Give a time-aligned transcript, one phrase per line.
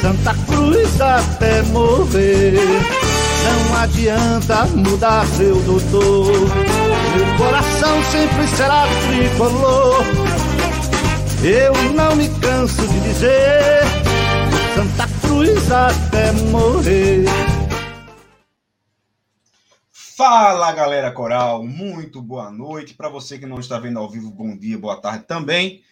[0.00, 2.54] Santa Cruz até morrer.
[3.44, 6.32] Não adianta mudar seu doutor.
[7.14, 10.02] Meu coração sempre será tricolor.
[11.44, 13.82] Eu não me canso de dizer,
[14.74, 17.24] Santa Cruz até morrer.
[19.92, 22.94] Fala galera coral, muito boa noite.
[22.94, 25.82] Para você que não está vendo ao vivo, bom dia, boa tarde também.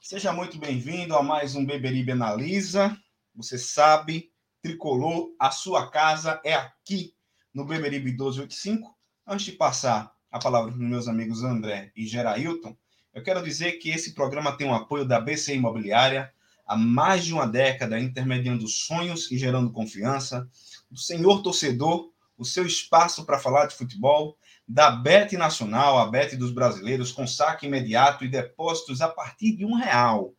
[0.00, 2.96] Seja muito bem-vindo a mais um Beberibe Analisa.
[3.38, 7.14] Você sabe, tricolor, a sua casa é aqui
[7.54, 8.92] no Beberibe 1285.
[9.24, 12.76] Antes de passar a palavra para meus amigos André e Gerailton,
[13.14, 16.34] eu quero dizer que esse programa tem o apoio da BC Imobiliária
[16.66, 20.50] há mais de uma década, intermediando sonhos e gerando confiança,
[20.90, 26.34] do senhor torcedor o seu espaço para falar de futebol, da Bet Nacional, a Bet
[26.34, 30.34] dos brasileiros, com saque imediato e depósitos a partir de um real.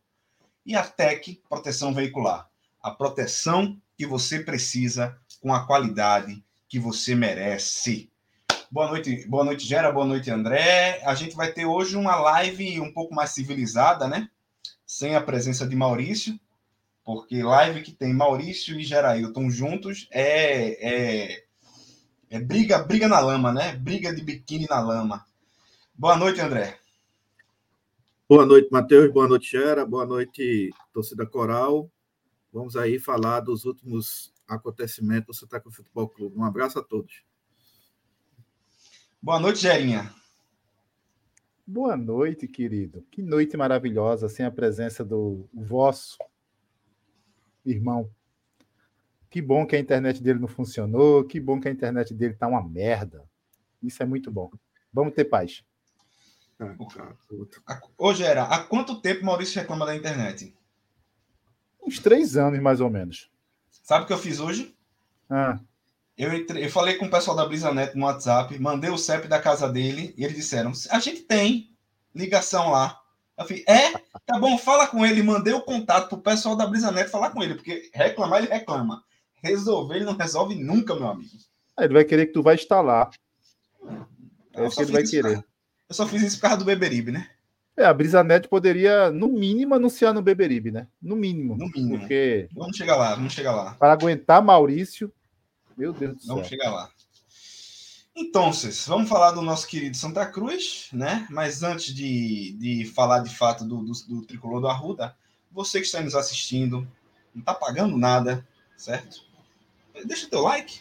[0.66, 2.49] E a Tec Proteção Veicular,
[2.82, 8.10] a proteção que você precisa com a qualidade que você merece.
[8.70, 11.02] Boa noite, boa noite, Gera, boa noite, André.
[11.04, 14.28] A gente vai ter hoje uma live um pouco mais civilizada, né?
[14.86, 16.38] Sem a presença de Maurício,
[17.04, 21.44] porque live que tem Maurício e Gerailton juntos é, é
[22.32, 23.74] é briga, briga na lama, né?
[23.74, 25.26] Briga de biquíni na lama.
[25.92, 26.78] Boa noite, André.
[28.28, 29.12] Boa noite, Matheus.
[29.12, 29.84] Boa noite, Gera.
[29.84, 31.90] Boa noite, torcida coral.
[32.52, 36.36] Vamos aí falar dos últimos acontecimentos do Santa Cruz Futebol Clube.
[36.36, 37.22] Um abraço a todos.
[39.22, 40.12] Boa noite, Gerinha.
[41.66, 43.06] Boa noite, querido.
[43.10, 46.18] Que noite maravilhosa sem a presença do vosso
[47.64, 48.10] irmão
[49.30, 52.48] que bom que a internet dele não funcionou, que bom que a internet dele tá
[52.48, 53.24] uma merda.
[53.80, 54.50] Isso é muito bom.
[54.92, 55.64] Vamos ter paz.
[57.96, 60.52] Ô, Gera, há quanto tempo Maurício reclama da internet?
[61.90, 63.28] Uns três anos, mais ou menos.
[63.82, 64.72] Sabe o que eu fiz hoje?
[65.28, 65.58] Ah.
[66.16, 69.40] Eu, entrei, eu falei com o pessoal da BrisaNet no WhatsApp, mandei o CEP da
[69.40, 71.74] casa dele e eles disseram: a gente tem
[72.14, 73.00] ligação lá.
[73.36, 73.92] Eu falei, é?
[74.24, 75.20] Tá bom, fala com ele.
[75.20, 79.02] Mandei o contato pro pessoal da BrisaNet falar com ele, porque reclamar ele reclama
[79.42, 81.30] resolver, ele não resolve nunca, meu amigo.
[81.76, 83.10] Ah, ele vai querer que tu vai instalar.
[84.54, 85.44] É isso que ele vai querer.
[85.88, 87.28] Eu só fiz isso por causa do Beberibe, né?
[87.80, 90.86] É, a Brisanet poderia, no mínimo, anunciar no Beberibe, né?
[91.00, 91.56] No mínimo.
[91.56, 91.98] No mínimo.
[91.98, 92.46] Porque...
[92.52, 93.72] Vamos chegar lá, vamos chegar lá.
[93.72, 95.10] Para aguentar Maurício,
[95.78, 96.34] meu Deus do céu.
[96.34, 96.90] Vamos chegar lá.
[98.14, 98.50] Então,
[98.86, 101.26] vamos falar do nosso querido Santa Cruz, né?
[101.30, 105.16] Mas antes de, de falar de fato do, do, do tricolor do Arruda,
[105.50, 106.86] você que está nos assistindo,
[107.34, 108.46] não está pagando nada,
[108.76, 109.22] certo?
[110.04, 110.80] Deixa teu like,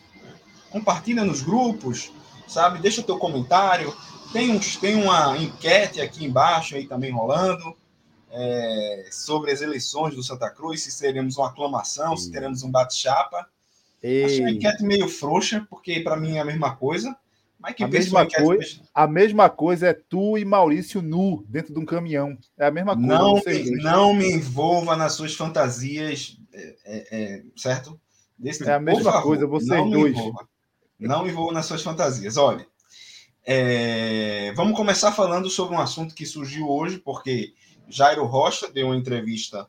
[0.70, 2.12] compartilha nos grupos,
[2.46, 2.80] sabe?
[2.80, 3.96] Deixa teu comentário.
[4.32, 7.76] Tem, uns, tem uma enquete aqui embaixo aí também rolando
[8.32, 13.48] é, sobre as eleições do Santa Cruz, se teremos uma aclamação, se teremos um bate-chapa.
[13.98, 17.16] Achei a enquete meio frouxa, porque para mim é a mesma coisa.
[17.60, 21.80] Mas que a mesma, coisa, a mesma coisa é tu e Maurício nu dentro de
[21.80, 22.38] um caminhão.
[22.58, 23.10] É a mesma coisa.
[23.10, 28.00] Não, me, não me envolva nas suas fantasias, é, é, é certo?
[28.38, 30.14] Desse, é a mesma favor, coisa, vocês não dois.
[30.14, 30.48] Me envolva,
[30.98, 32.38] não me envolva nas suas fantasias.
[32.38, 32.66] Olha,
[33.52, 37.56] é, vamos começar falando sobre um assunto que surgiu hoje, porque
[37.88, 39.68] Jairo Rocha deu uma entrevista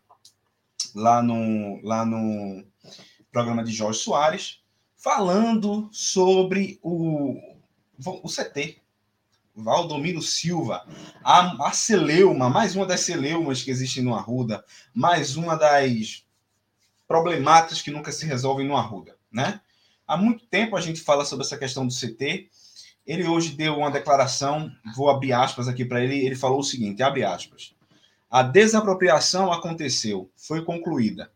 [0.94, 2.62] lá no, lá no
[3.32, 4.60] programa de Jorge Soares,
[4.94, 7.40] falando sobre o,
[8.04, 8.82] o CT.
[9.56, 10.86] Valdomiro Silva,
[11.24, 14.62] a, a celeuma, mais uma das celeumas que existem no Arruda,
[14.92, 16.26] mais uma das
[17.08, 19.58] problemáticas que nunca se resolvem no Arruda, né?
[20.06, 22.50] Há muito tempo a gente fala sobre essa questão do CT.
[23.06, 27.02] Ele hoje deu uma declaração, vou abrir aspas aqui para ele, ele falou o seguinte,
[27.02, 27.74] abre aspas.
[28.30, 31.30] A desapropriação aconteceu, foi concluída.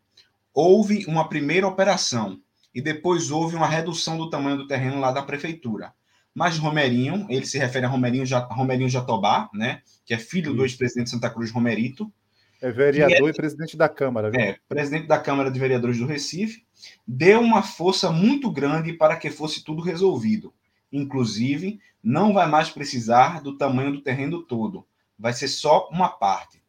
[0.53, 2.39] Houve uma primeira operação
[2.73, 5.93] e depois houve uma redução do tamanho do terreno lá da prefeitura.
[6.35, 10.57] Mas Romerinho, ele se refere a Romerinho, Romerinho Jatobá, né, que é filho Sim.
[10.57, 12.13] do ex-presidente de Santa Cruz, Romerito.
[12.61, 14.31] É vereador é, e presidente da Câmara.
[14.31, 14.41] Viu?
[14.41, 16.65] É, presidente da Câmara de Vereadores do Recife.
[17.07, 20.53] Deu uma força muito grande para que fosse tudo resolvido.
[20.97, 24.87] Inclusive, não vai mais precisar do tamanho do terreno todo.
[25.19, 26.63] Vai ser só uma parte.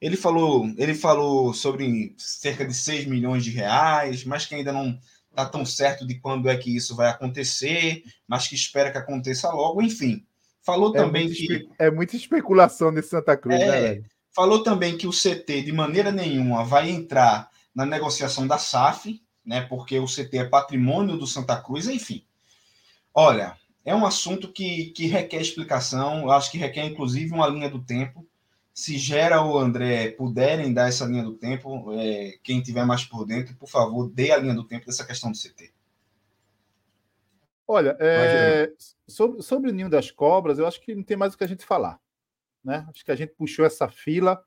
[0.00, 4.96] Ele falou, ele falou sobre cerca de 6 milhões de reais, mas que ainda não
[5.30, 9.50] está tão certo de quando é que isso vai acontecer, mas que espera que aconteça
[9.50, 10.24] logo, enfim.
[10.62, 11.68] Falou é também que.
[11.78, 14.04] É muita especulação nesse Santa Cruz, é, né, velho?
[14.32, 19.62] Falou também que o CT, de maneira nenhuma, vai entrar na negociação da SAF, né?
[19.62, 22.24] Porque o CT é patrimônio do Santa Cruz, enfim.
[23.18, 27.70] Olha, é um assunto que, que requer explicação, eu acho que requer, inclusive, uma linha
[27.70, 28.26] do tempo
[28.76, 33.24] se Gera ou André puderem dar essa linha do tempo, é, quem tiver mais por
[33.24, 35.72] dentro, por favor, dê a linha do tempo dessa questão do CT.
[37.66, 38.70] Olha, é,
[39.08, 41.48] sobre, sobre o ninho das cobras, eu acho que não tem mais o que a
[41.48, 41.98] gente falar.
[42.62, 42.86] Né?
[42.90, 44.44] Acho que a gente puxou essa fila.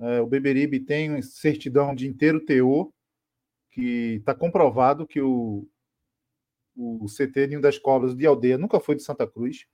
[0.00, 2.88] É, o Beberibe tem certidão de inteiro teor,
[3.70, 5.68] que está comprovado que o,
[6.74, 9.66] o CT Ninho das Cobras de Aldeia nunca foi de Santa Cruz,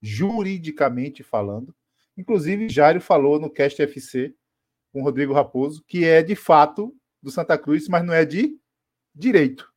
[0.00, 1.74] juridicamente falando.
[2.16, 4.34] Inclusive, Jário falou no Cast FC
[4.92, 8.58] com o Rodrigo Raposo, que é de fato do Santa Cruz, mas não é de
[9.14, 9.72] direito.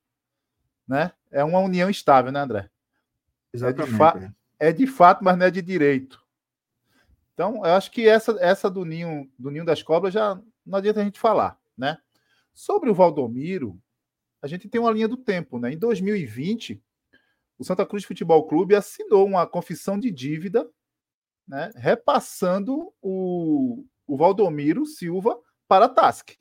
[0.88, 1.12] Né?
[1.30, 2.70] É uma união estável, né, André?
[3.54, 4.02] Exatamente.
[4.02, 6.22] É de, é de fato, mas não é de direito.
[7.34, 11.02] Então, eu acho que essa, essa do ninho do ninho das cobras já não adianta
[11.02, 11.98] a gente falar, né?
[12.54, 13.80] Sobre o Valdomiro,
[14.42, 15.72] a gente tem uma linha do tempo, né?
[15.74, 16.82] Em 2020,
[17.58, 20.68] o Santa Cruz Futebol Clube assinou uma confissão de dívida
[21.48, 25.38] né, repassando o, o Valdomiro Silva
[25.68, 26.38] para a TASC.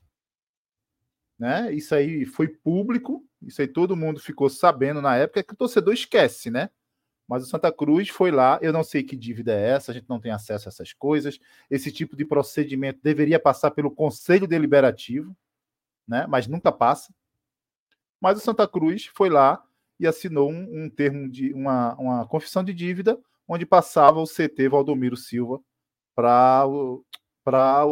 [1.38, 1.72] Né?
[1.72, 5.94] Isso aí foi público, isso aí todo mundo ficou sabendo na época, que o torcedor
[5.94, 6.70] esquece, né?
[7.26, 10.08] Mas o Santa Cruz foi lá, eu não sei que dívida é essa, a gente
[10.08, 11.38] não tem acesso a essas coisas.
[11.70, 15.36] Esse tipo de procedimento deveria passar pelo Conselho Deliberativo,
[16.08, 16.26] né?
[16.26, 17.14] Mas nunca passa.
[18.20, 19.62] Mas o Santa Cruz foi lá
[19.98, 24.68] e assinou um, um termo de uma, uma confissão de dívida onde passava o CT
[24.68, 25.60] Valdomiro Silva
[26.14, 26.64] para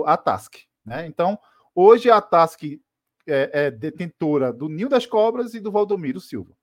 [0.06, 0.66] a TASC.
[0.85, 1.06] Né?
[1.06, 1.38] Então,
[1.75, 2.80] hoje a TASC
[3.26, 6.56] é, é, detentora do Ninho das Cobras e do Valdomiro Silva.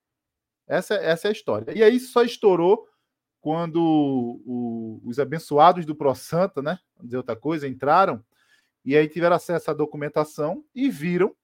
[0.68, 1.78] Essa, essa é a história.
[1.78, 2.88] E aí só estourou
[3.40, 3.80] quando
[4.46, 6.80] o, os abençoados do Pro Santa, né?
[6.96, 8.24] Vamos dizer outra coisa, entraram
[8.84, 11.36] e aí tiveram acesso à documentação e viram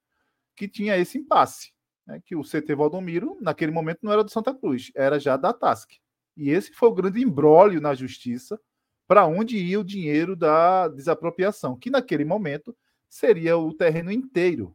[0.55, 1.73] que tinha esse impasse.
[2.05, 2.22] Né?
[2.25, 6.00] Que o CT Valdomiro, naquele momento, não era do Santa Cruz, era já da TASC.
[6.36, 8.60] E esse foi o grande embrólio na justiça
[9.08, 12.75] para onde ia o dinheiro da desapropriação, que naquele momento
[13.10, 14.74] seria o terreno inteiro.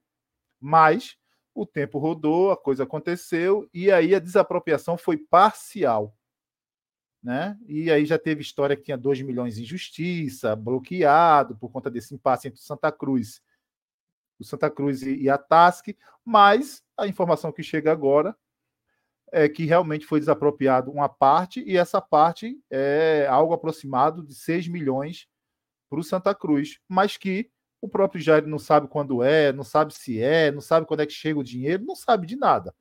[0.61, 1.16] Mas
[1.54, 6.14] o tempo rodou, a coisa aconteceu e aí a desapropriação foi parcial.
[7.23, 7.59] Né?
[7.66, 12.14] E aí já teve história que tinha 2 milhões em justiça, bloqueado por conta desse
[12.14, 13.40] impasse entre Santa Cruz,
[14.38, 18.36] o Santa Cruz e a TASC, mas a informação que chega agora
[19.32, 24.68] é que realmente foi desapropriado uma parte, e essa parte é algo aproximado de 6
[24.68, 25.26] milhões
[25.90, 27.50] para o Santa Cruz, mas que
[27.80, 31.06] o próprio Jair não sabe quando é, não sabe se é, não sabe quando é
[31.06, 32.74] que chega o dinheiro, não sabe de nada.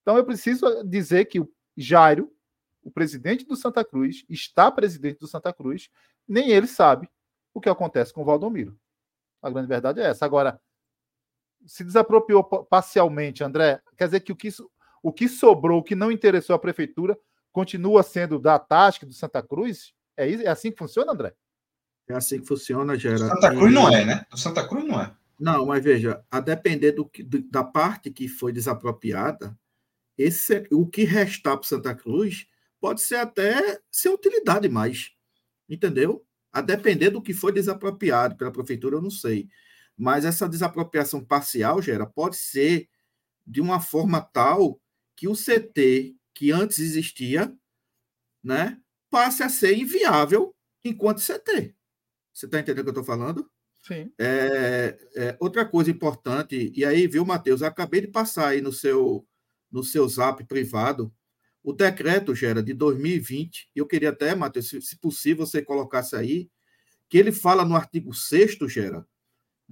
[0.00, 2.32] Então eu preciso dizer que o Jairo
[2.82, 5.88] o presidente do Santa Cruz, está presidente do Santa Cruz,
[6.26, 7.08] nem ele sabe
[7.54, 8.76] o que acontece com o Valdomiro.
[9.40, 10.24] A grande verdade é essa.
[10.24, 10.60] Agora,
[11.66, 14.48] se desapropriou parcialmente, André, quer dizer que o que,
[15.02, 17.18] o que sobrou, o que não interessou à prefeitura,
[17.50, 19.92] continua sendo da Tasca do Santa Cruz?
[20.16, 21.34] É, isso, é assim que funciona, André?
[22.08, 23.18] É assim que funciona, Gera.
[23.18, 24.26] Santa Cruz não é, né?
[24.30, 25.14] Do Santa Cruz não é.
[25.38, 29.58] Não, mas veja, a depender do, do da parte que foi desapropriada,
[30.16, 32.46] esse, o que restar para Santa Cruz
[32.80, 35.10] pode ser até sem utilidade mais.
[35.68, 36.24] Entendeu?
[36.52, 39.48] A depender do que foi desapropriado pela prefeitura, eu não sei.
[40.02, 42.88] Mas essa desapropriação parcial, Gera, pode ser
[43.46, 44.80] de uma forma tal
[45.14, 47.56] que o CT que antes existia,
[48.42, 51.76] né, passe a ser inviável enquanto CT.
[52.32, 53.48] Você está entendendo o que eu estou falando?
[53.86, 54.12] Sim.
[54.18, 59.24] É, é, outra coisa importante, e aí, viu, Matheus, acabei de passar aí no seu,
[59.70, 61.14] no seu zap privado
[61.62, 66.16] o decreto, Gera, de 2020, e eu queria até, Matheus, se, se possível, você colocasse
[66.16, 66.50] aí,
[67.08, 69.06] que ele fala no artigo 6 Gera,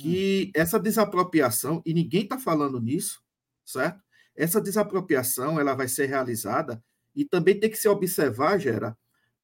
[0.00, 3.22] que essa desapropriação, e ninguém está falando nisso,
[3.64, 4.02] certo?
[4.34, 6.82] Essa desapropriação ela vai ser realizada
[7.14, 8.96] e também tem que se observar, Gera,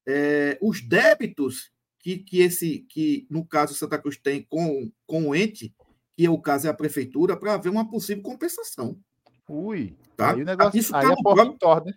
[0.07, 5.35] é, os débitos que, que esse, que no caso Santa Cruz tem com, com o
[5.35, 5.75] ente,
[6.15, 8.99] que é o caso é a prefeitura, para haver uma possível compensação.
[9.47, 10.31] Ui, tá?
[10.33, 11.95] aí o negócio Isso aí tá é porta próprio...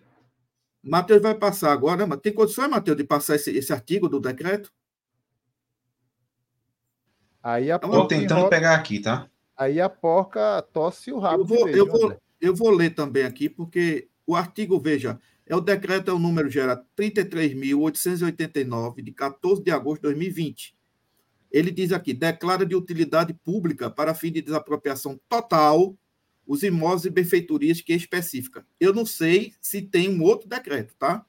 [0.83, 4.73] Matheus vai passar agora, mas tem condições, Matheus, de passar esse, esse artigo do decreto?
[7.43, 8.51] Aí a Estou tentando enrola...
[8.51, 9.29] pegar aqui, tá?
[9.57, 11.43] Aí a porca tosse o rabo.
[11.43, 15.61] Eu vou, eu, vou, eu vou ler também aqui, porque o artigo, veja, é o
[15.61, 20.75] decreto, é o número gera 33.889, de 14 de agosto de 2020.
[21.51, 25.97] Ele diz aqui: declara de utilidade pública para fim de desapropriação total
[26.47, 28.65] os imóveis e benfeitorias que é específica.
[28.79, 31.25] Eu não sei se tem um outro decreto, tá?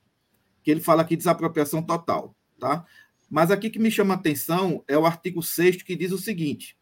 [0.63, 2.85] Que ele fala aqui de desapropriação total, tá?
[3.31, 6.77] Mas aqui que me chama a atenção é o artigo 6 que diz o seguinte: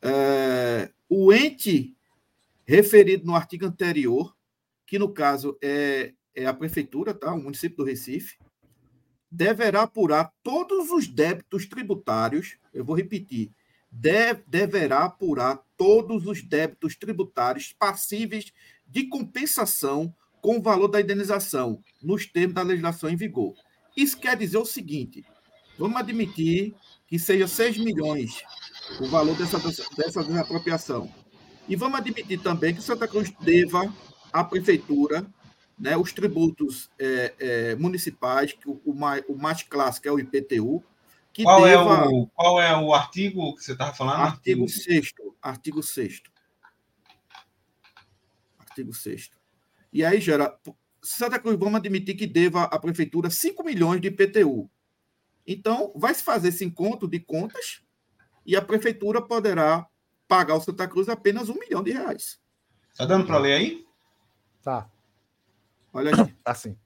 [0.00, 1.96] é, o ente
[2.64, 4.36] referido no artigo anterior,
[4.86, 7.34] que no caso é, é a prefeitura, tá?
[7.34, 8.38] o município do Recife,
[9.28, 13.50] deverá apurar todos os débitos tributários, eu vou repetir,
[13.90, 18.52] deve, deverá apurar todos os débitos tributários passíveis
[18.86, 23.54] de compensação com o valor da indenização, nos termos da legislação em vigor.
[23.96, 25.24] Isso quer dizer o seguinte:
[25.78, 26.74] Vamos admitir
[27.06, 28.42] que seja 6 milhões
[29.00, 31.10] o valor dessa, dessa desapropriação.
[31.68, 33.92] E vamos admitir também que Santa Cruz deva
[34.32, 35.26] à prefeitura
[35.78, 40.18] né, os tributos é, é, municipais, que o, o, mais, o mais clássico é o
[40.18, 40.82] IPTU.
[41.32, 44.22] Que qual, é deva, é o, qual é o artigo que você estava falando?
[44.22, 46.22] Artigo 6 Artigo 6
[48.58, 49.30] Artigo 6
[49.92, 50.58] E aí gera.
[51.00, 54.68] Santa Cruz, vamos admitir que deva à prefeitura 5 milhões de IPTU.
[55.50, 57.80] Então, vai se fazer esse encontro de contas
[58.44, 59.88] e a prefeitura poderá
[60.28, 62.38] pagar ao Santa Cruz apenas um milhão de reais.
[62.92, 63.86] Está dando para ler aí?
[64.62, 64.90] Tá.
[65.90, 66.34] Olha aqui.
[66.44, 66.76] Tá sim.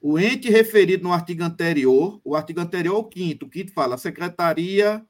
[0.00, 3.96] O ente referido no artigo anterior, o artigo anterior é o quinto, o quinto fala,
[3.96, 5.04] a Secretaria,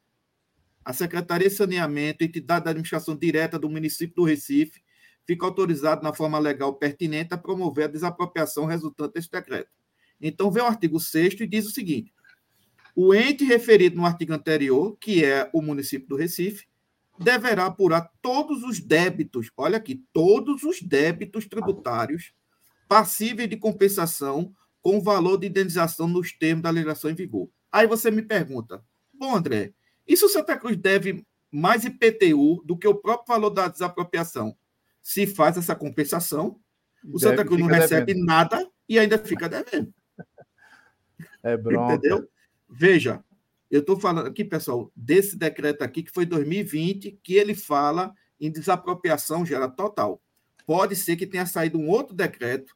[0.84, 4.82] a Secretaria de Saneamento, entidade da administração direta do município do Recife,
[5.24, 9.70] fica autorizado na forma legal pertinente a promover a desapropriação resultante deste decreto.
[10.20, 12.12] Então, vem o artigo 6 e diz o seguinte:
[12.94, 16.66] o ente referido no artigo anterior, que é o município do Recife,
[17.18, 22.32] deverá apurar todos os débitos, olha aqui, todos os débitos tributários
[22.88, 27.48] passíveis de compensação com o valor de indenização nos termos da legislação em vigor.
[27.72, 29.72] Aí você me pergunta, bom, André,
[30.06, 34.56] e se o Santa Cruz deve mais IPTU do que o próprio valor da desapropriação?
[35.00, 36.60] Se faz essa compensação,
[37.02, 38.26] o deve, Santa Cruz não recebe devendo.
[38.26, 39.92] nada e ainda fica devendo.
[41.42, 41.94] É bronca.
[41.94, 42.28] Entendeu?
[42.76, 43.22] Veja,
[43.70, 48.50] eu estou falando aqui, pessoal, desse decreto aqui, que foi 2020, que ele fala em
[48.50, 50.20] desapropriação gera total.
[50.66, 52.74] Pode ser que tenha saído um outro decreto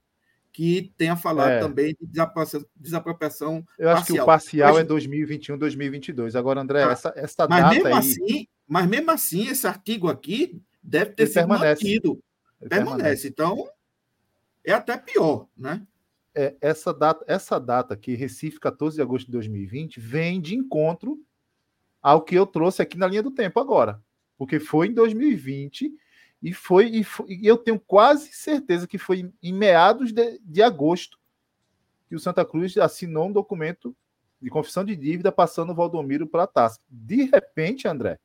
[0.53, 1.61] que tenha falado é.
[1.61, 4.17] também de desapropriação, desapropriação Eu acho parcial.
[4.17, 6.37] que o parcial mas, é 2021, 2022.
[6.37, 7.93] Agora, André, ah, essa, essa mas data mesmo aí...
[7.93, 11.85] Assim, mas mesmo assim, esse artigo aqui deve ter ele sido permanece.
[11.85, 12.23] mantido.
[12.61, 12.97] Permanece.
[12.97, 13.29] permanece.
[13.29, 13.69] Então,
[14.65, 15.83] é até pior, né?
[16.39, 21.19] É, essa, data, essa data aqui, Recife, 14 de agosto de 2020, vem de encontro
[22.01, 24.01] ao que eu trouxe aqui na linha do tempo agora.
[24.37, 25.93] Porque foi em 2020
[26.41, 30.63] e foi, e, foi, e eu tenho quase certeza que foi em meados de, de
[30.63, 31.19] agosto
[32.09, 33.95] que o Santa Cruz assinou um documento
[34.41, 36.79] de confissão de dívida passando o Valdomiro para a taça.
[36.89, 38.21] De repente, André,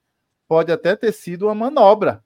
[0.48, 2.24] pode até ter sido uma manobra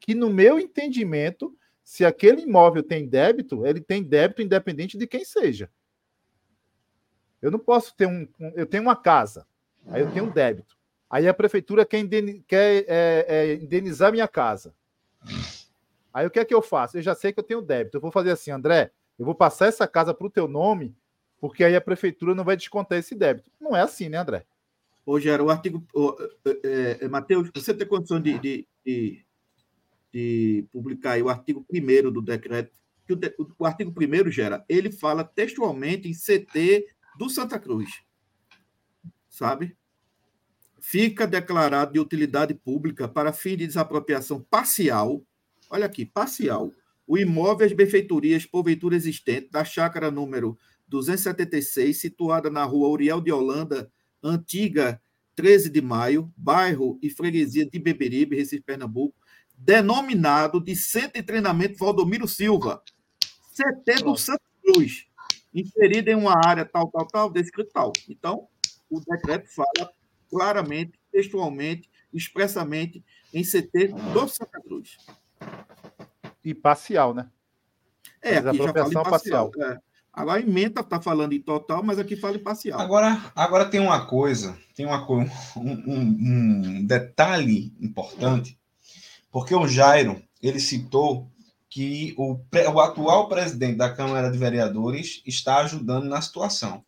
[0.00, 5.24] que, no meu entendimento, se aquele imóvel tem débito, ele tem débito independente de quem
[5.24, 5.70] seja.
[7.40, 8.28] Eu não posso ter um.
[8.38, 9.46] um eu tenho uma casa,
[9.86, 10.76] aí eu tenho um débito.
[11.08, 12.06] Aí a prefeitura quer,
[12.46, 14.72] quer é, é, indenizar minha casa.
[16.12, 16.98] Aí o que é que eu faço?
[16.98, 17.96] Eu já sei que eu tenho débito.
[17.96, 20.96] Eu vou fazer assim, André, eu vou passar essa casa para o teu nome,
[21.40, 23.50] porque aí a prefeitura não vai descontar esse débito.
[23.60, 24.44] Não é assim, né, André?
[25.04, 25.84] Hoje era o artigo.
[26.62, 29.24] é, é, Matheus, você tem condição de, de, de,
[30.12, 32.78] de publicar o artigo 1 do decreto?
[33.06, 36.86] Que o, de, o artigo 1 gera, ele fala textualmente em CT
[37.18, 37.90] do Santa Cruz.
[39.28, 39.76] Sabe?
[40.80, 45.22] Fica declarado de utilidade pública para fim de desapropriação parcial.
[45.68, 46.72] Olha aqui, parcial.
[47.06, 50.56] O imóvel as benfeitorias porventura existente da chácara número
[50.88, 53.90] 276, situada na rua Uriel de Holanda,
[54.22, 55.00] antiga
[55.34, 59.16] 13 de maio, bairro e freguesia de Beberibe, Recife, Pernambuco,
[59.60, 62.82] denominado de Centro de Treinamento Valdomiro Silva,
[63.54, 65.06] CT do Santa Cruz,
[65.52, 67.92] inserido em uma área tal, tal, tal, descrito tal.
[68.08, 68.48] Então,
[68.88, 69.92] o decreto fala
[70.30, 74.96] claramente, textualmente, expressamente em CT do Santa Cruz.
[76.42, 77.28] E parcial, né?
[78.22, 79.50] É, aqui já fala em parcial.
[79.50, 79.50] parcial.
[79.60, 79.78] É.
[80.12, 82.80] Agora a emenda está falando em total, mas aqui fala em parcial.
[82.80, 86.00] Agora, agora tem uma coisa, tem uma, um, um,
[86.80, 88.59] um detalhe importante,
[89.30, 91.28] porque o Jairo ele citou
[91.68, 92.36] que o,
[92.72, 96.84] o atual presidente da Câmara de Vereadores está ajudando na situação.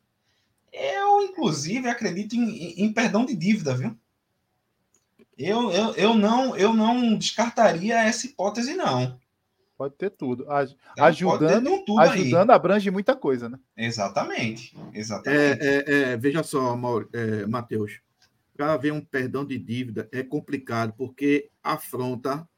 [0.73, 3.97] Eu, inclusive, acredito em, em, em perdão de dívida, viu?
[5.39, 9.19] Eu, eu, eu, não, eu não descartaria essa hipótese, não.
[9.77, 10.47] Pode ter tudo.
[10.99, 12.57] Ajudando, ter tudo ajudando aí.
[12.57, 13.59] abrange muita coisa, né?
[13.77, 14.77] Exatamente.
[14.93, 15.61] Exatamente.
[15.61, 16.79] É, é, é, veja só,
[17.13, 18.01] é, Matheus.
[18.57, 22.49] Para haver um perdão de dívida é complicado, porque afronta,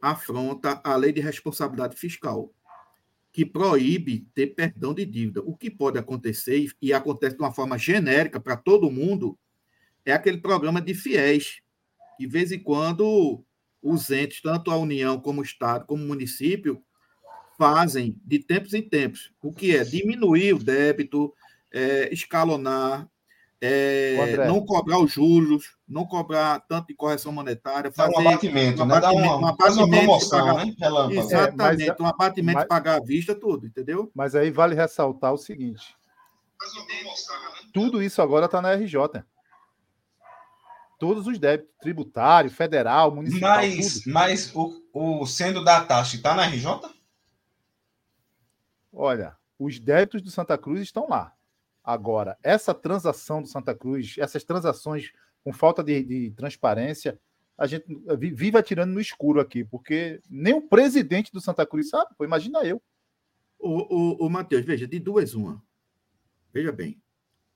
[0.00, 2.52] afronta a lei de responsabilidade fiscal,
[3.32, 5.40] que proíbe ter perdão de dívida.
[5.42, 9.38] O que pode acontecer, e acontece de uma forma genérica para todo mundo,
[10.04, 11.60] é aquele programa de fiéis,
[12.18, 13.44] de vez em quando
[13.82, 16.82] os entes, tanto a União como o Estado, como o município,
[17.56, 21.32] fazem de tempos em tempos, o que é diminuir o débito,
[21.72, 23.08] é, escalonar,
[23.64, 28.84] é, não cobrar os juros, não cobrar tanto de correção monetária, fazer um abatimento, um
[28.84, 29.28] abatimento, né?
[29.28, 30.74] um abatimento uma promoção, pagar, né?
[30.78, 31.20] Relâmpago.
[31.20, 34.10] Exatamente, é, mas, um abatimento mas, pagar à vista, tudo, entendeu?
[34.14, 35.96] Mas aí vale ressaltar o seguinte:
[37.72, 39.24] tudo isso agora está na RJ
[40.98, 43.56] todos os débitos, tributário, federal, municipal.
[43.56, 44.12] Mas, tudo.
[44.12, 46.80] mas o, o sendo da taxa está na RJ?
[48.92, 51.32] Olha, os débitos do Santa Cruz estão lá.
[51.84, 55.12] Agora, essa transação do Santa Cruz, essas transações
[55.44, 57.20] com falta de, de transparência,
[57.58, 57.84] a gente
[58.18, 62.64] vive atirando no escuro aqui, porque nem o presidente do Santa Cruz sabe, pô, imagina
[62.64, 62.82] eu.
[63.58, 65.62] O, o, o Matheus, veja, de duas, uma.
[66.52, 67.00] Veja bem.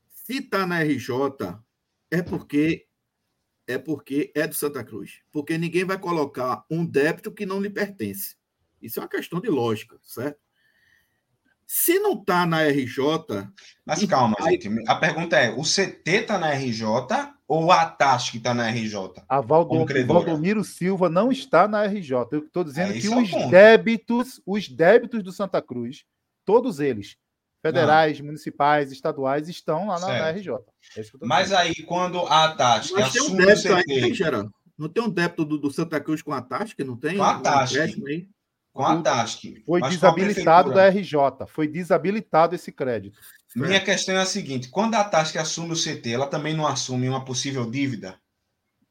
[0.08, 1.10] Se está na RJ,
[2.10, 2.86] é porque
[3.66, 5.22] é porque é do Santa Cruz.
[5.30, 8.36] Porque ninguém vai colocar um débito que não lhe pertence.
[8.80, 10.40] Isso é uma questão de lógica, certo?
[11.70, 13.46] Se não está na RJ.
[13.84, 14.58] Mas calma, aí...
[14.58, 14.88] gente.
[14.88, 16.82] A pergunta é: o CT está na RJ
[17.46, 19.22] ou a TASC está na RJ?
[19.28, 19.84] A Valdom...
[20.06, 22.26] Valdomiro Silva não está na RJ.
[22.32, 26.04] Eu estou dizendo é, que os é débitos, os débitos do Santa Cruz,
[26.42, 27.16] todos eles,
[27.60, 30.54] federais, municipais, estaduais, estão lá na, na RJ.
[30.96, 34.50] É Mas aí, quando a TASC Mas tem um débito aí, Gerando.
[34.78, 36.78] Não tem um débito do, do, Santa Cruz com a TASC?
[36.78, 37.18] Não tem?
[37.18, 37.76] Com a TASC.
[37.98, 38.37] Um
[38.72, 39.62] com a TASC.
[39.66, 41.46] Foi desabilitado da RJ.
[41.46, 43.18] Foi desabilitado esse crédito.
[43.54, 47.08] Minha questão é a seguinte: quando a TASC assume o CT, ela também não assume
[47.08, 48.18] uma possível dívida?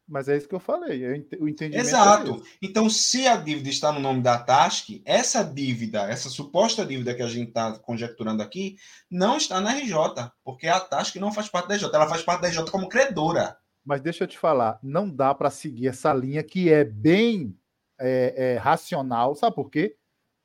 [0.08, 1.06] Mas é isso que eu falei,
[1.38, 1.76] o entendimento.
[1.76, 2.42] É Exato.
[2.46, 7.14] É então, se a dívida está no nome da TASC, essa dívida, essa suposta dívida
[7.14, 8.78] que a gente está conjecturando aqui,
[9.12, 12.42] não está na RJ, porque a TASC não faz parte da RJ, ela faz parte
[12.42, 13.58] da RJ como credora.
[13.84, 17.54] Mas deixa eu te falar, não dá para seguir essa linha que é bem
[18.00, 19.96] é, é, racional, sabe por quê?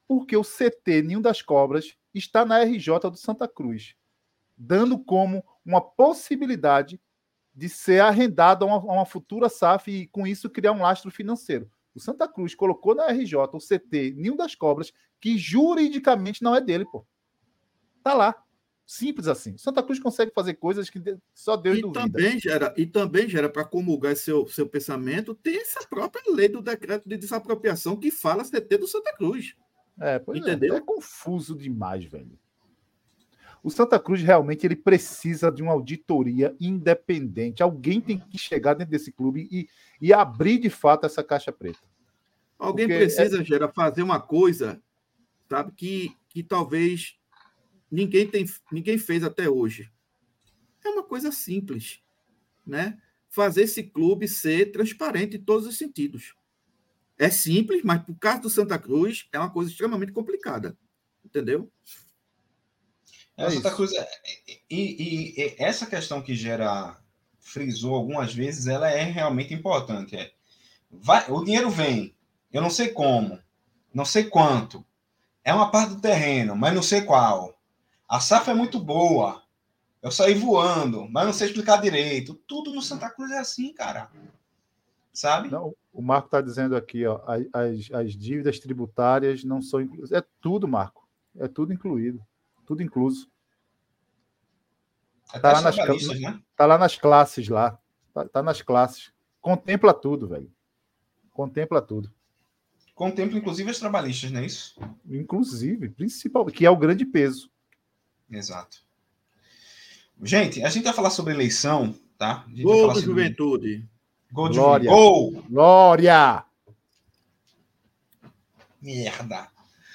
[0.06, 3.94] Porque o CT Ninho das Cobras está na RJ do Santa Cruz,
[4.56, 7.00] dando como uma possibilidade
[7.54, 11.10] de ser arrendado a uma, a uma, futura SAF e com isso criar um lastro
[11.10, 11.70] financeiro.
[11.94, 16.60] O Santa Cruz colocou na RJ o CT Ninho das Cobras, que juridicamente não é
[16.60, 17.06] dele, pô.
[18.02, 18.42] Tá lá.
[18.92, 19.56] Simples assim.
[19.56, 21.00] Santa Cruz consegue fazer coisas que
[21.32, 22.02] só Deus e duvida.
[22.02, 26.60] Também gera, e também gera para comulgar seu, seu pensamento, tem essa própria lei do
[26.60, 29.56] decreto de desapropriação que fala CT do Santa Cruz.
[29.98, 30.40] É, pois é.
[30.42, 30.74] Entendeu?
[30.74, 32.38] É, é confuso demais, velho.
[33.62, 37.62] O Santa Cruz realmente ele precisa de uma auditoria independente.
[37.62, 39.70] Alguém tem que chegar dentro desse clube e,
[40.02, 41.80] e abrir de fato essa caixa preta.
[42.58, 43.44] Alguém Porque precisa, é...
[43.44, 44.82] Gera, fazer uma coisa,
[45.48, 47.16] sabe, que, que talvez
[47.92, 49.92] ninguém, tem, ninguém fez até hoje.
[51.04, 52.00] coisa simples,
[52.66, 52.98] né?
[53.28, 56.34] Fazer esse clube ser transparente em todos os sentidos.
[57.18, 60.76] É simples, mas por caso do Santa Cruz é uma coisa extremamente complicada,
[61.24, 61.70] entendeu?
[63.36, 64.08] É, Santa Cruz é,
[64.46, 66.98] e, e, e, essa questão que gera
[67.38, 70.16] frisou algumas vezes, ela é realmente importante.
[70.16, 70.32] É,
[70.90, 72.14] vai, o dinheiro vem,
[72.52, 73.38] eu não sei como,
[73.92, 74.84] não sei quanto,
[75.44, 77.61] é uma parte do terreno, mas não sei qual.
[78.12, 79.42] A safra é muito boa.
[80.02, 82.34] Eu saí voando, mas não sei explicar direito.
[82.46, 84.10] Tudo no Santa Cruz é assim, cara.
[85.14, 85.50] Sabe?
[85.50, 90.12] Não, o Marco está dizendo aqui, ó, as, as dívidas tributárias não são inclusas.
[90.12, 91.08] É tudo, Marco.
[91.38, 92.20] É tudo incluído.
[92.66, 93.30] Tudo incluso.
[95.34, 95.76] Está lá, nas,
[96.20, 96.42] né?
[96.54, 97.78] tá lá nas classes lá.
[98.12, 99.10] Tá, tá nas classes.
[99.40, 100.52] Contempla tudo, velho.
[101.30, 102.12] Contempla tudo.
[102.94, 104.78] Contempla, inclusive, as trabalhistas, não é isso?
[105.08, 107.50] Inclusive, principal, que é o grande peso.
[108.32, 108.78] Exato.
[110.22, 112.44] Gente, a gente vai falar sobre eleição, tá?
[112.48, 113.02] Gol do sobre...
[113.02, 113.88] Juventude.
[114.32, 114.90] Gol de Glória.
[114.90, 115.44] Gol!
[115.50, 116.44] Glória!
[118.80, 119.48] Merda!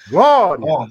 [0.08, 0.64] Glória!
[0.64, 0.88] Ó,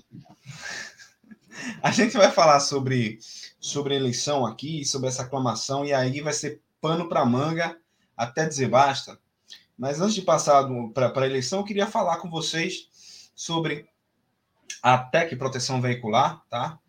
[1.82, 3.20] a gente vai falar sobre,
[3.60, 7.78] sobre eleição aqui, sobre essa aclamação, e aí vai ser pano para manga
[8.16, 9.18] até dizer basta.
[9.78, 13.88] Mas antes de passar para a eleição, eu queria falar com vocês sobre
[14.82, 16.80] a TEC Proteção Veicular, tá?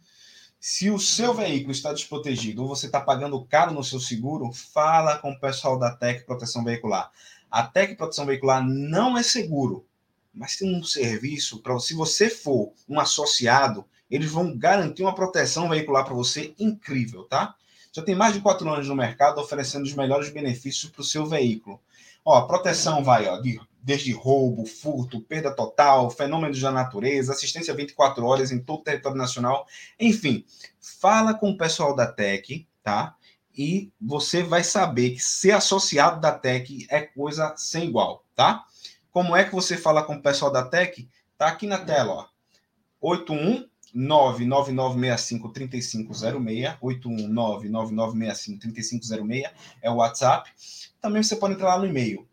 [0.60, 5.16] Se o seu veículo está desprotegido ou você está pagando caro no seu seguro, fala
[5.18, 7.12] com o pessoal da TEC Proteção Veicular.
[7.48, 9.86] A TEC Proteção Veicular não é seguro,
[10.34, 15.68] mas tem um serviço para se você for um associado, eles vão garantir uma proteção
[15.68, 17.54] veicular para você incrível, tá?
[17.92, 21.24] Já tem mais de quatro anos no mercado oferecendo os melhores benefícios para o seu
[21.24, 21.80] veículo.
[22.24, 27.74] Ó, a proteção vai ó, de, desde roubo, furto, perda total, fenômenos da natureza, assistência
[27.74, 29.66] 24 horas em todo o território nacional.
[29.98, 30.44] Enfim,
[30.80, 33.14] fala com o pessoal da TEC, tá?
[33.56, 38.64] E você vai saber que ser associado da TEC é coisa sem igual, tá?
[39.10, 41.08] Como é que você fala com o pessoal da TEC?
[41.36, 42.26] Tá aqui na tela, ó.
[43.00, 49.50] 81 99965-3506, 819-9965-3506
[49.82, 50.48] é o WhatsApp.
[51.00, 52.28] Também você pode entrar lá no e-mail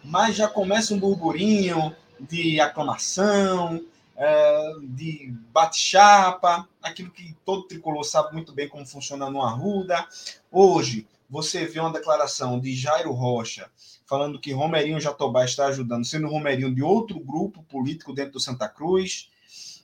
[0.07, 3.83] mas já começa um burburinho de aclamação,
[4.15, 10.07] é, de bate-chapa, aquilo que todo tricolor sabe muito bem como funciona no Arruda.
[10.49, 13.69] Hoje, você vê uma declaração de Jairo Rocha
[14.05, 18.69] falando que Romerinho Jatobá está ajudando, sendo Romerinho de outro grupo político dentro do Santa
[18.69, 19.29] Cruz.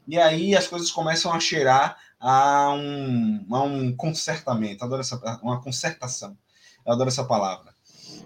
[0.08, 5.62] E aí as coisas começam a cheirar a um, a um consertamento, adoro essa, uma
[5.62, 6.38] concertação.
[6.86, 7.73] Eu adoro essa palavra.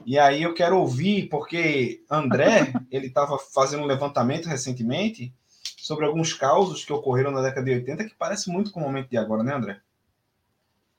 [0.08, 6.32] E aí eu quero ouvir, porque André, ele estava fazendo um levantamento recentemente sobre alguns
[6.32, 9.44] causos que ocorreram na década de 80 que parece muito com o momento de agora,
[9.44, 9.82] né, André?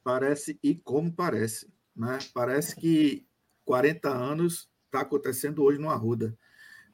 [0.05, 1.73] Parece e como parece.
[1.97, 2.19] Né?
[2.35, 3.27] Parece que
[3.65, 6.37] 40 anos está acontecendo hoje no Arruda,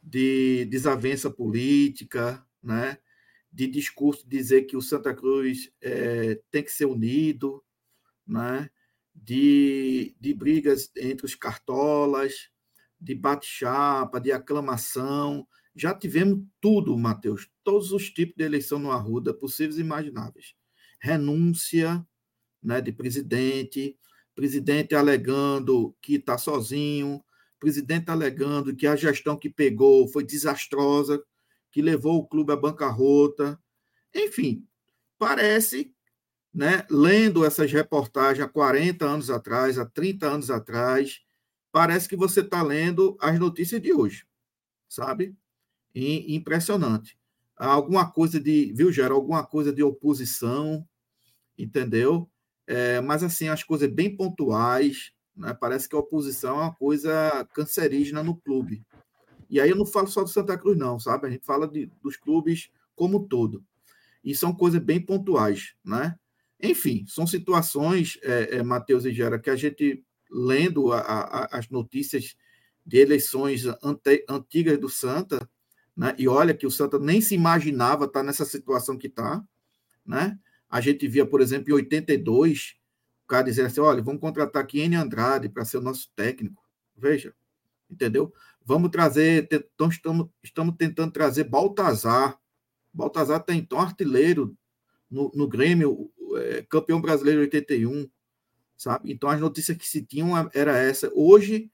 [0.01, 2.97] de desavença política, né?
[3.53, 7.61] de discurso dizer que o Santa Cruz é, tem que ser unido,
[8.25, 8.71] né?
[9.15, 12.51] De, de brigas entre os cartolas,
[13.01, 15.47] de bate-chapa, de aclamação.
[15.75, 20.55] Já tivemos tudo, Matheus, todos os tipos de eleição no Arruda possíveis e imagináveis.
[21.01, 22.05] Renúncia
[22.63, 23.97] né, de presidente,
[24.35, 27.23] presidente alegando que está sozinho,
[27.61, 31.23] presidente alegando que a gestão que pegou foi desastrosa,
[31.71, 33.61] que levou o clube à bancarrota.
[34.15, 34.67] Enfim,
[35.19, 35.95] parece
[36.55, 41.21] né, lendo essas reportagens há 40 anos atrás, há 30 anos atrás,
[41.73, 44.25] parece que você está lendo as notícias de hoje,
[44.89, 45.35] sabe?
[45.95, 47.19] E, impressionante.
[47.57, 49.15] Alguma coisa de, viu, Gera?
[49.15, 50.87] Alguma coisa de oposição,
[51.59, 52.31] entendeu?
[52.67, 55.55] é, mas assim, as coisas bem pontuais, né?
[55.55, 58.85] parece que a oposição é uma coisa cancerígena no clube.
[59.51, 61.27] E aí eu não falo só do Santa Cruz, não, sabe?
[61.27, 63.63] A gente fala de, dos clubes como um todo.
[64.23, 66.19] E são coisas bem pontuais, né?
[66.63, 71.69] Enfim, são situações, é, é, Matheus e Gera, que a gente, lendo a, a, as
[71.69, 72.37] notícias
[72.87, 75.49] de eleições ante, antigas do Santa,
[75.97, 76.15] né?
[76.19, 79.43] e olha que o Santa nem se imaginava estar nessa situação que está,
[80.05, 80.39] né?
[80.69, 82.77] A gente via, por exemplo, em 82,
[83.25, 86.63] o cara dizer assim: olha, vamos contratar N Andrade para ser o nosso técnico.
[86.97, 87.35] Veja,
[87.89, 88.33] entendeu?
[88.65, 92.39] Vamos trazer, então estamos, estamos tentando trazer Baltazar.
[92.93, 94.57] Baltazar tem então artilheiro
[95.11, 98.09] no, no Grêmio, é, campeão brasileiro 81,
[98.77, 99.13] sabe?
[99.13, 101.11] Então as notícias que se tinham era essa.
[101.15, 101.71] Hoje,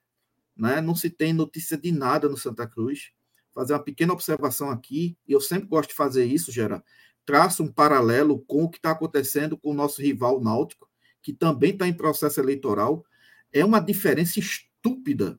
[0.56, 3.12] né, não se tem notícia de nada no Santa Cruz.
[3.52, 6.84] Fazer uma pequena observação aqui, e eu sempre gosto de fazer isso, Gera
[7.30, 10.90] traça um paralelo com o que está acontecendo com o nosso rival náutico,
[11.22, 13.04] que também está em processo eleitoral.
[13.52, 15.38] É uma diferença estúpida.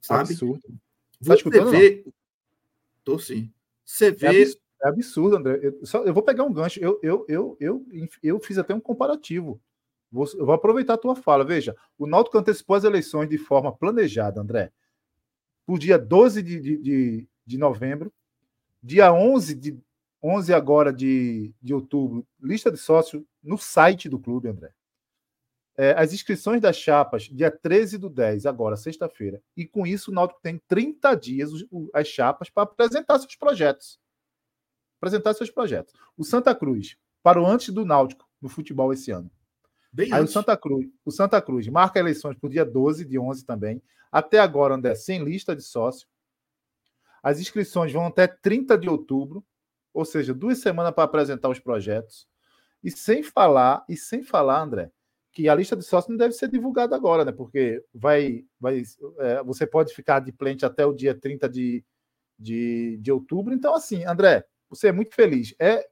[0.00, 0.34] Sabe?
[0.34, 0.62] Absurdo.
[0.62, 0.74] Tá
[1.20, 2.04] Você escutando, vê.
[3.02, 3.52] Tô sim.
[3.84, 4.42] Você é vê.
[4.42, 5.58] É é absurdo André.
[5.62, 6.80] Eu, só, eu, vou pegar um gancho.
[6.80, 7.86] Eu, eu, eu, eu,
[8.22, 9.60] eu fiz até um comparativo.
[10.10, 11.44] Vou, eu vou aproveitar a tua fala.
[11.44, 14.72] Veja, o Náutico antecipou as eleições de forma planejada, André.
[15.66, 18.12] Por dia 12 de, de, de, de novembro,
[18.82, 19.78] dia 11 de
[20.22, 24.72] 11 agora de, de outubro, lista de sócio no site do clube, André.
[25.76, 29.40] É, as inscrições das chapas, dia 13 do 10, agora, sexta-feira.
[29.56, 31.50] E com isso, o Náutico tem 30 dias
[31.94, 34.00] as chapas para apresentar seus projetos.
[34.98, 35.94] Apresentar seus projetos.
[36.16, 39.30] O Santa Cruz parou antes do Náutico no futebol esse ano.
[39.92, 40.30] Bem Aí antes.
[40.30, 43.82] o Santa Cruz, o Santa Cruz marca eleições para o dia 12 de 11 também.
[44.12, 46.06] Até agora, André, sem lista de sócio.
[47.22, 49.44] As inscrições vão até 30 de outubro
[49.98, 52.28] ou seja, duas semanas para apresentar os projetos.
[52.84, 54.92] E sem falar, e sem falar, André,
[55.32, 57.32] que a lista de sócios não deve ser divulgada agora, né?
[57.32, 58.82] Porque vai, vai,
[59.18, 61.84] é, você pode ficar de plente até o dia 30 de,
[62.38, 63.52] de, de outubro.
[63.52, 65.54] Então, assim, André, você é muito feliz.
[65.58, 65.88] É,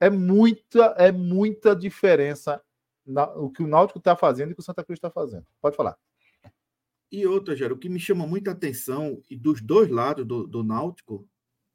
[0.00, 2.62] é muita, é muita diferença
[3.04, 5.46] na, o que o Náutico está fazendo e o que o Santa Cruz está fazendo.
[5.60, 5.96] Pode falar.
[7.12, 10.62] E outra, Gero, o que me chama muita atenção, e dos dois lados do, do
[10.62, 11.28] Náutico,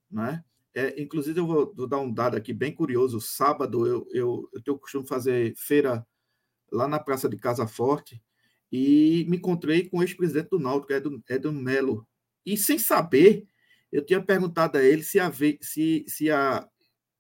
[0.10, 0.44] né?
[0.74, 3.22] É, inclusive, eu vou, vou, dar um dado aqui bem curioso.
[3.22, 6.06] Sábado, eu, eu, eu tenho o costume fazer feira
[6.72, 8.22] lá na Praça de Casa Forte
[8.72, 12.06] e me encontrei com o ex-presidente do Náutico, Edson, Edson Melo.
[12.46, 13.48] E sem saber,
[13.96, 16.68] eu tinha perguntado a ele se ver, se, se ia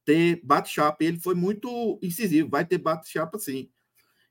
[0.03, 1.03] ter bate-chapa.
[1.05, 3.69] Ele foi muito incisivo, vai ter bate-chapa sim.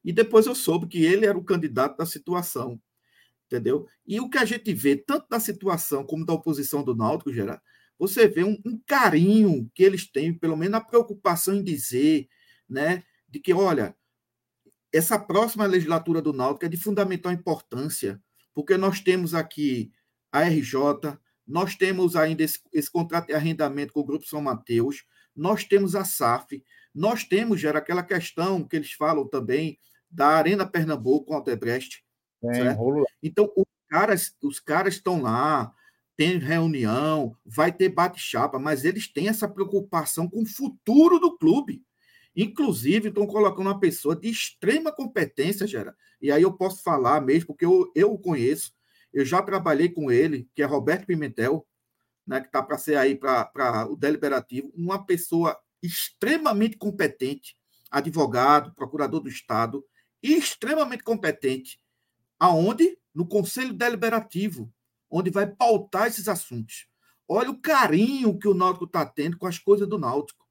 [0.04, 2.78] E depois eu soube que ele era o candidato da situação,
[3.46, 3.88] entendeu?
[4.06, 7.62] E o que a gente vê, tanto da situação como da oposição do Náutico, Gerard,
[7.98, 12.28] você vê um, um, carinho que eles têm, pelo menos a preocupação em dizer,
[12.68, 13.96] né, de que, olha,
[14.92, 19.90] essa próxima legislatura do Náutico é de fundamental importância, porque nós temos aqui
[20.30, 25.04] a RJ, nós temos ainda esse, esse contrato de arrendamento com o Grupo São Mateus,
[25.34, 26.62] nós temos a SAF,
[26.94, 29.78] nós temos, já aquela questão que eles falam também
[30.10, 32.04] da Arena Pernambuco com o Aldebrecht.
[32.44, 32.76] É,
[33.22, 35.72] então, os caras, os caras estão lá,
[36.16, 41.82] tem reunião, vai ter bate-chapa, mas eles têm essa preocupação com o futuro do clube.
[42.36, 45.96] Inclusive, estão colocando uma pessoa de extrema competência, Gera.
[46.20, 48.72] E aí eu posso falar mesmo, porque eu, eu o conheço.
[49.14, 51.66] Eu já trabalhei com ele, que é Roberto Pimentel,
[52.26, 57.56] né, que está para ser aí para o deliberativo, uma pessoa extremamente competente,
[57.90, 59.82] advogado, procurador do Estado,
[60.22, 61.78] extremamente competente,
[62.38, 62.98] aonde?
[63.14, 64.72] No Conselho Deliberativo
[65.14, 66.88] onde vai pautar esses assuntos.
[67.28, 70.44] Olha o carinho que o Náutico está tendo com as coisas do Náutico.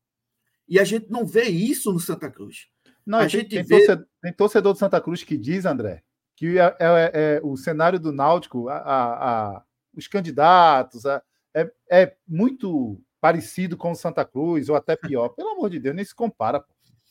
[0.69, 2.67] E a gente não vê isso no Santa Cruz.
[3.05, 3.79] Não, a gente tem, vê...
[3.79, 6.01] torcedor, tem torcedor do Santa Cruz que diz, André,
[6.35, 9.63] que é, é, é o cenário do Náutico, a, a, a
[9.95, 15.29] os candidatos, é, é, muito parecido com o Santa Cruz, ou até pior.
[15.29, 16.63] Pelo amor de Deus, nem se compara.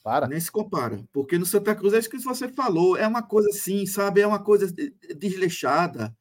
[0.02, 0.26] Para.
[0.26, 3.50] Nem se compara, porque no Santa Cruz é isso que você falou, é uma coisa
[3.50, 4.20] assim, sabe?
[4.20, 4.66] É uma coisa
[5.16, 6.12] desleixada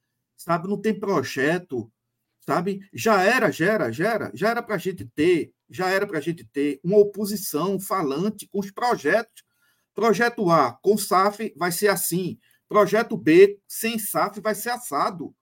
[0.43, 0.67] sabe?
[0.67, 1.91] Não tem projeto,
[2.39, 2.81] sabe?
[2.93, 6.17] Já era, já era, já era, já era para a gente ter, já era para
[6.17, 9.43] a gente ter uma oposição falante com os projetos.
[9.93, 12.39] Projeto A com SAF vai ser assim,
[12.71, 15.35] projeto B sem SAF vai ser assado.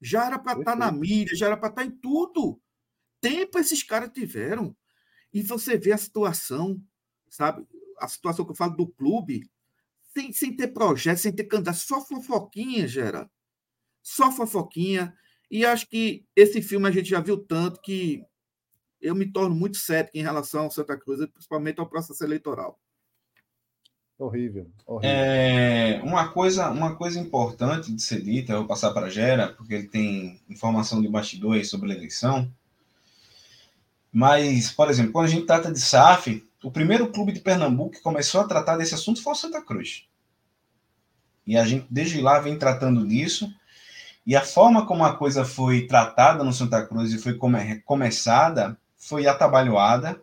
[0.00, 2.60] Já era para estar tá na mídia, já era para estar tá em tudo.
[3.20, 4.76] Tempo esses caras tiveram.
[5.32, 6.82] E você vê a situação,
[7.30, 7.64] sabe?
[7.98, 9.48] A situação que eu falo do clube,
[10.12, 13.30] sem, sem ter projeto, sem ter candidato, só fofoquinha, gera
[14.02, 15.16] só fofoquinha.
[15.50, 18.22] E acho que esse filme a gente já viu tanto que
[19.00, 22.80] eu me torno muito cético em relação ao Santa Cruz, principalmente ao processo eleitoral.
[24.18, 24.70] Horrível.
[24.86, 25.10] horrível.
[25.10, 29.74] É, uma, coisa, uma coisa importante de ser dita, eu vou passar para Gera, porque
[29.74, 32.50] ele tem informação de bastidores sobre a eleição.
[34.12, 38.00] Mas, por exemplo, quando a gente trata de SAF, o primeiro clube de Pernambuco que
[38.00, 40.06] começou a tratar desse assunto foi o Santa Cruz.
[41.44, 43.52] E a gente, desde lá, vem tratando disso.
[44.24, 48.78] E a forma como a coisa foi tratada no Santa Cruz e foi come, começada
[48.96, 50.18] foi atabalhoada,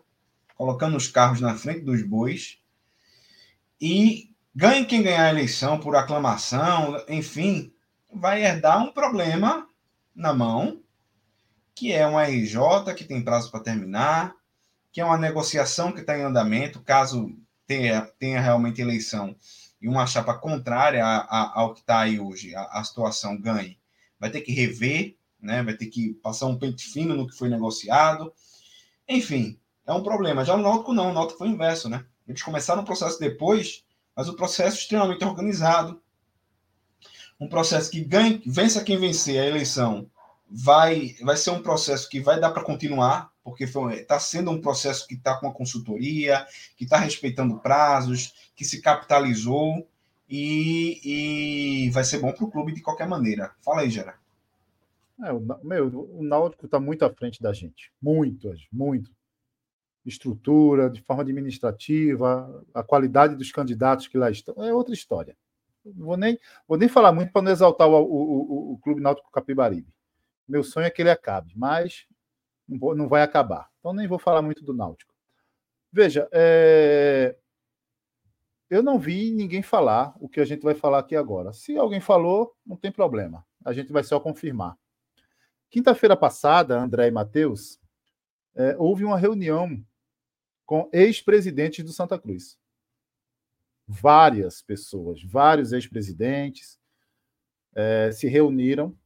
[0.56, 2.58] colocando os carros na frente dos bois
[3.82, 7.74] e ganhe quem ganhar a eleição por aclamação, enfim,
[8.14, 9.66] vai herdar um problema
[10.14, 10.80] na mão,
[11.74, 14.36] que é uma RJ que tem prazo para terminar,
[14.92, 19.34] que é uma negociação que está em andamento, caso tenha, tenha realmente eleição
[19.80, 23.80] e uma chapa contrária a, a, ao que está aí hoje, a, a, situação ganhe,
[24.20, 25.60] vai ter que rever, né?
[25.60, 28.32] vai ter que passar um pente fino no que foi negociado.
[29.08, 30.44] Enfim, é um problema.
[30.44, 32.06] Já o Náutico não, o foi inverso, né?
[32.32, 33.84] Eles começaram o processo depois,
[34.16, 36.00] mas o processo extremamente organizado.
[37.38, 40.10] Um processo que ganha, vença quem vencer a eleição
[40.50, 45.06] vai, vai ser um processo que vai dar para continuar, porque está sendo um processo
[45.06, 49.86] que está com a consultoria, que está respeitando prazos, que se capitalizou
[50.28, 53.52] e, e vai ser bom para o clube de qualquer maneira.
[53.60, 54.18] Fala aí, Gerard.
[55.22, 57.92] É, o, meu, o Náutico está muito à frente da gente.
[58.00, 59.10] Muito, muito
[60.04, 65.36] estrutura, de forma administrativa, a qualidade dos candidatos que lá estão, é outra história.
[65.84, 69.30] Vou nem, vou nem falar muito para não exaltar o, o, o, o, Clube Náutico
[69.30, 69.92] Capibaribe.
[70.46, 72.06] Meu sonho é que ele acabe, mas
[72.68, 73.68] não, não vai acabar.
[73.80, 75.12] Então nem vou falar muito do Náutico.
[75.92, 77.36] Veja, é...
[78.70, 81.52] eu não vi ninguém falar o que a gente vai falar aqui agora.
[81.52, 83.44] Se alguém falou, não tem problema.
[83.64, 84.76] A gente vai só confirmar.
[85.68, 87.80] Quinta-feira passada, André e Matheus,
[88.54, 89.82] é, houve uma reunião
[90.72, 92.58] com ex-presidentes do Santa Cruz.
[93.86, 96.80] Várias pessoas, vários ex-presidentes
[97.74, 98.96] é, se reuniram.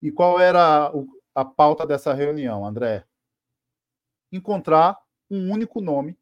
[0.00, 0.92] E qual era
[1.34, 3.04] a pauta dessa reunião, André?
[4.30, 4.96] Encontrar
[5.28, 6.16] um único nome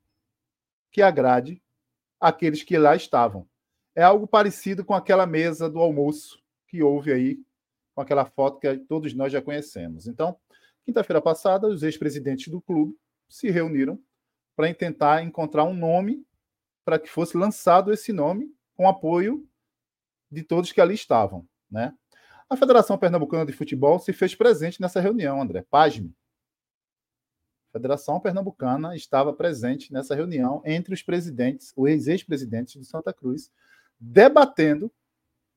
[0.90, 1.62] que agrade
[2.18, 3.46] aqueles que lá estavam.
[3.94, 7.38] É algo parecido com aquela mesa do almoço que houve aí,
[7.94, 10.06] com aquela foto que todos nós já conhecemos.
[10.06, 10.34] Então,
[10.82, 12.96] quinta-feira passada, os ex-presidentes do clube
[13.28, 14.02] se reuniram
[14.56, 16.26] para tentar encontrar um nome
[16.84, 19.46] para que fosse lançado esse nome com apoio
[20.30, 21.94] de todos que ali estavam, né?
[22.48, 25.62] A Federação Pernambucana de Futebol se fez presente nessa reunião, André.
[25.68, 26.14] Pasme.
[27.68, 33.50] A Federação Pernambucana estava presente nessa reunião entre os presidentes, os ex-presidentes do Santa Cruz,
[33.98, 34.92] debatendo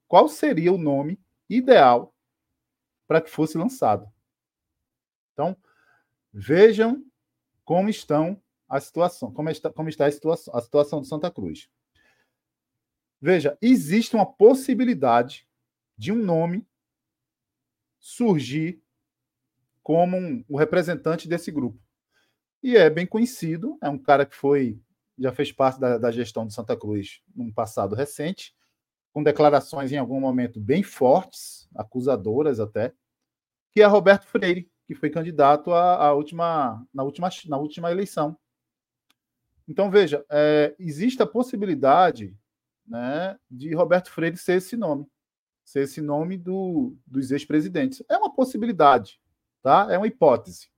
[0.08, 2.14] qual seria o nome ideal
[3.08, 4.12] para que fosse lançado.
[5.34, 5.56] Então,
[6.34, 7.06] vejam
[7.64, 11.68] como estão a situação, como está, como está a, situação, a situação do Santa Cruz.
[13.20, 15.48] Veja, existe uma possibilidade
[15.98, 16.66] de um nome
[18.00, 18.82] surgir
[19.84, 21.82] como um, o representante desse grupo.
[22.62, 24.80] E é bem conhecido, é um cara que foi
[25.18, 28.56] já fez parte da, da gestão do Santa Cruz num passado recente,
[29.12, 32.94] com declarações em algum momento bem fortes, acusadoras até,
[33.72, 38.38] que é Roberto Freire, que foi candidato à, última, na, última, na última eleição
[39.70, 42.36] então, veja, é, existe a possibilidade
[42.88, 45.06] né, de Roberto Freire ser esse nome,
[45.64, 48.02] ser esse nome do, dos ex-presidentes.
[48.10, 49.22] É uma possibilidade,
[49.62, 49.88] tá?
[49.92, 50.72] É uma hipótese.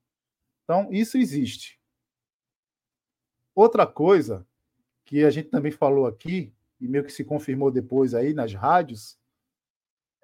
[0.65, 1.80] Então, isso existe.
[3.56, 4.45] Outra coisa
[5.06, 9.17] que a gente também falou aqui, e meio que se confirmou depois aí nas rádios,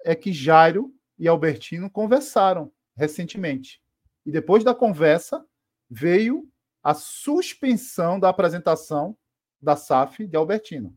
[0.04, 3.82] é que Jairo e Albertino conversaram recentemente.
[4.26, 5.42] E depois da conversa,
[5.88, 6.46] veio
[6.82, 9.16] a suspensão da apresentação
[9.60, 10.94] da SAF de Albertino.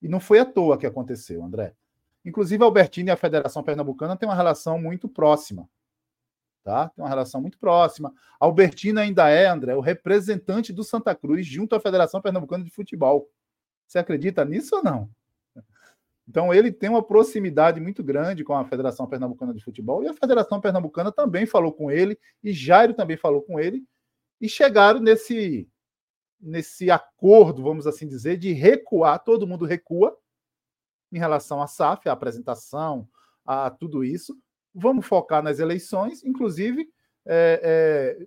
[0.00, 1.74] E não foi à toa que aconteceu, André.
[2.24, 5.68] Inclusive, Albertino e a Federação Pernambucana têm uma relação muito próxima.
[6.64, 6.88] Tá?
[6.88, 8.12] Tem uma relação muito próxima.
[8.40, 13.30] Albertino ainda é, André, o representante do Santa Cruz junto à Federação Pernambucana de Futebol.
[13.86, 15.08] Você acredita nisso ou não?
[16.28, 20.14] Então, ele tem uma proximidade muito grande com a Federação Pernambucana de Futebol e a
[20.14, 23.84] Federação Pernambucana também falou com ele, e Jairo também falou com ele,
[24.40, 25.68] e chegaram nesse
[26.38, 30.16] nesse acordo, vamos assim dizer, de recuar, todo mundo recua
[31.10, 33.08] em relação à SAF, à apresentação,
[33.44, 34.36] a tudo isso.
[34.74, 36.88] Vamos focar nas eleições, inclusive,
[37.24, 38.18] é,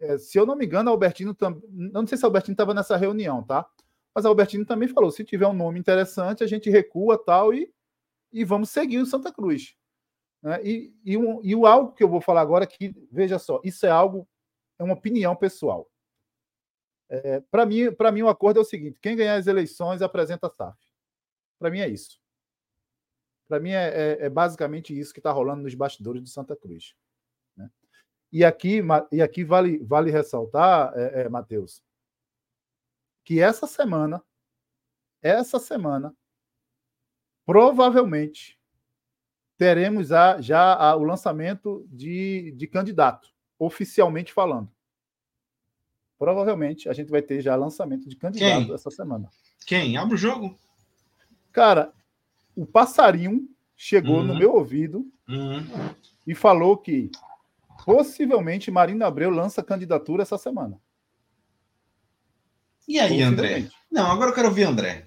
[0.00, 1.62] é, é, se eu não me engano, Albertino também.
[1.70, 3.66] Não sei se Albertino estava nessa reunião, tá?
[4.14, 7.72] Mas Albertino também falou: se tiver um nome interessante, a gente recua tal e,
[8.32, 9.74] e vamos seguir o Santa Cruz.
[10.42, 10.60] Né?
[10.64, 13.60] E, e, um, e o algo que eu vou falar agora é que, veja só,
[13.64, 14.28] isso é algo
[14.78, 15.90] é uma opinião pessoal.
[17.08, 20.48] É, para mim, para mim, o acordo é o seguinte: quem ganhar as eleições apresenta
[20.48, 20.78] a SAF.
[21.58, 22.20] Para mim é isso.
[23.48, 26.94] Para mim é, é, é, basicamente isso que está rolando nos bastidores do Santa Cruz.
[27.56, 27.70] Né?
[28.32, 28.80] E aqui,
[29.12, 31.82] e aqui vale, vale ressaltar, é, é, Matheus,
[33.24, 34.22] que essa semana,
[35.22, 36.14] essa semana,
[37.44, 38.60] provavelmente
[39.56, 44.70] teremos a, já a, o lançamento de, de candidato, oficialmente falando.
[46.18, 48.74] Provavelmente a gente vai ter já lançamento de candidato Quem?
[48.74, 49.28] essa semana.
[49.66, 49.96] Quem?
[49.96, 50.58] Abre o jogo.
[51.52, 51.92] Cara,
[52.54, 54.24] o passarinho chegou uhum.
[54.24, 55.66] no meu ouvido uhum.
[56.26, 57.10] e falou que
[57.84, 60.80] possivelmente Marina Abreu lança candidatura essa semana.
[62.88, 63.68] E aí, André?
[63.90, 65.06] Não, agora eu quero ouvir André.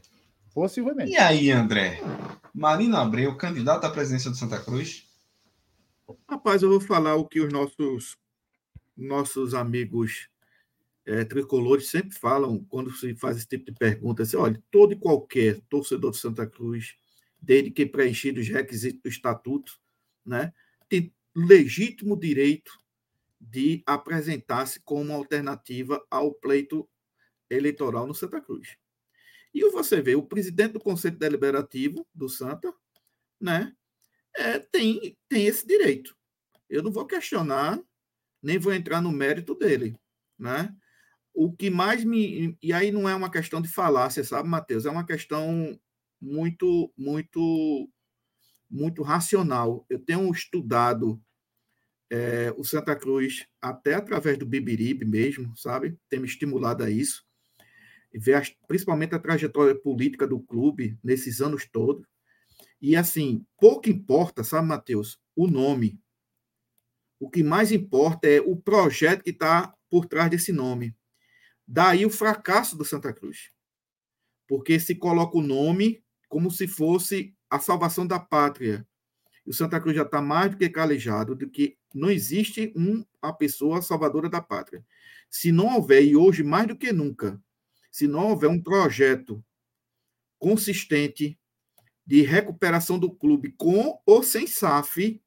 [0.53, 1.11] Possivelmente.
[1.11, 2.01] E aí, André?
[2.53, 5.07] Marina Abreu, candidata à presidência do Santa Cruz?
[6.27, 8.17] Rapaz, eu vou falar o que os nossos,
[8.99, 10.29] nossos amigos
[11.05, 14.23] é, tricolores sempre falam quando se faz esse tipo de pergunta.
[14.23, 16.95] Assim, olha, todo e qualquer torcedor de Santa Cruz,
[17.41, 19.79] desde que preenchido os requisitos do estatuto,
[20.25, 20.53] né,
[20.87, 22.71] tem legítimo direito
[23.39, 26.87] de apresentar-se como alternativa ao pleito
[27.49, 28.77] eleitoral no Santa Cruz.
[29.53, 32.73] E você vê, o presidente do Conselho Deliberativo do Santa,
[33.39, 33.73] né,
[34.35, 36.15] é, tem, tem esse direito.
[36.69, 37.81] Eu não vou questionar,
[38.41, 39.95] nem vou entrar no mérito dele,
[40.37, 40.73] né?
[41.33, 42.57] O que mais me.
[42.61, 44.85] E aí não é uma questão de falácia, sabe, Matheus?
[44.85, 45.79] É uma questão
[46.21, 47.89] muito, muito,
[48.69, 49.85] muito racional.
[49.89, 51.21] Eu tenho estudado
[52.11, 55.97] é, o Santa Cruz até através do Bibiribe mesmo, sabe?
[56.09, 57.29] Tem me estimulado a isso
[58.13, 62.07] ver principalmente a trajetória política do clube nesses anos todos.
[62.81, 65.99] E assim, pouco importa, sabe, Matheus, o nome.
[67.19, 70.95] O que mais importa é o projeto que está por trás desse nome.
[71.67, 73.51] Daí o fracasso do Santa Cruz.
[74.47, 78.87] Porque se coloca o nome como se fosse a salvação da pátria.
[79.45, 83.33] E o Santa Cruz já está mais do que calejado de que não existe uma
[83.33, 84.85] pessoa salvadora da pátria.
[85.29, 87.41] Se não houver, e hoje mais do que nunca,
[87.91, 89.43] se não houver um projeto
[90.37, 91.37] consistente
[92.05, 95.21] de recuperação do clube com ou sem SAF,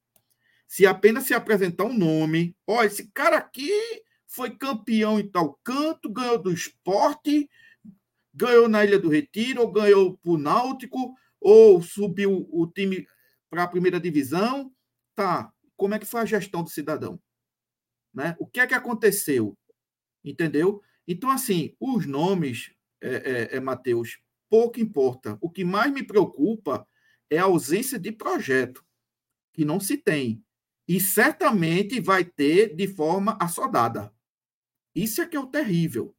[0.73, 3.71] se apenas se apresentar um nome, olha, esse cara aqui
[4.27, 7.47] foi campeão em tal canto, ganhou do esporte,
[8.33, 13.07] ganhou na Ilha do Retiro, ou ganhou para o Náutico, ou subiu o time
[13.51, 14.73] para a primeira divisão.
[15.15, 17.21] Tá, como é que foi a gestão do cidadão?
[18.15, 18.35] Né?
[18.39, 19.55] O que é que aconteceu?
[20.25, 20.83] Entendeu?
[21.07, 25.37] Então, assim, os nomes, é, é, é Matheus, pouco importa.
[25.39, 26.89] O que mais me preocupa
[27.29, 28.83] é a ausência de projeto,
[29.53, 30.43] que não se tem.
[30.93, 34.13] E certamente vai ter de forma assodada.
[34.95, 36.15] Isso é que é o terrível.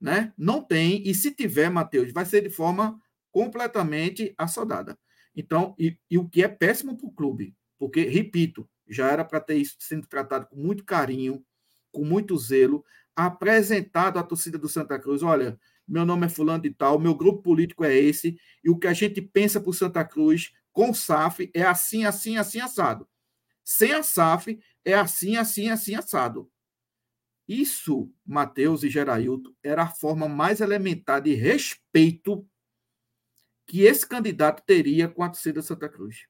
[0.00, 0.32] Né?
[0.34, 2.98] Não tem, e se tiver, Matheus, vai ser de forma
[3.30, 4.98] completamente assodada.
[5.36, 9.40] Então, e, e o que é péssimo para o clube, porque, repito, já era para
[9.40, 11.44] ter isso sendo tratado com muito carinho,
[11.90, 12.82] com muito zelo,
[13.14, 17.42] apresentado à torcida do Santa Cruz: olha, meu nome é Fulano de Tal, meu grupo
[17.42, 20.94] político é esse, e o que a gente pensa para o Santa Cruz com o
[20.94, 23.06] SAF é assim, assim, assim, assado.
[23.64, 26.50] Sem a SAF é assim, assim, assim, assado.
[27.46, 32.46] Isso, Mateus e Gerailton, era a forma mais elementar de respeito
[33.66, 36.26] que esse candidato teria com a torcida Santa Cruz.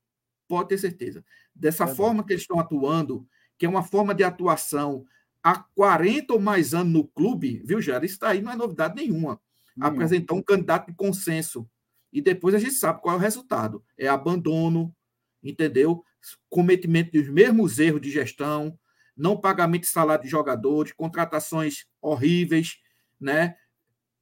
[0.49, 1.25] Pode ter certeza.
[1.55, 3.27] Dessa é forma que eles estão atuando,
[3.59, 5.07] que é uma forma de atuação
[5.43, 8.05] há 40 ou mais anos no clube, viu, Jair?
[8.05, 9.41] Isso aí não é novidade nenhuma.
[9.81, 11.69] Apresentar um candidato de consenso.
[12.13, 13.85] E depois a gente sabe qual é o resultado.
[13.97, 14.95] É abandono,
[15.43, 16.05] entendeu?
[16.49, 18.79] Cometimento dos mesmos erros de gestão,
[19.17, 22.79] não pagamento de salário de jogadores, contratações horríveis,
[23.21, 23.57] né?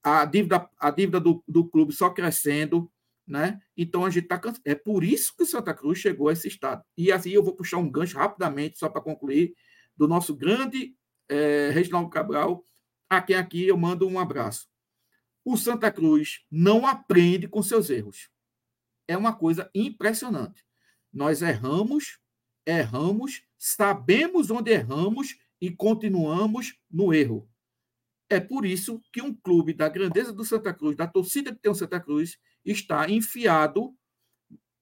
[0.03, 2.91] A dívida, a dívida do, do clube só crescendo,
[3.27, 3.61] né?
[3.77, 4.63] Então a gente está cansado.
[4.65, 6.83] É por isso que o Santa Cruz chegou a esse estado.
[6.97, 9.55] E assim eu vou puxar um gancho rapidamente, só para concluir,
[9.97, 10.95] do nosso grande
[11.29, 12.65] é, Reginaldo Cabral,
[13.09, 14.69] a quem aqui eu mando um abraço.
[15.45, 18.29] O Santa Cruz não aprende com seus erros.
[19.07, 20.65] É uma coisa impressionante.
[21.13, 22.19] Nós erramos,
[22.67, 27.49] erramos, sabemos onde erramos e continuamos no erro.
[28.29, 31.71] É por isso que um clube da grandeza do Santa Cruz, da torcida que tem
[31.71, 33.95] o Santa Cruz, está enfiado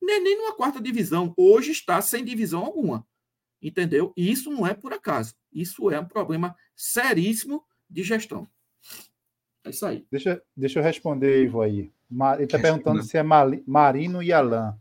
[0.01, 1.35] nem, nem numa quarta divisão.
[1.37, 3.07] Hoje está sem divisão alguma.
[3.61, 4.13] Entendeu?
[4.17, 5.35] E isso não é por acaso.
[5.53, 8.49] Isso é um problema seríssimo de gestão.
[9.65, 10.07] É isso aí.
[10.11, 11.91] Deixa, deixa eu responder, Ivo, aí.
[12.37, 14.73] Ele está perguntando se é Marino e Alain.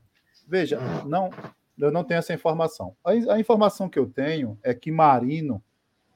[0.47, 1.29] Veja, não,
[1.77, 2.95] eu não tenho essa informação.
[3.03, 5.61] A, a, informação que eu tenho é que Marino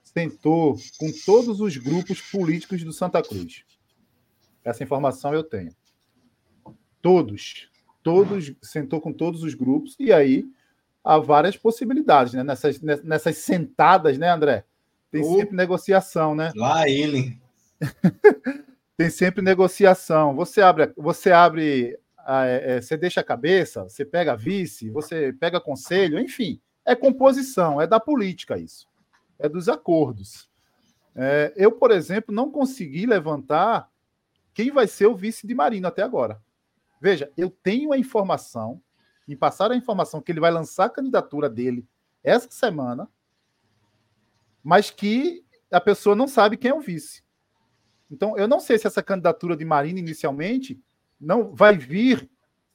[0.03, 3.63] sentou com todos os grupos políticos do Santa Cruz.
[4.63, 5.71] Essa informação eu tenho.
[7.01, 7.69] Todos.
[8.03, 10.45] Todos, sentou com todos os grupos, e aí
[11.03, 12.43] há várias possibilidades, né?
[12.43, 14.65] Nessas, nessas sentadas, né, André?
[15.11, 16.51] Tem oh, sempre negociação, né?
[16.55, 17.37] Lá ele.
[18.97, 20.35] Tem sempre negociação.
[20.35, 21.97] Você abre, você abre,
[22.45, 27.81] é, é, você deixa a cabeça, você pega vice, você pega conselho, enfim, é composição,
[27.81, 28.87] é da política isso,
[29.39, 30.49] é dos acordos.
[31.15, 33.89] É, eu, por exemplo, não consegui levantar
[34.53, 36.41] quem vai ser o vice de Marino até agora.
[37.01, 38.81] Veja, eu tenho a informação,
[39.27, 41.85] me passaram a informação que ele vai lançar a candidatura dele
[42.23, 43.09] essa semana,
[44.63, 47.23] mas que a pessoa não sabe quem é o vice.
[48.09, 50.79] Então, eu não sei se essa candidatura de Marina inicialmente
[51.21, 52.27] não vai vir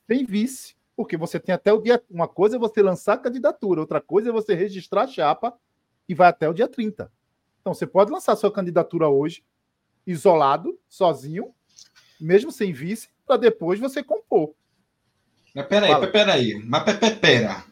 [0.06, 2.02] sem vice, porque você tem até o dia.
[2.08, 5.52] Uma coisa é você lançar a candidatura, outra coisa é você registrar a chapa
[6.08, 7.10] e vai até o dia 30.
[7.60, 9.42] Então, você pode lançar sua candidatura hoje,
[10.06, 11.52] isolado, sozinho,
[12.20, 14.54] mesmo sem vice, para depois você compor.
[15.52, 16.06] Mas peraí, Fala.
[16.06, 16.84] peraí, mas
[17.18, 17.64] pera.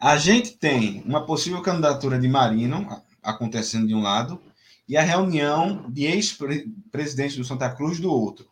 [0.00, 4.40] A gente tem uma possível candidatura de Marino acontecendo de um lado
[4.88, 8.48] e a reunião de ex-presidentes do Santa Cruz do outro.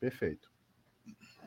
[0.00, 0.50] Perfeito.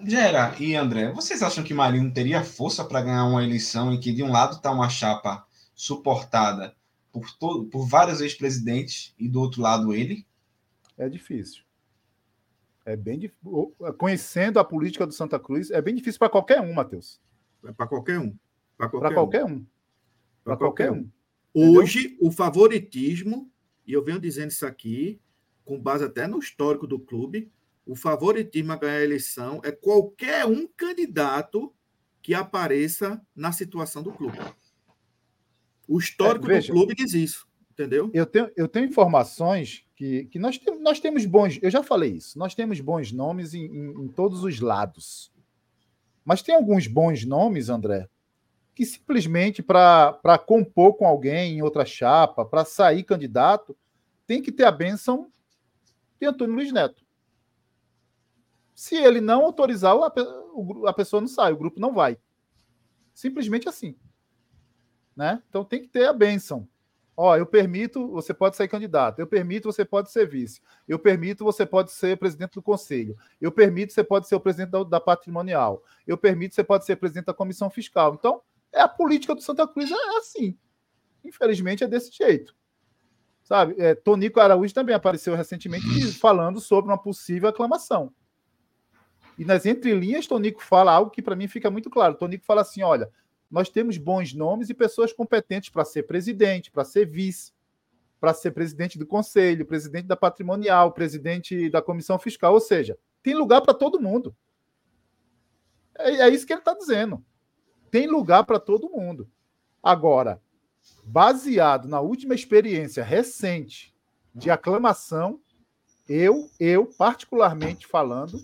[0.04, 4.12] Gera e André, vocês acham que Marino teria força para ganhar uma eleição em que
[4.12, 5.46] de um lado está uma chapa
[5.76, 6.76] suportada
[7.12, 10.26] por, todo, por vários ex-presidentes e do outro lado ele?
[10.98, 11.64] É difícil.
[12.84, 13.76] É bem difícil.
[13.98, 17.22] Conhecendo a política do Santa Cruz, é bem difícil para qualquer um, Matheus.
[17.64, 18.36] É para qualquer um.
[18.76, 19.66] Para qualquer, qualquer, um.
[20.44, 21.08] Para qualquer, um.
[21.54, 22.28] Hoje, Entendeu?
[22.28, 23.52] o favoritismo
[23.86, 25.20] e eu venho dizendo isso aqui,
[25.66, 27.52] com base até no histórico do clube,
[27.86, 31.74] o favoritismo a ganhar a eleição é qualquer um candidato
[32.22, 34.38] que apareça na situação do clube.
[35.88, 38.10] O histórico é, veja, do clube diz isso, entendeu?
[38.14, 41.60] Eu tenho, eu tenho informações que, que nós, tem, nós temos bons.
[41.62, 45.32] Eu já falei isso, nós temos bons nomes em, em, em todos os lados.
[46.24, 48.08] Mas tem alguns bons nomes, André,
[48.76, 53.76] que simplesmente para compor com alguém em outra chapa, para sair candidato,
[54.28, 55.32] tem que ter a benção
[56.20, 57.01] de Antônio Luiz Neto.
[58.82, 62.18] Se ele não autorizar, a, pessoa não sai, o grupo não vai.
[63.14, 63.96] Simplesmente assim.
[65.16, 65.40] Né?
[65.48, 66.68] Então tem que ter a benção.
[67.16, 69.20] Ó, eu permito, você pode ser candidato.
[69.20, 70.62] Eu permito, você pode ser vice.
[70.88, 73.16] Eu permito, você pode ser presidente do conselho.
[73.40, 75.84] Eu permito, você pode ser o presidente da, da patrimonial.
[76.08, 78.16] Eu permito, você pode ser presidente da comissão fiscal.
[78.16, 80.58] Então, é a política do Santa Cruz é assim.
[81.24, 82.56] Infelizmente é desse jeito.
[83.44, 83.76] Sabe?
[83.78, 88.12] É, Tonico Araújo também apareceu recentemente falando sobre uma possível aclamação.
[89.42, 92.14] E nas entrelinhas, Tonico fala algo que para mim fica muito claro.
[92.14, 93.10] Tonico fala assim: olha,
[93.50, 97.52] nós temos bons nomes e pessoas competentes para ser presidente, para ser vice,
[98.20, 102.54] para ser presidente do conselho, presidente da patrimonial, presidente da comissão fiscal.
[102.54, 104.36] Ou seja, tem lugar para todo mundo.
[105.98, 107.26] É, é isso que ele está dizendo
[107.92, 109.30] tem lugar para todo mundo.
[109.84, 110.42] Agora,
[111.04, 113.94] baseado na última experiência recente
[114.34, 115.42] de aclamação,
[116.08, 118.40] eu, eu particularmente falando,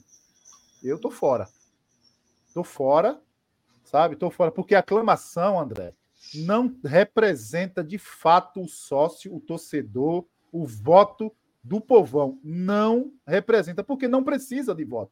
[0.87, 1.47] eu tô fora.
[2.53, 3.21] Tô fora,
[3.83, 4.15] sabe?
[4.15, 5.93] Tô fora porque a aclamação, André,
[6.33, 11.33] não representa de fato o sócio, o torcedor, o voto
[11.63, 12.39] do povão.
[12.43, 15.11] Não representa, porque não precisa de voto.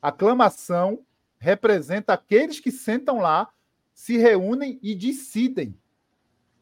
[0.00, 1.04] Aclamação
[1.38, 3.52] representa aqueles que sentam lá,
[3.92, 5.78] se reúnem e decidem,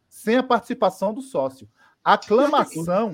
[0.08, 1.68] sem a participação do sócio.
[2.02, 3.12] Aclamação,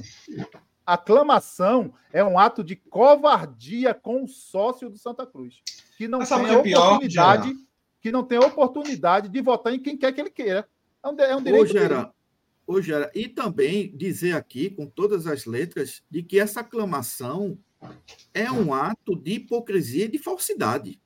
[0.87, 5.63] aclamação é um ato de covardia com o sócio do Santa Cruz,
[5.97, 7.65] que não tem a é oportunidade, pior,
[8.01, 10.69] que não tem oportunidade de votar em quem quer que ele queira.
[11.03, 11.63] É um, é um direito.
[11.63, 12.13] Ô, Gera,
[12.67, 17.59] ô, Gera, e também dizer aqui, com todas as letras, de que essa aclamação
[18.35, 21.01] é um ato de hipocrisia e de falsidade.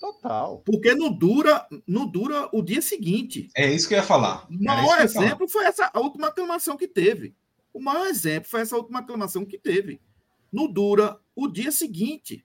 [0.00, 0.62] Total.
[0.64, 3.48] Porque não dura, não dura o dia seguinte.
[3.56, 4.46] É isso que eu ia falar.
[4.48, 7.34] O maior exemplo foi essa última aclamação que teve.
[7.76, 10.00] O maior exemplo foi essa última aclamação que teve.
[10.50, 12.42] Não dura o dia seguinte.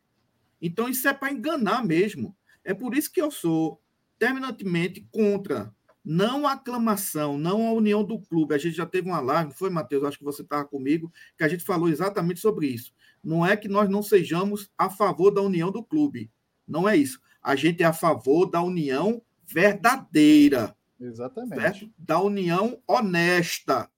[0.62, 2.36] Então isso é para enganar mesmo.
[2.66, 3.82] É por isso que eu sou
[4.20, 5.74] terminantemente contra
[6.04, 8.54] não a aclamação, não a união do clube.
[8.54, 10.04] A gente já teve uma live, foi, Matheus?
[10.04, 12.94] Acho que você estava comigo, que a gente falou exatamente sobre isso.
[13.24, 16.30] Não é que nós não sejamos a favor da união do clube.
[16.68, 17.22] Não é isso.
[17.42, 20.76] A gente é a favor da união verdadeira.
[21.00, 21.56] Exatamente.
[21.62, 21.94] Certo?
[21.98, 23.90] Da união honesta.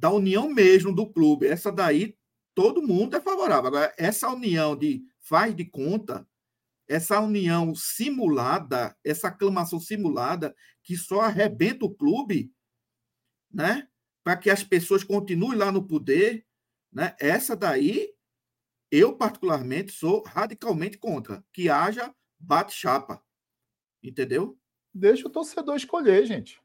[0.00, 1.46] Da união mesmo do clube.
[1.46, 2.16] Essa daí,
[2.54, 3.68] todo mundo é favorável.
[3.68, 6.26] Agora, essa união de faz de conta,
[6.88, 12.50] essa união simulada, essa aclamação simulada, que só arrebenta o clube,
[13.52, 13.86] né?
[14.24, 16.46] Para que as pessoas continuem lá no poder,
[16.90, 17.14] né?
[17.20, 18.10] Essa daí,
[18.90, 23.22] eu particularmente sou radicalmente contra que haja bate-chapa.
[24.02, 24.58] Entendeu?
[24.94, 26.58] Deixa o torcedor escolher, gente.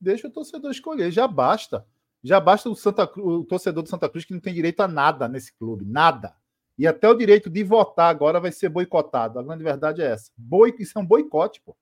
[0.00, 1.84] Deixa o torcedor escolher, já basta.
[2.22, 5.28] Já basta o, Santa o torcedor do Santa Cruz que não tem direito a nada
[5.28, 6.34] nesse clube, nada.
[6.78, 9.38] E até o direito de votar agora vai ser boicotado.
[9.38, 10.30] A grande verdade é essa.
[10.36, 11.76] Boi, isso é um boicote, pô.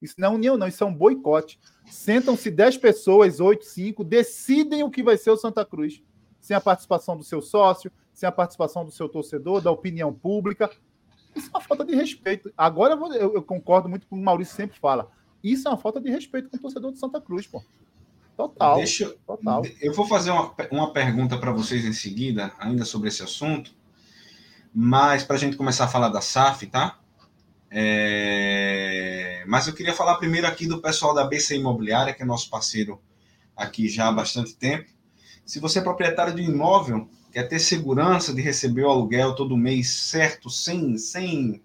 [0.00, 1.60] Isso não é união, não, isso é um boicote.
[1.86, 6.02] Sentam-se 10 pessoas, 8, 5, decidem o que vai ser o Santa Cruz.
[6.40, 10.68] Sem a participação do seu sócio, sem a participação do seu torcedor, da opinião pública.
[11.36, 12.52] Isso é uma falta de respeito.
[12.56, 15.08] Agora eu, eu concordo muito com o que o Maurício sempre fala.
[15.42, 17.62] Isso é uma falta de respeito com o torcedor do Santa Cruz, pô.
[18.36, 18.76] Total.
[18.76, 19.62] Deixa, total.
[19.80, 23.72] Eu vou fazer uma, uma pergunta para vocês em seguida, ainda sobre esse assunto.
[24.74, 26.98] Mas para a gente começar a falar da SAF, tá?
[27.70, 29.44] É...
[29.46, 33.00] Mas eu queria falar primeiro aqui do pessoal da BC Imobiliária, que é nosso parceiro
[33.56, 34.90] aqui já há bastante tempo.
[35.44, 39.56] Se você é proprietário de um imóvel, quer ter segurança de receber o aluguel todo
[39.56, 41.62] mês certo, sem, sem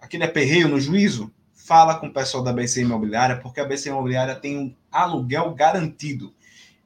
[0.00, 1.32] aquele aperreio no juízo,
[1.70, 6.34] fala com o pessoal da BC Imobiliária, porque a BC Imobiliária tem um aluguel garantido.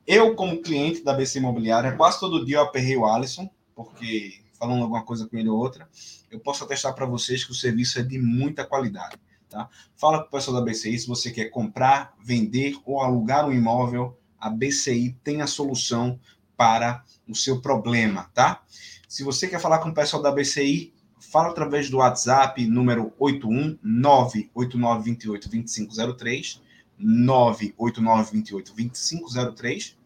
[0.07, 4.82] Eu, como cliente da BC Imobiliária, quase todo dia eu aperrei o Alisson, porque falando
[4.82, 5.89] alguma coisa com ele ou outra,
[6.30, 9.16] eu posso atestar para vocês que o serviço é de muita qualidade.
[9.49, 9.70] Tá?
[9.97, 14.14] Fala com o pessoal da BCI se você quer comprar, vender ou alugar um imóvel,
[14.39, 16.20] a BCI tem a solução
[16.59, 18.62] para o seu problema, tá?
[19.09, 20.93] Se você quer falar com o pessoal da BCI,
[21.35, 26.62] fala através do WhatsApp número 81 98928 2503
[26.97, 29.99] 98928 2503.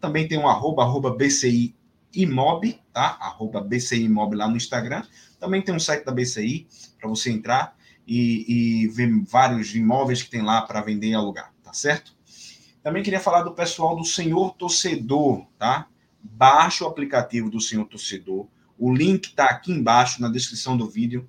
[0.00, 1.74] Também tem um arroba, arroba BCI
[2.14, 3.18] Imob, tá?
[3.20, 5.02] Arroba BCI Imob lá no Instagram.
[5.40, 6.68] Também tem um site da BCI
[7.00, 7.76] para você entrar
[8.06, 12.14] e, e, ver vários imóveis que tem lá para vender e alugar, tá certo?
[12.80, 15.88] Também queria falar do pessoal do Senhor Torcedor, tá?
[16.22, 18.46] Baixe o aplicativo do Senhor Torcedor.
[18.78, 21.28] O link está aqui embaixo na descrição do vídeo.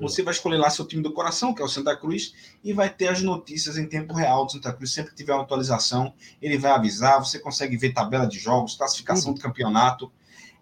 [0.00, 2.88] Você vai escolher lá seu time do coração, que é o Santa Cruz, e vai
[2.88, 4.92] ter as notícias em tempo real do Santa Cruz.
[4.92, 7.18] Sempre que tiver uma atualização, ele vai avisar.
[7.18, 10.10] Você consegue ver tabela de jogos, classificação do campeonato.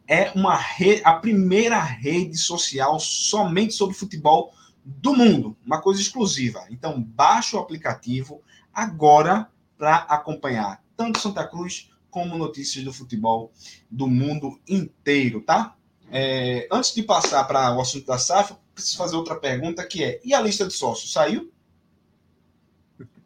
[0.07, 4.53] É uma rede, a primeira rede social somente sobre futebol
[4.85, 6.67] do mundo, uma coisa exclusiva.
[6.71, 8.43] Então, baixe o aplicativo
[8.75, 9.49] agora
[9.79, 13.53] para acompanhar tanto Santa Cruz como notícias do futebol
[13.91, 15.77] do mundo inteiro, tá?
[16.13, 20.21] É, antes de passar para o assunto da SAF, preciso fazer outra pergunta que é:
[20.25, 21.53] e a lista de sócios saiu?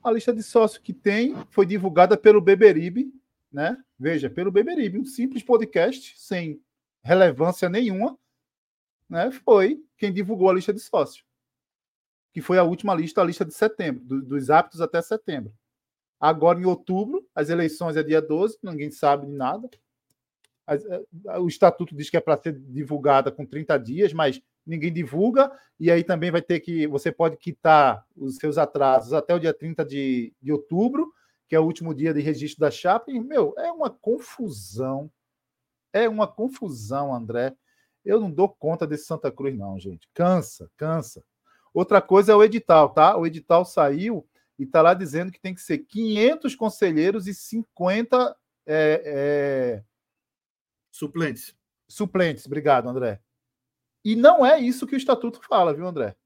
[0.03, 3.11] A lista de sócios que tem foi divulgada pelo Beberibe,
[3.51, 3.77] né?
[3.99, 6.61] Veja, pelo Beberibe, um simples podcast sem
[7.03, 8.19] relevância nenhuma,
[9.09, 9.31] né?
[9.31, 11.25] Foi quem divulgou a lista de sócios,
[12.35, 15.55] que foi a última lista, a lista de setembro, do, dos hábitos até setembro.
[16.21, 19.71] Agora, em outubro, as eleições é dia 12, ninguém sabe de nada.
[20.69, 25.51] Eh, o estatuto diz que é para ser divulgada com 30 dias, mas ninguém divulga,
[25.79, 26.87] e aí também vai ter que.
[26.87, 31.13] Você pode quitar os seus atrasos até o dia 30 de, de outubro,
[31.49, 33.11] que é o último dia de registro da chapa.
[33.11, 35.11] E, meu, é uma confusão.
[35.93, 37.55] É uma confusão, André.
[38.05, 40.09] Eu não dou conta desse Santa Cruz, não, gente.
[40.13, 41.25] Cansa, cansa.
[41.73, 43.17] Outra coisa é o edital, tá?
[43.17, 44.27] O edital saiu
[44.59, 48.37] e está lá dizendo que tem que ser 500 conselheiros e 50
[48.67, 49.83] é, é...
[50.95, 51.57] suplentes.
[51.89, 53.21] Suplentes, obrigado, André.
[54.05, 56.17] E não é isso que o estatuto fala, viu, André?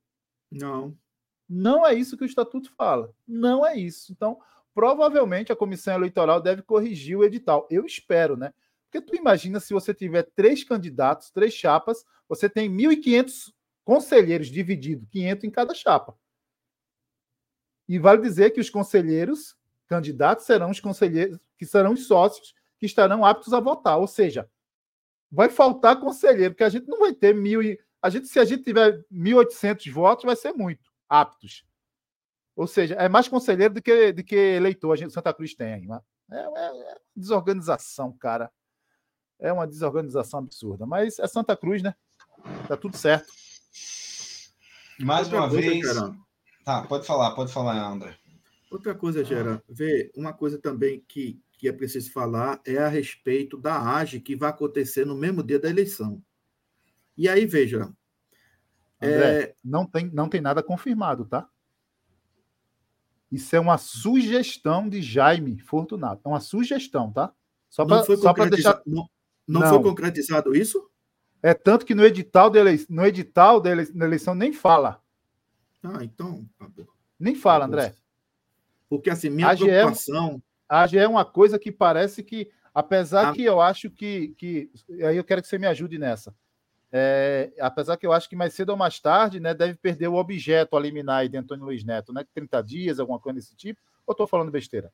[0.51, 0.97] Não.
[1.49, 3.15] Não é isso que o estatuto fala.
[3.27, 4.13] Não é isso.
[4.13, 4.39] Então,
[4.75, 7.67] provavelmente a comissão eleitoral deve corrigir o edital.
[7.71, 8.53] Eu espero, né?
[8.85, 13.53] Porque tu imagina se você tiver três candidatos, três chapas, você tem 1.500
[13.85, 16.15] conselheiros divididos, 500 em cada chapa.
[17.89, 19.57] E vale dizer que os conselheiros
[19.87, 23.99] candidatos serão os conselheiros que serão os sócios que estarão aptos a votar.
[23.99, 24.49] Ou seja,
[25.31, 28.45] vai faltar conselheiro, porque a gente não vai ter mil e a gente se a
[28.45, 31.65] gente tiver 1.800 votos vai ser muito aptos.
[32.55, 35.75] Ou seja, é mais conselheiro do que, do que eleitor a gente Santa Cruz tem
[35.75, 35.89] aí.
[36.31, 38.51] É, é, é desorganização, cara.
[39.39, 40.85] É uma desorganização absurda.
[40.85, 41.95] Mas é Santa Cruz, né?
[42.67, 43.29] Tá tudo certo.
[44.99, 45.87] Mais uma vez.
[46.65, 48.17] Tá, pode falar, pode falar, André.
[48.71, 53.59] Outra coisa, Gera, vê, uma coisa também que, que é preciso falar é a respeito
[53.59, 56.23] da AGE que vai acontecer no mesmo dia da eleição.
[57.17, 57.93] E aí, veja.
[59.03, 59.55] André, é...
[59.63, 61.49] não, tem, não tem nada confirmado, tá?
[63.31, 66.23] Isso é uma sugestão de Jaime Fortunato.
[66.25, 67.33] É uma sugestão, tá?
[67.69, 68.81] Só para deixar.
[68.87, 69.09] Não,
[69.47, 70.89] não, não, foi concretizado isso?
[71.43, 75.03] É tanto que no edital da eleição, no edital da eleição nem fala.
[75.83, 76.49] Ah, então.
[77.19, 77.95] Nem fala, André.
[78.89, 80.43] Porque assim, minha a preocupação.
[80.71, 80.97] GE...
[80.97, 83.33] AGE é uma coisa que parece que, apesar ah.
[83.33, 84.71] que eu acho que, que.
[85.05, 86.35] Aí eu quero que você me ajude nessa.
[86.91, 90.15] É, apesar que eu acho que mais cedo ou mais tarde, né, deve perder o
[90.15, 92.25] objeto a liminar aí de Antônio Luiz Neto, né?
[92.35, 94.91] 30 dias, alguma coisa desse tipo, ou estou falando besteira?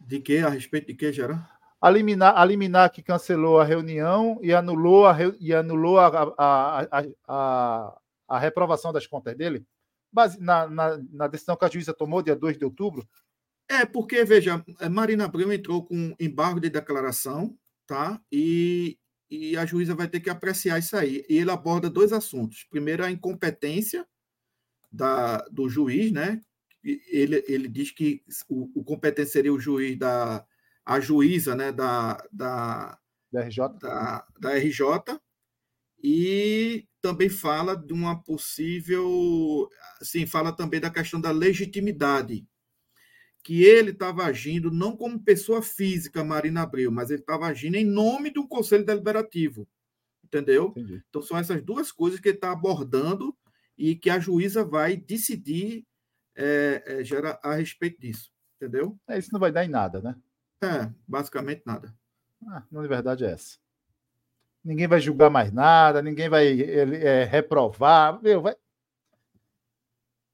[0.00, 0.38] De que?
[0.38, 1.44] A respeito de que, Gerard?
[1.80, 6.80] A liminar, a liminar que cancelou a reunião e anulou a, e anulou a, a,
[6.80, 7.98] a, a,
[8.28, 9.66] a reprovação das contas dele,
[10.12, 13.06] base, na, na, na, decisão que a juíza tomou, dia 2 de outubro.
[13.68, 17.56] É, porque, veja, Marina Abreu entrou com embargo de declaração,
[17.86, 18.20] tá?
[18.30, 18.98] E,
[19.30, 21.24] e a juíza vai ter que apreciar isso aí.
[21.28, 22.64] E ele aborda dois assuntos.
[22.70, 24.06] Primeiro, a incompetência
[24.90, 26.40] da, do juiz, né?
[26.84, 30.46] Ele, ele diz que o, o competente seria o juiz da
[30.84, 32.96] a juíza, né, da, da,
[33.32, 33.58] da RJ.
[33.80, 35.20] Da, da RJ
[36.02, 39.68] e também fala de uma possível,
[40.00, 42.46] sim, fala também da questão da legitimidade
[43.46, 47.84] que ele estava agindo não como pessoa física, Marina Abreu, mas ele estava agindo em
[47.84, 49.68] nome do Conselho Deliberativo.
[50.24, 50.70] Entendeu?
[50.70, 51.00] Entendi.
[51.08, 53.32] Então, são essas duas coisas que ele está abordando
[53.78, 55.86] e que a juíza vai decidir
[56.34, 58.32] é, é, gera, a respeito disso.
[58.56, 58.98] Entendeu?
[59.06, 60.16] É, isso não vai dar em nada, né?
[60.60, 61.94] É, basicamente nada.
[62.48, 63.58] Ah, na verdade é essa.
[64.64, 68.20] Ninguém vai julgar mais nada, ninguém vai é, reprovar.
[68.20, 68.56] Meu, vai,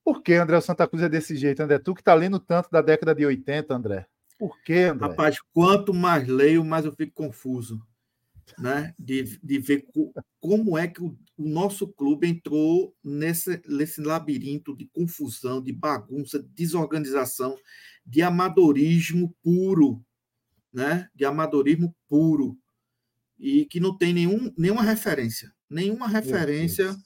[0.05, 1.79] por que André Santa Cruz é desse jeito, André?
[1.79, 4.07] Tu que está lendo tanto da década de 80, André.
[4.39, 5.09] Por que, André?
[5.09, 7.81] Rapaz, quanto mais leio, mais eu fico confuso.
[8.59, 8.93] Né?
[8.99, 14.77] De, de ver co, como é que o, o, nosso clube entrou nesse, nesse labirinto
[14.77, 17.57] de confusão, de bagunça, de desorganização,
[18.05, 20.05] de amadorismo puro,
[20.73, 21.09] né?
[21.15, 22.59] De amadorismo puro
[23.39, 26.97] e que não tem nenhum, nenhuma referência, nenhuma referência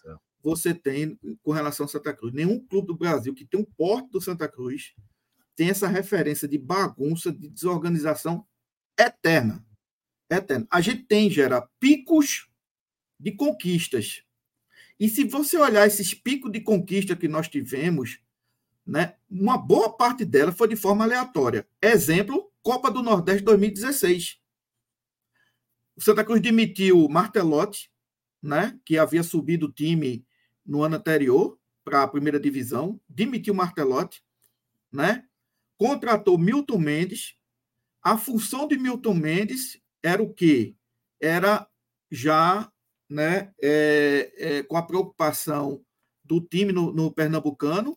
[0.46, 2.32] você tem com relação a Santa Cruz.
[2.32, 4.94] Nenhum clube do Brasil que tem um porte do Santa Cruz
[5.56, 8.46] tem essa referência de bagunça, de desorganização
[8.96, 9.66] eterna.
[10.30, 10.64] Eterna.
[10.70, 12.48] A gente tem, gera picos
[13.18, 14.22] de conquistas.
[15.00, 18.20] E se você olhar esses picos de conquista que nós tivemos,
[18.86, 21.66] né, uma boa parte dela foi de forma aleatória.
[21.82, 24.38] Exemplo, Copa do Nordeste 2016.
[25.96, 27.90] O Santa Cruz demitiu Martelotti,
[28.40, 30.25] né, que havia subido o time
[30.66, 34.22] no ano anterior para a primeira divisão, demitiu Martelotti,
[34.92, 35.24] né?
[35.78, 37.36] contratou Milton Mendes.
[38.02, 40.74] A função de Milton Mendes era o quê?
[41.20, 41.68] Era
[42.10, 42.70] já
[43.08, 45.84] né, é, é, com a preocupação
[46.24, 47.96] do time no, no, Pernambucano,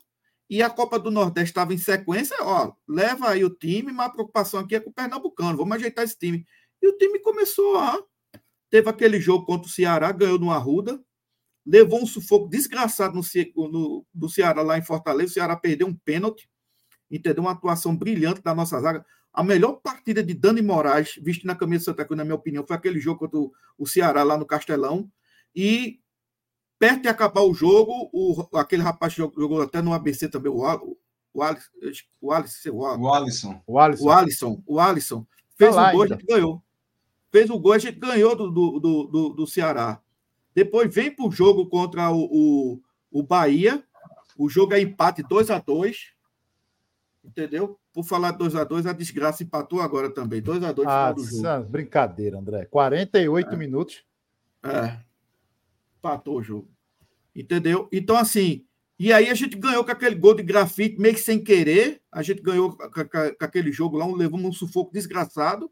[0.50, 4.12] e a Copa do Nordeste estava em sequência, ó, leva aí o time, mas a
[4.12, 6.46] preocupação aqui é com o Pernambucano, vamos ajeitar esse time.
[6.82, 8.02] E o time começou a.
[8.70, 11.04] Teve aquele jogo contra o Ceará, ganhou no Arruda,
[11.70, 15.30] levou um sufoco desgraçado no, no, do Ceará lá em Fortaleza.
[15.30, 16.50] O Ceará perdeu um pênalti,
[17.12, 17.44] entendeu?
[17.44, 19.06] Uma atuação brilhante da nossa zaga.
[19.32, 22.66] A melhor partida de Dani Moraes, visto na camisa de Santa Cruz, na minha opinião,
[22.66, 23.40] foi aquele jogo contra
[23.78, 25.10] o, Ceará lá no Castelão.
[25.56, 26.00] E
[26.80, 30.58] perto de acabar o jogo, o, aquele rapaz jogou, jogou até no ABC também, o,
[30.58, 30.98] o,
[31.32, 33.62] o, Alisson, o, Alisson, o Alisson.
[33.68, 34.04] O Alisson.
[34.04, 34.64] O Alisson.
[34.66, 35.28] O Alisson.
[35.56, 36.16] Fez tá o gol, ainda.
[36.16, 36.64] a gente ganhou.
[37.32, 40.02] Fez o gol, a gente ganhou do, do, do, do Ceará.
[40.54, 42.82] Depois vem para o jogo contra o, o,
[43.12, 43.84] o Bahia.
[44.38, 46.20] O jogo é empate 2 a 2
[47.24, 47.80] Entendeu?
[47.94, 50.42] Por falar 2 a 2 a desgraça empatou agora também.
[50.42, 51.70] 2 a 2 ah, do jogo.
[51.70, 52.66] Brincadeira, André.
[52.66, 53.58] 48 é.
[53.58, 54.04] minutos.
[54.64, 54.98] É.
[55.98, 56.68] Empatou o jogo.
[57.36, 57.88] Entendeu?
[57.92, 58.66] Então, assim.
[58.98, 62.02] E aí a gente ganhou com aquele gol de grafite, meio que sem querer.
[62.12, 65.72] A gente ganhou com, com, com aquele jogo lá, levamos um sufoco desgraçado,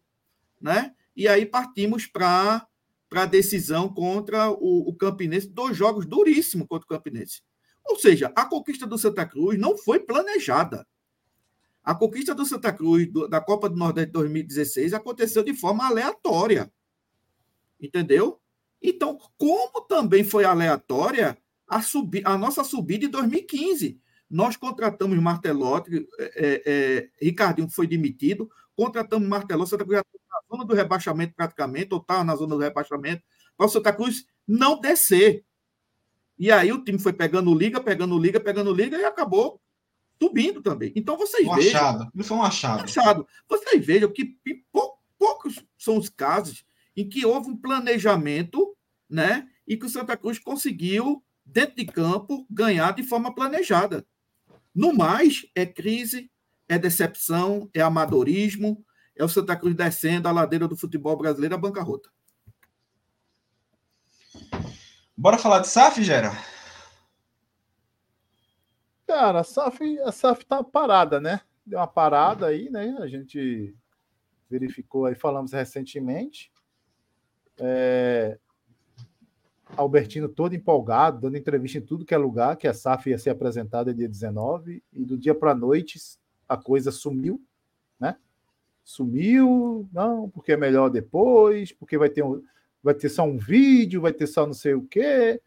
[0.61, 0.93] né?
[1.13, 2.65] E aí partimos para
[3.09, 7.41] para a decisão contra o, o Campinense, dois jogos duríssimos contra o Campinense.
[7.85, 10.85] Ou seja, a conquista do Santa Cruz não foi planejada.
[11.83, 16.71] A conquista do Santa Cruz do, da Copa do Nordeste 2016 aconteceu de forma aleatória.
[17.79, 18.41] Entendeu?
[18.81, 21.37] Então, como também foi aleatória
[21.67, 24.01] a, subi, a nossa subida em 2015.
[24.29, 30.01] Nós contratamos Martelotti, é, é, é, Ricardinho foi demitido, contratamos Martelotti, Santa Cruz
[30.49, 33.23] zona do rebaixamento praticamente, ou estava na zona do rebaixamento,
[33.55, 35.43] para o Santa Cruz não descer.
[36.37, 39.59] E aí o time foi pegando liga, pegando liga, pegando liga e acabou
[40.21, 40.91] subindo também.
[40.95, 41.79] Então vocês um vejam.
[41.79, 42.11] Achado.
[42.13, 42.83] Não foi um achado.
[42.83, 43.27] achado.
[43.47, 44.37] Vocês vejam que
[45.17, 46.63] poucos são os casos
[46.95, 48.75] em que houve um planejamento,
[49.09, 49.47] né?
[49.67, 54.05] E que o Santa Cruz conseguiu, dentro de campo, ganhar de forma planejada.
[54.73, 56.31] No mais, é crise,
[56.67, 58.85] é decepção, é amadorismo,
[59.17, 62.09] é o Santa Cruz descendo a ladeira do futebol brasileiro a bancarrota.
[65.15, 66.31] Bora falar de SAF, Gera?
[69.07, 71.41] Cara, a SAF, a SAF tá parada, né?
[71.67, 72.95] deu uma parada aí, né?
[72.99, 73.75] A gente
[74.49, 76.49] verificou aí, falamos recentemente.
[77.59, 78.39] É,
[79.75, 83.31] Albertino todo empolgado, dando entrevista em tudo que é lugar, que a SAF ia ser
[83.31, 85.99] apresentada dia 19, e do dia para a noite
[86.47, 87.43] a coisa sumiu,
[87.99, 88.15] né?
[88.87, 92.41] Sumiu, não, porque é melhor depois, porque vai ter, um,
[92.81, 95.41] vai ter só um vídeo, vai ter só não sei o quê,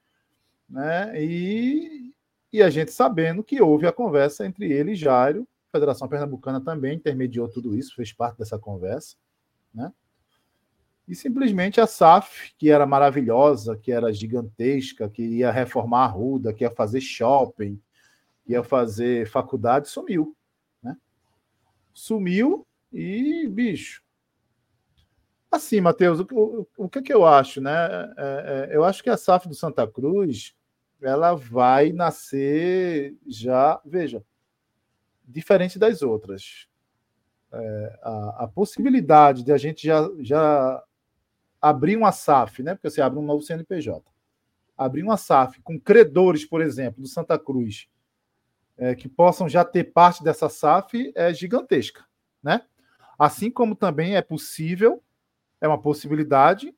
[0.69, 1.19] né?
[1.19, 2.13] E,
[2.53, 6.61] e a gente sabendo que houve a conversa entre ele e Jairo, a Federação Pernambucana
[6.61, 9.17] também intermediou tudo isso, fez parte dessa conversa,
[9.73, 9.91] né?
[11.09, 16.53] E simplesmente a SAF, que era maravilhosa, que era gigantesca, que ia reformar a Ruda,
[16.53, 17.81] que ia fazer shopping,
[18.47, 20.37] ia fazer faculdade, sumiu.
[20.83, 20.95] Né?
[21.95, 24.03] Sumiu e, bicho.
[25.51, 27.73] Assim, Matheus, o, o, que, que eu acho, né?
[28.17, 30.55] É, é, eu acho que a SAF do Santa Cruz
[31.03, 34.23] ela vai nascer já, veja,
[35.27, 36.69] diferente das outras.
[37.53, 40.85] É, a, a, possibilidade de a gente já, já
[41.61, 42.75] abrir uma SAF, né?
[42.75, 44.05] Porque você abre um novo CNPJ.
[44.79, 47.89] Abrir uma SAF com credores, por exemplo, do Santa Cruz,
[48.79, 52.05] é, que possam já ter parte dessa SAF é gigantesca,
[52.41, 52.63] né?
[53.21, 55.05] Assim como também é possível,
[55.61, 56.75] é uma possibilidade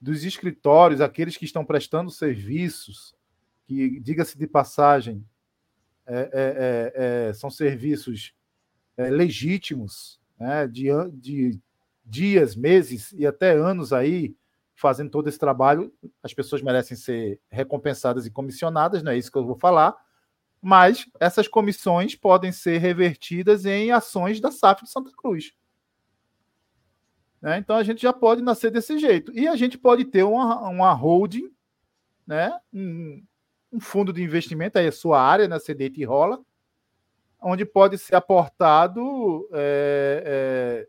[0.00, 3.14] dos escritórios, aqueles que estão prestando serviços,
[3.64, 5.24] que, diga-se de passagem,
[6.04, 8.34] é, é, é, é são serviços
[8.96, 11.60] é, legítimos, né, de, de
[12.04, 14.34] dias, meses e até anos aí
[14.74, 15.94] fazendo todo esse trabalho.
[16.24, 19.94] As pessoas merecem ser recompensadas e comissionadas, não é isso que eu vou falar.
[20.60, 25.54] Mas essas comissões podem ser revertidas em ações da SAF de Santa Cruz.
[27.44, 27.58] Né?
[27.58, 29.30] Então a gente já pode nascer desse jeito.
[29.38, 31.52] E a gente pode ter uma, uma holding,
[32.26, 32.58] né?
[32.72, 33.22] um,
[33.70, 35.60] um fundo de investimento, aí é a sua área, na né?
[35.60, 36.40] CDT rola,
[37.38, 40.88] onde pode ser aportado é, é,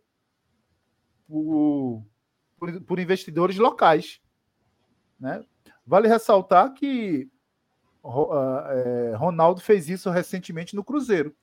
[1.28, 2.01] por,
[2.88, 4.22] por, investidores locais.
[5.20, 5.43] Né?
[5.86, 7.30] Vale ressaltar que
[8.01, 11.36] é, Ronaldo fez isso recentemente no Cruzeiro.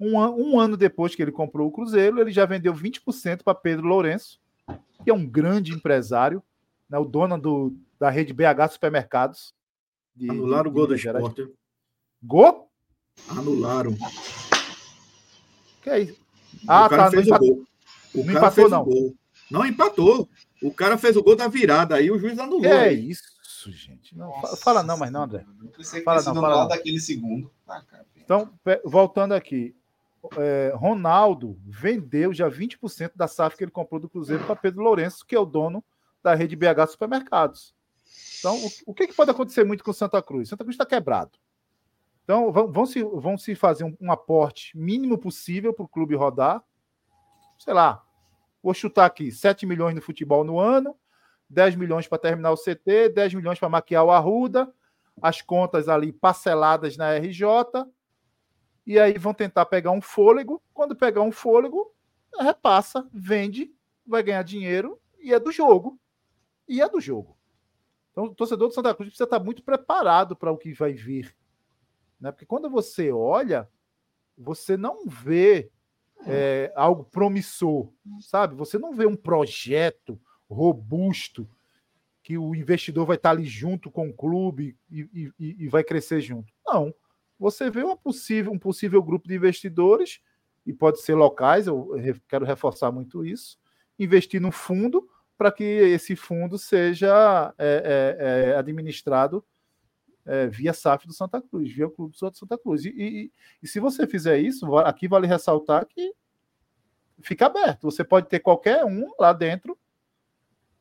[0.00, 3.86] Um, um, ano depois que ele comprou o Cruzeiro, ele já vendeu 20% para Pedro
[3.86, 4.40] Lourenço,
[5.04, 6.42] que é um grande empresário,
[6.88, 9.54] né, o dono do, da rede BH Supermercados.
[10.16, 11.52] De, Anularam de, o gol do esporte.
[12.22, 12.70] Gol?
[13.28, 13.94] Anularam.
[15.82, 16.20] Que é isso?
[16.66, 17.10] Ah, tá.
[17.10, 17.64] Fez o gol.
[18.14, 18.84] O não empatou, não.
[18.84, 19.14] Gol.
[19.50, 20.28] Não empatou.
[20.62, 22.64] O cara fez o gol da virada, aí o juiz anulou.
[22.64, 23.10] É aí.
[23.10, 24.16] isso, gente.
[24.16, 25.44] Não, Nossa, fala não, mas não, André.
[26.04, 26.68] Fala não, fala não.
[26.68, 27.50] daquele segundo.
[27.68, 27.82] Ah,
[28.16, 28.50] então,
[28.84, 29.74] voltando aqui.
[30.36, 35.24] É, Ronaldo vendeu já 20% da SAF que ele comprou do Cruzeiro para Pedro Lourenço,
[35.24, 35.82] que é o dono
[36.22, 37.74] da rede BH Supermercados.
[38.38, 40.48] Então, o, o que, que, pode acontecer muito com Santa Cruz?
[40.48, 41.38] Santa Cruz está quebrado.
[42.24, 46.14] Então, vão, vão, se, vão se fazer um, um aporte mínimo possível para o clube
[46.14, 46.62] rodar.
[47.58, 48.04] Sei lá,
[48.62, 50.94] vou chutar aqui: 7 milhões no futebol no ano,
[51.48, 54.72] 10 milhões para terminar o CT, 10 milhões para maquiar o Arruda,
[55.20, 57.44] as contas ali parceladas na RJ,
[58.86, 60.62] e aí vão tentar pegar um fôlego.
[60.72, 61.92] Quando pegar um fôlego,
[62.38, 63.72] repassa, vende,
[64.06, 65.98] vai ganhar dinheiro e é do jogo.
[66.68, 67.36] E é do jogo.
[68.10, 71.34] Então, o torcedor do Santa Cruz precisa estar muito preparado para o que vai vir.
[72.20, 72.30] Né?
[72.30, 73.68] Porque quando você olha,
[74.36, 75.70] você não vê
[76.26, 77.88] é, algo promissor,
[78.20, 78.54] sabe?
[78.54, 81.48] Você não vê um projeto robusto
[82.22, 86.20] que o investidor vai estar ali junto com o clube e, e, e vai crescer
[86.20, 86.52] junto.
[86.66, 86.94] Não.
[87.40, 90.20] Você vê uma possível, um possível grupo de investidores,
[90.66, 91.90] e pode ser locais, eu
[92.28, 93.58] quero reforçar muito isso,
[93.98, 99.42] investir no fundo para que esse fundo seja é, é, é administrado
[100.26, 102.84] é, via SAF do Santa Cruz, via Clube do Santa Cruz.
[102.84, 103.32] E, e,
[103.62, 106.12] e, se você fizer isso, aqui vale ressaltar que
[107.20, 107.90] fica aberto.
[107.90, 109.78] Você pode ter qualquer um lá dentro.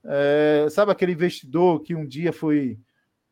[0.03, 2.77] É, sabe aquele investidor que um dia foi,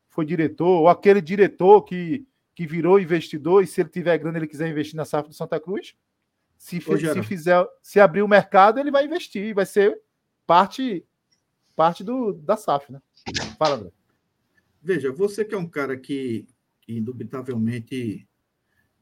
[0.08, 2.26] foi diretor, ou aquele diretor que,
[2.58, 5.60] que virou investidor e se ele tiver grana ele quiser investir na SAF do Santa
[5.60, 5.96] Cruz?
[6.58, 10.02] Se, se fizer, se abrir o mercado, ele vai investir, vai ser
[10.48, 11.06] parte
[11.76, 13.00] parte do, da SAF, né?
[13.60, 13.92] Fala, André.
[14.82, 16.48] Veja, você que é um cara que,
[16.82, 18.28] que indubitavelmente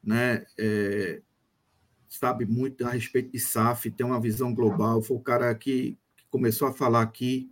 [0.04, 1.22] né, é,
[2.10, 6.26] sabe muito a respeito de SAF, tem uma visão global, foi o cara que, que
[6.30, 7.50] começou a falar aqui,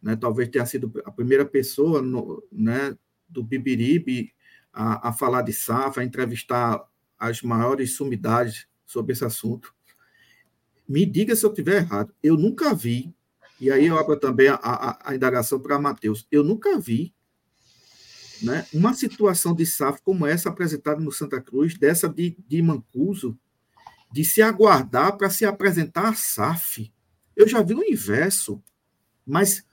[0.00, 2.96] né, talvez tenha sido a primeira pessoa no, né,
[3.28, 4.32] do Bibiribe
[4.72, 6.82] a, a falar de SAF, a entrevistar
[7.18, 9.74] as maiores sumidades sobre esse assunto.
[10.88, 12.14] Me diga se eu estiver errado.
[12.22, 13.14] Eu nunca vi,
[13.60, 17.14] e aí eu abro também a, a, a indagação para Matheus, eu nunca vi
[18.42, 23.38] né, uma situação de SAF como essa apresentada no Santa Cruz, dessa de, de Mancuso,
[24.12, 26.92] de se aguardar para se apresentar a SAF.
[27.36, 28.62] Eu já vi o inverso.
[29.26, 29.64] Mas,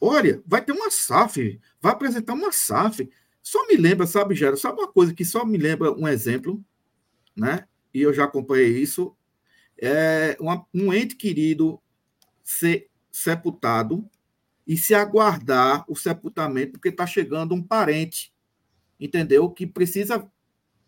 [0.00, 3.10] olha, vai ter uma SAF, vai apresentar uma SAF.
[3.42, 6.62] Só me lembra, sabe, Gera, sabe uma coisa que só me lembra um exemplo,
[7.36, 7.66] né?
[7.92, 9.16] E eu já acompanhei isso.
[9.76, 11.80] É uma, um ente querido
[12.42, 14.08] ser sepultado
[14.66, 18.32] e se aguardar o sepultamento, porque está chegando um parente,
[18.98, 19.50] entendeu?
[19.50, 20.24] Que precisa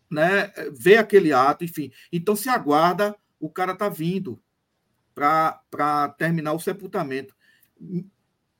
[0.09, 1.91] né, ver aquele ato, enfim.
[2.11, 4.41] Então se aguarda, o cara está vindo
[5.13, 7.35] para terminar o sepultamento.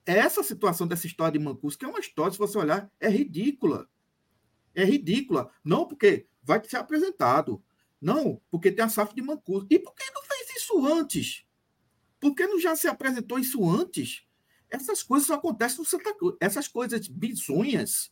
[0.06, 3.90] Essa situação dessa história de Mancuso, que é uma história, se você olhar, é ridícula.
[4.74, 5.52] É ridícula.
[5.64, 7.64] Não porque vai ser apresentado.
[8.00, 9.66] Não, porque tem a SAF de Mancuso.
[9.70, 11.46] E por que não fez isso antes?
[12.20, 14.24] Por que não já se apresentou isso antes?
[14.70, 16.36] Essas coisas acontecem no Santa Cruz.
[16.40, 18.12] Essas coisas bizonhas,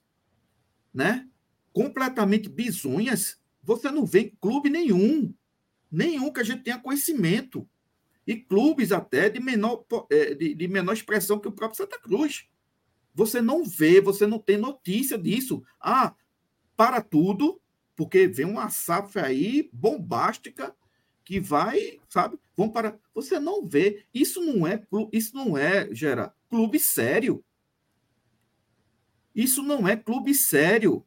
[0.94, 1.28] né?
[1.74, 5.34] completamente bizonhas, você não vê em clube nenhum.
[5.92, 7.68] Nenhum que a gente tenha conhecimento.
[8.26, 12.48] E clubes até de menor, é, de, de menor expressão que o próprio Santa Cruz.
[13.14, 15.64] Você não vê, você não tem notícia disso.
[15.80, 16.16] Ah,
[16.76, 17.62] para tudo,
[17.96, 20.76] porque vem uma safra aí bombástica
[21.24, 22.40] que vai, sabe?
[22.56, 22.98] Vão para.
[23.14, 24.06] Você não vê.
[24.14, 27.44] Isso não é, isso não é, gera clube sério.
[29.36, 31.06] Isso não é clube sério.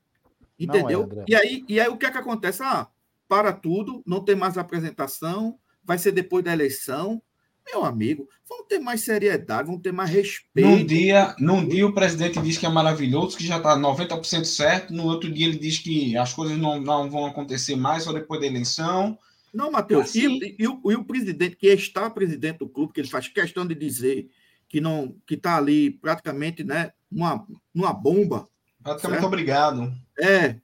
[0.59, 1.09] Entendeu?
[1.19, 2.62] É, e, aí, e aí o que é que acontece?
[2.62, 2.89] Ah,
[3.29, 7.22] para tudo, não tem mais apresentação, vai ser depois da eleição.
[7.66, 10.68] Meu amigo, vamos ter mais seriedade, vamos ter mais respeito.
[10.68, 14.95] Num dia, num dia o presidente diz que é maravilhoso, que já está 90% certo,
[14.95, 18.41] no outro dia ele diz que as coisas não, não vão acontecer mais só depois
[18.41, 19.18] da eleição.
[19.53, 20.39] Não, Matheus, assim...
[20.41, 23.66] e, e, o, e o presidente, que está presidente do clube, que ele faz questão
[23.66, 24.28] de dizer
[24.68, 28.49] que não que está ali praticamente né, numa, numa bomba.
[28.82, 29.26] Praticamente certo?
[29.26, 29.93] obrigado.
[30.20, 30.57] É.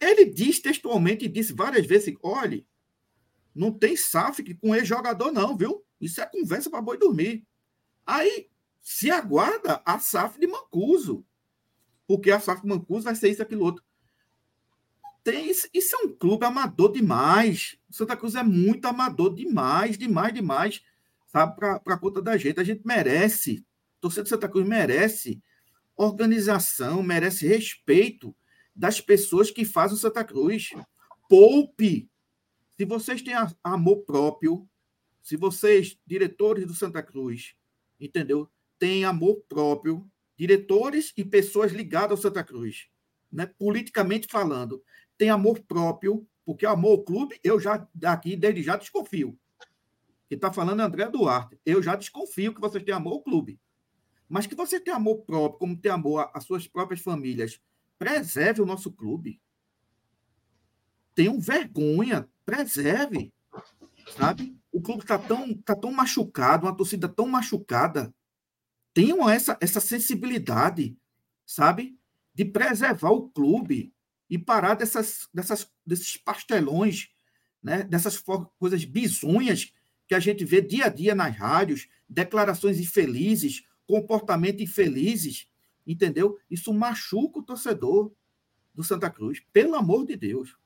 [0.00, 2.66] Ele diz textualmente, disse várias vezes: olhe,
[3.54, 5.84] não tem SAF com ex-jogador, não, viu?
[6.00, 7.46] Isso é conversa para boi dormir.
[8.06, 8.48] Aí
[8.80, 11.24] se aguarda a SAF de Mancuso.
[12.06, 13.84] Porque a SAF de Mancuso vai ser isso, aquilo outro.
[15.22, 17.78] Tem, isso, isso é um clube amador demais.
[17.90, 20.82] Santa Cruz é muito amador demais, demais, demais.
[21.26, 22.58] Sabe, para conta da gente.
[22.58, 23.64] A gente merece.
[23.98, 25.42] A torcida de Santa Cruz merece
[25.96, 28.34] organização, merece respeito
[28.74, 30.70] das pessoas que fazem o Santa Cruz.
[31.28, 32.08] Poupe.
[32.80, 34.66] Se vocês têm amor próprio,
[35.20, 37.54] se vocês, diretores do Santa Cruz,
[38.00, 38.50] entendeu?
[38.78, 42.88] Têm amor próprio, diretores e pessoas ligadas ao Santa Cruz,
[43.30, 43.44] né?
[43.44, 44.82] politicamente falando,
[45.18, 49.38] têm amor próprio, porque amor ao clube, eu já daqui desde já desconfio.
[50.26, 51.60] Quem está falando é André Duarte.
[51.66, 53.60] Eu já desconfio que vocês têm amor ao clube.
[54.26, 57.60] Mas que você tem amor próprio, como tem amor às suas próprias famílias,
[57.98, 59.38] preserve o nosso clube.
[61.14, 63.32] Tenham vergonha, preserve.
[64.16, 64.56] Sabe?
[64.72, 68.12] O clube está tão, tá tão machucado, uma torcida tão machucada.
[68.92, 70.96] Tenham essa, essa sensibilidade,
[71.46, 71.96] sabe?
[72.34, 73.94] De preservar o clube
[74.28, 77.08] e parar dessas, dessas, desses pastelões,
[77.62, 77.84] né?
[77.84, 78.22] dessas
[78.58, 79.72] coisas bizonhas
[80.08, 85.48] que a gente vê dia a dia nas rádios, declarações infelizes, comportamento infelizes,
[85.86, 86.38] entendeu?
[86.50, 88.12] Isso machuca o torcedor
[88.74, 90.56] do Santa Cruz, pelo amor de Deus.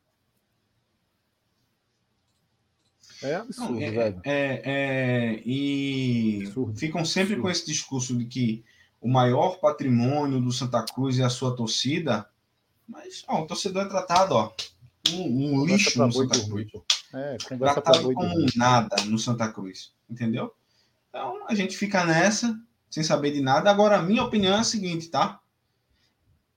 [3.24, 4.20] É absurdo, Não, é, velho.
[4.22, 7.42] É, é, e absurdo, ficam sempre absurdo.
[7.42, 8.64] com esse discurso de que
[9.00, 12.28] o maior patrimônio do Santa Cruz é a sua torcida,
[12.86, 14.52] mas ó, o torcedor é tratado, ó,
[15.10, 16.70] um, um lixo no Santa Cruz.
[17.14, 20.54] É, tratado como nada no Santa Cruz, entendeu?
[21.08, 22.58] Então a gente fica nessa,
[22.90, 23.70] sem saber de nada.
[23.70, 25.40] Agora, a minha opinião é a seguinte, tá?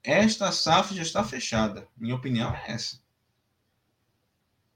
[0.04, 1.88] Esta SAF já está fechada.
[1.96, 3.00] Minha opinião é essa.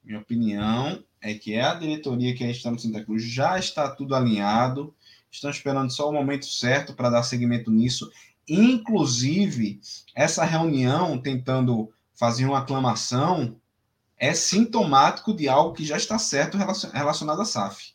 [0.03, 3.59] Minha opinião é que é a diretoria que a gente está no Santa Cruz já
[3.59, 4.93] está tudo alinhado.
[5.29, 8.11] Estão esperando só o momento certo para dar seguimento nisso.
[8.47, 9.79] Inclusive,
[10.15, 13.55] essa reunião tentando fazer uma aclamação
[14.17, 17.93] é sintomático de algo que já está certo relacionado à SAF.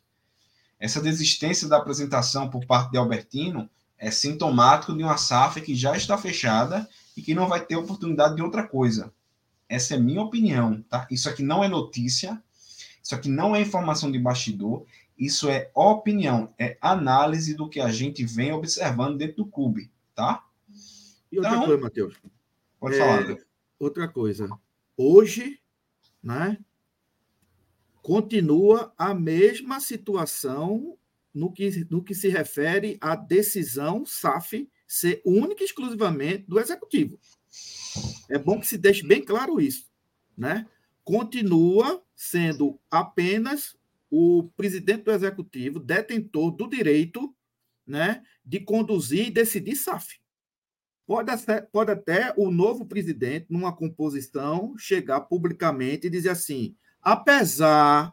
[0.79, 3.69] Essa desistência da apresentação por parte de Albertino
[3.99, 8.37] é sintomático de uma SAF que já está fechada e que não vai ter oportunidade
[8.37, 9.13] de outra coisa.
[9.69, 11.07] Essa é minha opinião, tá?
[11.11, 12.43] Isso aqui não é notícia,
[13.07, 14.85] isso aqui não é informação de bastidor,
[15.17, 20.45] isso é opinião, é análise do que a gente vem observando dentro do clube, tá?
[21.31, 22.21] E outra então, coisa, Matheus.
[22.81, 23.39] Pode é, falar.
[23.79, 24.49] Outra coisa.
[24.97, 25.61] Hoje,
[26.21, 26.59] né?
[28.03, 30.99] continua a mesma situação
[31.33, 37.21] no que, no que se refere à decisão SAF ser única e exclusivamente do executivo.
[38.29, 39.87] É bom que se deixe bem claro isso,
[40.37, 40.67] né?
[41.07, 43.77] Continua sendo apenas
[44.11, 47.33] o presidente do executivo, detentor do direito
[47.87, 50.19] né, de conduzir e decidir SAF.
[51.07, 51.31] Pode
[51.71, 58.13] pode até o novo presidente, numa composição, chegar publicamente e dizer assim: apesar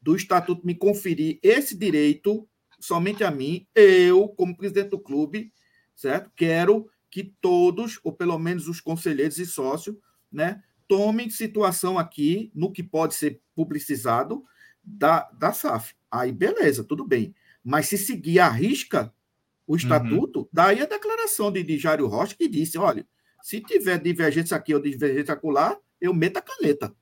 [0.00, 2.48] do estatuto me conferir esse direito
[2.80, 5.52] somente a mim, eu, como presidente do clube,
[5.94, 6.32] certo?
[6.34, 9.94] Quero que todos, ou pelo menos os conselheiros e sócios,
[10.32, 14.44] né, tomem situação aqui no que pode ser publicizado
[14.82, 15.94] da, da SAF.
[16.10, 17.32] Aí, beleza, tudo bem.
[17.62, 19.14] Mas se seguir a risca
[19.68, 19.76] o uhum.
[19.76, 20.48] estatuto, uhum.
[20.52, 23.06] daí a declaração de, de Jário Rocha que disse: olha,
[23.40, 26.92] se tiver divergência aqui ou divergência acolá, eu meto a caneta.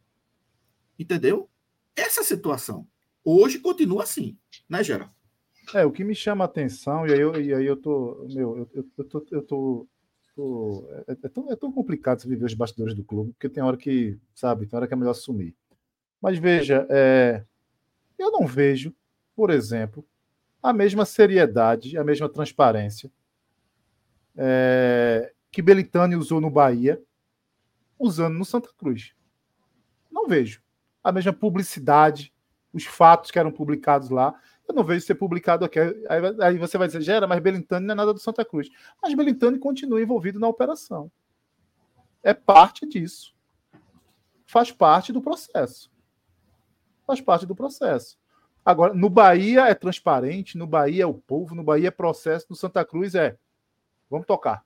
[0.98, 1.48] Entendeu?
[1.96, 2.86] Essa situação.
[3.24, 4.36] Hoje continua assim,
[4.68, 5.14] né, Geraldo?
[5.72, 8.26] É, o que me chama a atenção, e aí eu, e aí eu tô.
[8.34, 9.26] Meu, eu, eu, eu tô.
[9.30, 9.88] Eu tô,
[10.38, 13.76] tô é, é, tão, é tão complicado viver os bastidores do clube, porque tem hora
[13.76, 15.52] que, sabe, tem hora que é melhor sumir.
[16.22, 17.44] Mas veja, é,
[18.16, 18.94] eu não vejo,
[19.34, 20.06] por exemplo,
[20.62, 23.10] a mesma seriedade, a mesma transparência
[24.36, 27.02] é, que Belitani usou no Bahia,
[27.98, 29.12] usando no Santa Cruz.
[30.08, 30.62] Não vejo.
[31.02, 32.32] A mesma publicidade,
[32.72, 35.80] os fatos que eram publicados lá, eu não vejo ser publicado aqui.
[35.80, 38.68] Aí, aí você vai dizer, Gera, mas Belintani não é nada do Santa Cruz.
[39.02, 41.10] Mas Belintani continua envolvido na operação.
[42.22, 43.34] É parte disso.
[44.46, 45.90] Faz parte do processo.
[47.06, 48.18] Faz parte do processo.
[48.64, 52.56] Agora, no Bahia é transparente, no Bahia é o povo, no Bahia é processo, no
[52.56, 53.38] Santa Cruz é
[54.10, 54.64] vamos tocar.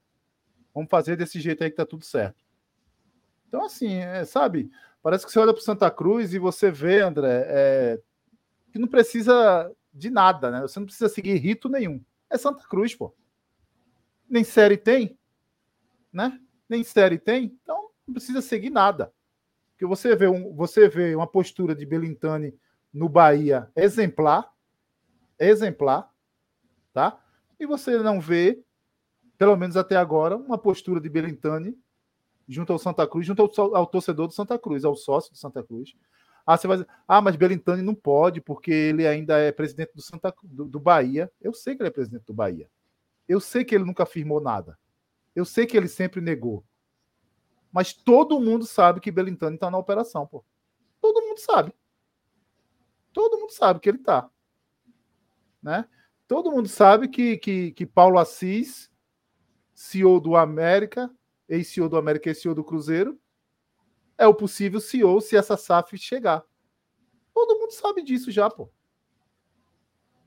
[0.75, 2.43] Vamos fazer desse jeito aí que tá tudo certo.
[3.47, 4.71] Então, assim, é, sabe,
[5.03, 8.01] parece que você olha para Santa Cruz e você vê, André, é,
[8.73, 10.61] que não precisa de nada, né?
[10.63, 12.03] Você não precisa seguir rito nenhum.
[12.31, 13.15] É Santa Cruz, pô.
[14.29, 15.19] Nem série tem,
[16.13, 16.41] né?
[16.69, 19.13] Nem série tem, então não precisa seguir nada.
[19.73, 22.55] Porque você vê, um, você vê uma postura de Belintani
[22.93, 24.51] no Bahia exemplar,
[25.39, 26.11] exemplar,
[26.93, 27.21] tá?
[27.59, 28.63] E você não vê,
[29.37, 31.77] pelo menos até agora, uma postura de Belintani
[32.49, 35.63] junto ao Santa Cruz, junto ao, ao, torcedor do Santa Cruz, ao sócio do Santa
[35.63, 35.95] Cruz.
[36.47, 40.35] Ah, você vai ah, mas Belintani não pode, porque ele ainda é presidente do, Santa,
[40.43, 41.31] do, do Bahia.
[41.41, 42.69] Eu sei que ele é presidente do Bahia.
[43.29, 44.79] Eu sei que ele nunca afirmou nada.
[45.35, 46.65] Eu sei que ele sempre negou.
[47.71, 50.45] Mas todo mundo sabe que Belintani está na operação, pô.
[51.01, 51.73] Todo mundo sabe.
[53.13, 54.29] Todo mundo sabe que ele está.
[55.63, 55.89] Né?
[56.27, 58.91] Todo mundo sabe que, que, que Paulo Assis,
[59.75, 61.11] CEO do América,
[61.49, 63.19] ex-CEO do América e CEO do Cruzeiro,
[64.17, 66.45] é o possível CEO se essa SAF chegar.
[67.35, 68.71] Todo mundo sabe disso já, pô.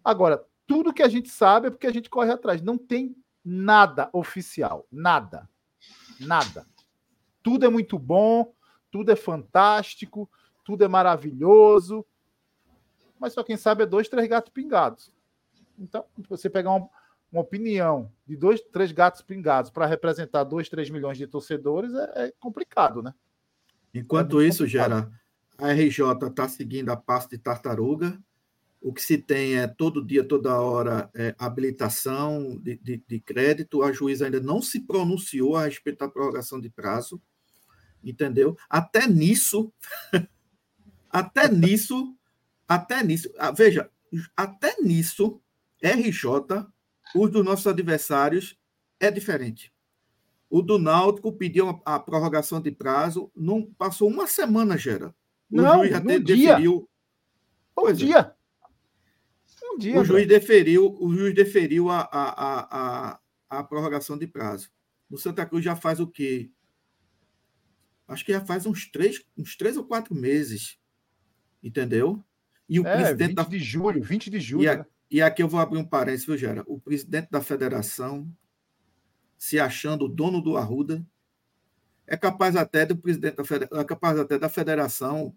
[0.04, 2.62] Agora, tudo que a gente sabe é porque a gente corre atrás.
[2.62, 4.88] Não tem nada oficial.
[4.92, 5.50] Nada.
[6.20, 6.68] Nada.
[7.44, 8.54] Tudo é muito bom,
[8.92, 10.30] tudo é fantástico,
[10.64, 12.06] tudo é maravilhoso,
[13.20, 15.14] mas só quem sabe é dois, três gatos pingados.
[15.78, 16.90] Então, você pegar uma,
[17.32, 22.28] uma opinião de dois, três gatos pingados para representar dois, três milhões de torcedores é,
[22.28, 23.14] é complicado, né?
[23.96, 24.68] Enquanto é isso.
[24.68, 25.10] Gera,
[25.57, 28.22] a RJ está seguindo a passo de tartaruga.
[28.82, 33.82] O que se tem é todo dia, toda hora, é, habilitação de, de, de crédito.
[33.82, 37.19] A juíza ainda não se pronunciou a respeito da prorrogação de prazo,
[38.03, 38.56] entendeu?
[38.69, 39.74] Até nisso,
[41.10, 42.15] até nisso,
[42.68, 43.90] até nisso, ah, veja,
[44.38, 45.41] até nisso,
[45.82, 46.68] RJ,
[47.15, 48.56] os dos nossos adversários,
[48.99, 49.74] é diferente.
[50.56, 55.14] O do Náutico pediu a prorrogação de prazo, não passou uma semana, Gera.
[55.52, 56.90] O não, juiz até deferiu.
[57.77, 58.19] Um dia.
[58.19, 59.65] É.
[59.65, 59.99] Um dia.
[59.99, 62.68] O juiz deferiu, o juiz deferiu a, a, a,
[63.10, 63.19] a,
[63.49, 64.72] a prorrogação de prazo.
[65.10, 66.49] No Santa Cruz já faz o quê?
[68.07, 70.80] Acho que já faz uns três, uns três ou quatro meses.
[71.61, 72.23] Entendeu?
[72.69, 73.44] E o é, presidente 20 da...
[73.44, 74.64] de julho, 20 de julho.
[74.64, 74.77] E, a...
[74.77, 74.86] né?
[75.11, 76.64] e, aqui eu vou abrir um parênteses, viu, Gera?
[76.65, 78.26] O presidente da federação,
[79.45, 81.05] se achando dono do Arruda,
[82.07, 85.35] é capaz até do presidente da federação, é capaz até da federação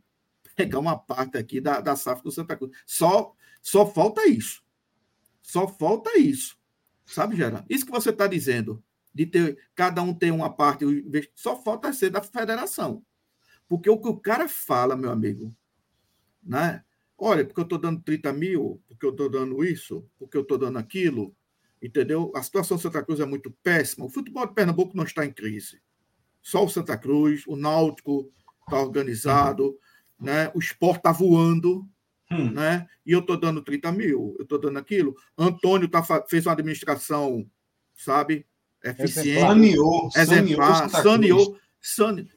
[0.56, 2.74] pegar uma parte aqui da, da SAF do Santa Cruz.
[2.86, 4.64] Só, só falta isso.
[5.42, 6.58] Só falta isso.
[7.04, 7.66] Sabe, Gera?
[7.68, 8.82] Isso que você está dizendo,
[9.12, 10.86] de ter cada um ter uma parte,
[11.34, 13.04] só falta ser da federação.
[13.68, 15.54] Porque o que o cara fala, meu amigo,
[16.42, 16.82] né?
[17.18, 20.56] Olha, porque eu estou dando 30 mil, porque eu estou dando isso, porque eu estou
[20.56, 21.36] dando aquilo,
[21.82, 22.32] entendeu?
[22.34, 24.06] A situação do Santa Cruz é muito péssima.
[24.06, 25.80] O futebol de Pernambuco não está em crise.
[26.42, 28.30] Só o Santa Cruz, o Náutico
[28.64, 30.26] está organizado, uhum.
[30.26, 30.50] né?
[30.54, 31.86] o esporte está voando,
[32.30, 32.50] hum.
[32.50, 32.86] né?
[33.04, 35.14] e eu estou dando 30 mil, eu estou dando aquilo.
[35.36, 37.48] Antônio tá, fez uma administração,
[37.94, 38.46] sabe,
[38.84, 39.40] eficiente.
[39.40, 41.58] Saneou, exemplar, saneou.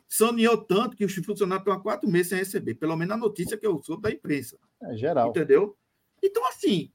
[0.07, 3.57] saneou tanto que os funcionários estão há quatro meses sem receber, pelo menos a notícia
[3.57, 4.57] que eu sou da imprensa.
[4.83, 5.29] É geral.
[5.29, 5.77] Entendeu?
[6.23, 6.91] Então, assim,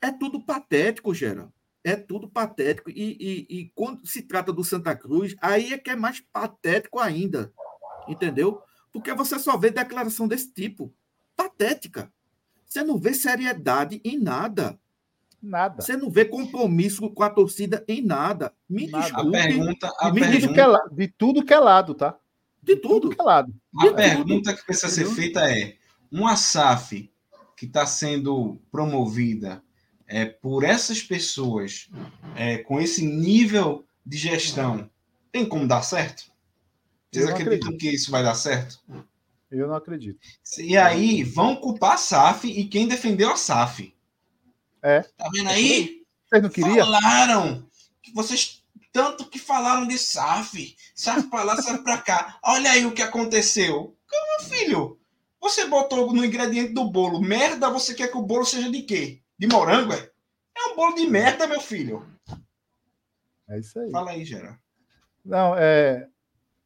[0.00, 1.52] é tudo patético, geral.
[1.86, 2.90] É tudo patético.
[2.90, 6.98] E, e, e, quando se trata do Santa Cruz, aí é que é mais patético
[6.98, 7.52] ainda.
[8.08, 8.60] Entendeu?
[8.92, 10.92] Porque você só vê declaração desse tipo.
[11.36, 12.12] Patética.
[12.66, 14.76] Você não vê seriedade em nada.
[15.40, 15.80] Nada.
[15.80, 18.52] Você não vê compromisso com a torcida em nada.
[18.68, 19.04] Me nada.
[19.04, 19.38] desculpe.
[19.38, 20.54] A pergunta, a me pergunta...
[20.54, 22.18] Que é, de tudo que é lado, tá?
[22.60, 23.10] De, de tudo.
[23.10, 23.54] que é lado.
[23.78, 25.76] A pergunta que precisa ser feita é:
[26.10, 27.08] uma SAF
[27.56, 29.62] que está sendo promovida
[30.06, 31.88] é, por essas pessoas
[32.34, 34.88] é, com esse nível de gestão,
[35.32, 36.30] tem como dar certo?
[37.12, 37.78] Vocês acreditam acredito.
[37.78, 38.80] que isso vai dar certo?
[39.50, 40.18] Eu não acredito.
[40.58, 43.94] E aí vão culpar a SAF e quem defendeu a SAF.
[44.82, 45.00] É.
[45.00, 46.02] Tá vendo aí?
[46.28, 46.86] Vocês não queriam?
[46.86, 47.66] Falaram
[48.02, 48.62] que vocês
[48.92, 52.38] tanto que falaram de SAF, SAF para lá, SAF para cá.
[52.42, 53.94] Olha aí o que aconteceu.
[54.10, 54.98] Meu filho,
[55.38, 59.20] você botou no ingrediente do bolo merda, você quer que o bolo seja de quê?
[59.38, 60.10] De morango, é?
[60.56, 62.06] É um bolo de merda, meu filho.
[63.48, 63.90] É isso aí.
[63.90, 64.58] Fala aí, Gera.
[65.24, 66.08] Não, é.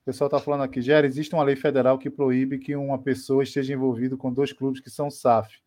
[0.03, 3.43] O pessoal está falando aqui, Gera, existe uma lei federal que proíbe que uma pessoa
[3.43, 5.61] esteja envolvida com dois clubes que são SAF.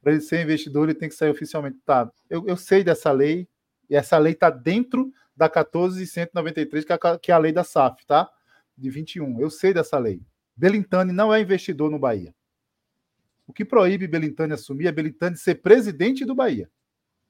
[0.00, 1.78] Para ele ser investidor, ele tem que sair oficialmente.
[1.84, 3.48] Tá, eu, eu sei dessa lei,
[3.88, 8.04] e essa lei está dentro da 14.193, que, é, que é a lei da SAF,
[8.06, 8.28] tá?
[8.76, 9.40] De 21.
[9.40, 10.20] Eu sei dessa lei.
[10.56, 12.34] Belintani não é investidor no Bahia.
[13.48, 16.70] O que proíbe Belintani assumir é Belintani ser presidente do Bahia,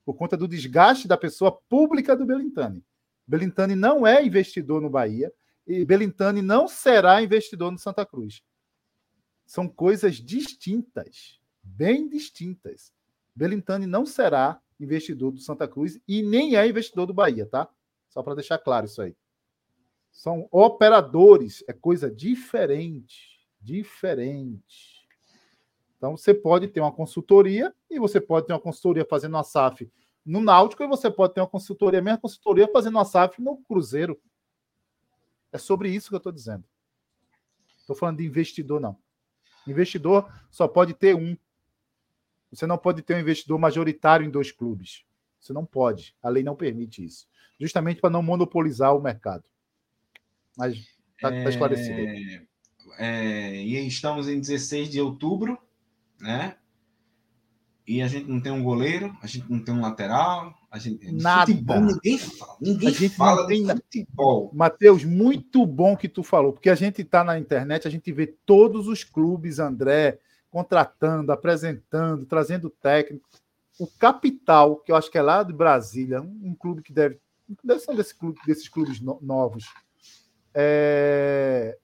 [0.05, 2.85] por conta do desgaste da pessoa pública do Belintani.
[3.25, 5.33] Belintani não é investidor no Bahia
[5.65, 8.43] e Belintani não será investidor no Santa Cruz.
[9.47, 12.93] São coisas distintas, bem distintas.
[13.33, 17.71] Belintani não será investidor do Santa Cruz e nem é investidor do Bahia, tá?
[18.09, 19.15] Só para deixar claro isso aí.
[20.11, 24.98] São operadores, é coisa diferente, diferente.
[25.99, 29.91] Então, você pode ter uma consultoria e você pode ter uma consultoria fazendo uma SAF
[30.25, 33.57] no Náutico e você pode ter uma consultoria, a mesma consultoria fazendo uma SAF no
[33.59, 34.19] Cruzeiro.
[35.53, 36.65] É sobre isso que eu estou dizendo.
[37.81, 38.97] Estou falando de investidor, não.
[39.67, 41.37] Investidor só pode ter um.
[42.53, 45.05] Você não pode ter um investidor majoritário em dois clubes.
[45.41, 46.15] Você não pode.
[46.23, 47.27] A lei não permite isso.
[47.59, 49.45] Justamente para não monopolizar o mercado.
[50.57, 50.77] Mas
[51.17, 52.01] está tá esclarecido.
[52.01, 52.47] É,
[52.99, 55.59] é, e estamos em 16 de outubro
[56.21, 56.57] né?
[57.89, 61.11] E a gente não tem um goleiro, a gente não tem um lateral, a gente
[61.11, 61.51] nada.
[61.51, 64.51] Futebol, ninguém fala, ninguém a gente fala tem de futebol.
[64.53, 68.27] Matheus, muito bom que tu falou, porque a gente está na internet, a gente vê
[68.27, 70.19] todos os clubes, André,
[70.51, 73.27] contratando, apresentando, trazendo técnico.
[73.81, 77.19] O Capital, que eu acho que é lá de Brasília, um, um clube que deve,
[77.65, 79.65] deve ser desse clube, desses clubes no, novos,
[80.53, 81.79] é...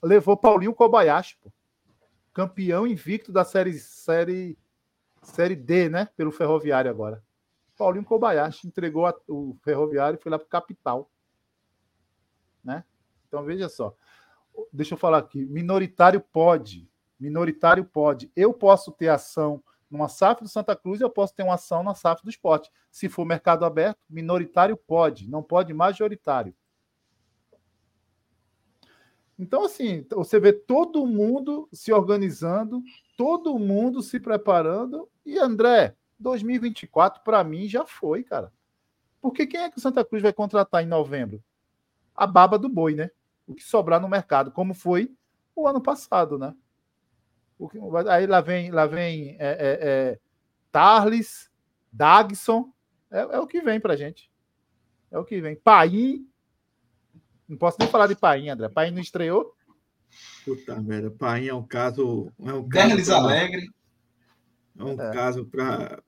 [0.00, 1.50] levou Paulinho Kobayashi, pô
[2.32, 4.58] campeão invicto da série, série,
[5.22, 6.08] série D, né?
[6.16, 7.22] Pelo Ferroviário agora.
[7.76, 11.10] Paulinho Kobayashi entregou a, o Ferroviário e foi lá para Capital.
[12.62, 12.84] Né?
[13.26, 13.94] Então veja só.
[14.72, 15.46] Deixa eu falar aqui.
[15.46, 16.90] Minoritário pode.
[17.18, 18.30] Minoritário pode.
[18.36, 21.94] Eu posso ter ação numa SAF do Santa Cruz, eu posso ter uma ação na
[21.94, 22.70] SAF do esporte.
[22.90, 26.54] Se for mercado aberto, minoritário pode, não pode majoritário.
[29.40, 32.82] Então, assim, você vê todo mundo se organizando,
[33.16, 35.08] todo mundo se preparando.
[35.24, 38.52] E, André, 2024 para mim já foi, cara.
[39.18, 41.42] Porque quem é que o Santa Cruz vai contratar em novembro?
[42.14, 43.10] A baba do boi, né?
[43.46, 45.10] O que sobrar no mercado, como foi
[45.56, 46.54] o ano passado, né?
[47.70, 47.78] Que,
[48.10, 50.20] aí lá vem, lá vem é, é, é,
[50.70, 51.50] Tarles,
[51.90, 52.70] Dagson,
[53.10, 54.30] é, é, o que vem pra gente.
[55.10, 55.56] É o que vem.
[55.56, 56.28] Paim,
[57.50, 58.68] não posso nem falar de Paim, André.
[58.68, 59.56] Paim não estreou?
[60.44, 62.32] Puta merda, Paim é um caso.
[62.38, 63.68] É um caso Alegre.
[64.78, 65.12] É um é.
[65.12, 66.00] caso para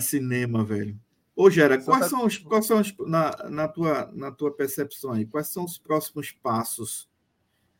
[0.00, 0.98] cinema, velho.
[1.36, 5.24] Ô, Gera, quais são os, quais são os na, na, tua, na tua percepção aí,
[5.24, 7.08] quais são os próximos passos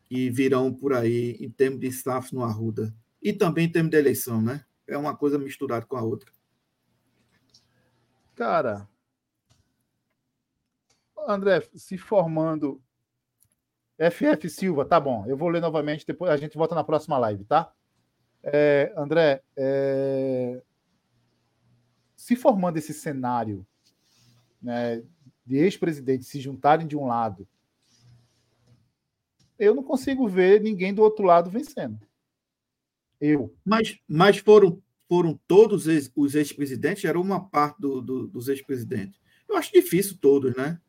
[0.04, 2.94] que virão por aí em termos de staff no Arruda?
[3.20, 4.64] E também em termos de eleição, né?
[4.86, 6.30] É uma coisa misturada com a outra.
[8.34, 8.88] Cara,
[11.32, 12.81] André, se formando.
[13.98, 15.27] FF Silva, tá bom.
[15.27, 17.70] Eu vou ler novamente, depois a gente volta na próxima live, tá?
[18.43, 20.62] É, André, é...
[22.16, 23.66] se formando esse cenário
[24.62, 25.02] né,
[25.44, 27.47] de ex-presidentes se juntarem de um lado,
[29.59, 32.01] eu não consigo ver ninguém do outro lado vencendo.
[33.20, 33.55] Eu.
[33.62, 35.86] Mas, mas foram, foram todos
[36.16, 37.05] os ex-presidentes?
[37.05, 39.20] Era uma parte do, do, dos ex-presidentes?
[39.47, 40.81] Eu acho difícil todos, né?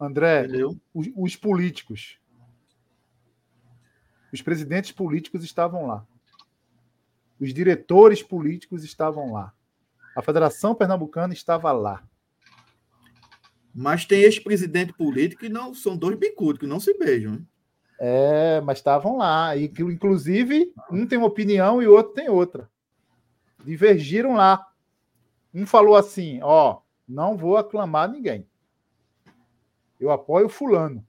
[0.00, 0.46] André,
[0.94, 2.18] os, os políticos,
[4.32, 6.06] os presidentes políticos estavam lá.
[7.40, 9.52] Os diretores políticos estavam lá.
[10.16, 12.02] A Federação Pernambucana estava lá.
[13.74, 17.46] Mas tem ex-presidente político que não são dois bicudos, que não se beijam.
[17.98, 19.56] É, mas estavam lá.
[19.56, 22.68] E, inclusive, um tem uma opinião e o outro tem outra.
[23.64, 24.64] Divergiram lá.
[25.54, 28.46] Um falou assim: ó, não vou aclamar ninguém.
[29.98, 31.04] Eu apoio fulano.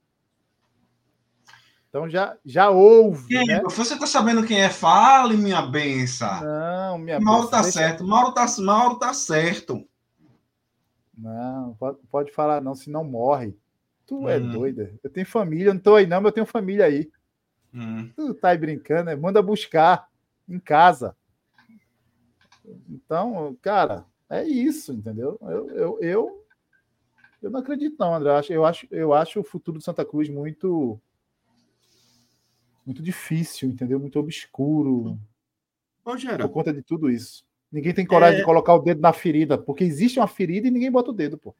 [1.89, 3.27] Então já, já houve.
[3.27, 3.61] Quem, né?
[3.63, 4.69] Você está sabendo quem é?
[4.69, 6.41] Fale, minha benção.
[6.41, 7.63] Não, minha Mauro benção.
[7.63, 8.03] tá certo.
[8.05, 9.87] Mauro tá, Mauro tá certo.
[11.17, 11.75] Não,
[12.09, 13.57] pode, falar não, senão morre.
[14.05, 14.51] Tu é Hum.
[14.51, 14.93] doida.
[15.03, 17.11] Eu tenho família, eu não tô aí não, mas eu tenho família aí.
[17.73, 18.09] Hum.
[18.15, 19.15] Tu tá aí brincando, né?
[19.15, 20.07] Manda buscar
[20.47, 21.15] em casa.
[22.87, 25.37] Então, cara, é isso, entendeu?
[25.41, 26.38] Eu, eu, eu,
[27.41, 28.31] eu não acredito não, André.
[28.49, 30.99] Eu acho, eu, acho, o futuro do Santa Cruz muito
[32.85, 33.99] muito difícil, entendeu?
[33.99, 35.19] Muito obscuro
[36.47, 37.45] por conta de tudo isso.
[37.71, 38.39] Ninguém tem coragem É.
[38.39, 41.37] de colocar o dedo na ferida, porque existe uma ferida e ninguém bota o dedo,
[41.37, 41.55] pô.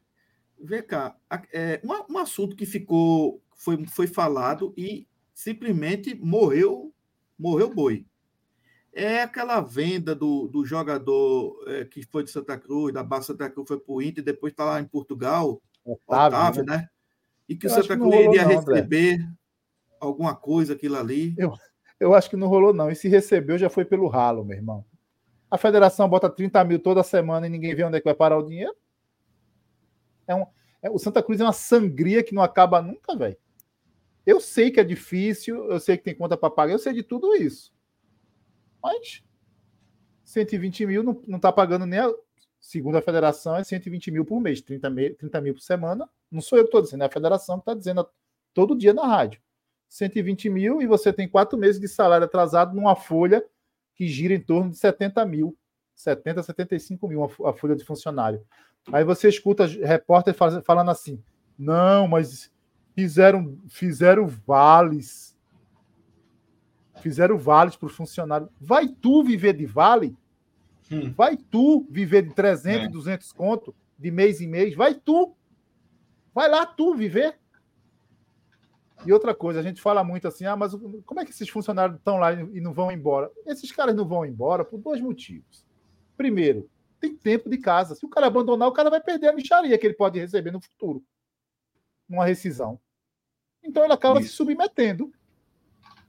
[0.60, 1.16] vem cá.
[1.54, 6.92] É, um, um assunto que ficou, foi, foi falado e simplesmente morreu,
[7.38, 8.06] morreu boi.
[8.92, 13.50] É aquela venda do, do jogador é, que foi de Santa Cruz, da base Santa
[13.50, 15.62] Cruz, foi para o Inter, depois está lá em Portugal,
[15.94, 16.78] Otávio, Otávio, né?
[16.78, 16.90] né?
[17.48, 18.76] E que Eu o Santa Cruz iria não, André.
[18.76, 19.30] receber
[20.00, 21.36] alguma coisa, aquilo ali.
[22.00, 22.90] Eu acho que não rolou, não.
[22.90, 24.86] E se recebeu, já foi pelo ralo, meu irmão.
[25.52, 28.38] A federação bota 30 mil toda semana e ninguém vê onde é que vai parar
[28.38, 28.74] o dinheiro.
[30.28, 30.46] É um,
[30.82, 33.38] é- o Santa Cruz é uma sangria que não acaba nunca, velho.
[34.26, 37.02] Eu sei que é difícil, eu sei que tem conta para pagar, eu sei de
[37.04, 37.74] tudo isso.
[38.82, 39.24] Mas
[40.24, 42.14] 120 mil não, não tá pagando nem a.
[42.60, 46.10] Segundo a federação, é 120 mil por mês, 30 mil, 30 mil por semana.
[46.30, 48.08] Não sou eu que estou dizendo, é a federação que está dizendo
[48.54, 49.42] todo dia na rádio.
[49.88, 53.44] 120 mil e você tem quatro meses de salário atrasado numa folha
[53.96, 55.58] que gira em torno de 70 mil,
[55.96, 58.46] 70, 75 mil a fo- a folha de funcionário.
[58.92, 60.34] Aí você escuta repórter
[60.64, 61.22] falando assim:
[61.58, 62.52] não, mas
[62.94, 65.36] fizeram, fizeram vales.
[67.02, 68.50] Fizeram vales para o funcionário.
[68.60, 70.16] Vai tu viver de vale?
[70.92, 71.14] Hum.
[71.14, 72.90] Vai tu viver de 300, É.
[72.90, 74.74] 200 conto de mês em mês?
[74.76, 75.36] Vai tu.
[76.34, 77.38] Vai lá tu viver.
[79.06, 80.74] E outra coisa, a gente fala muito assim, ah, mas
[81.06, 83.32] como é que esses funcionários estão lá e não vão embora?
[83.46, 85.66] Esses caras não vão embora por dois motivos.
[86.18, 87.96] Primeiro, tem tempo de casa.
[87.96, 90.60] Se o cara abandonar, o cara vai perder a micharia que ele pode receber no
[90.62, 91.02] futuro.
[92.10, 92.78] Numa rescisão.
[93.64, 94.36] Então ele acaba se Isso.
[94.36, 95.14] submetendo.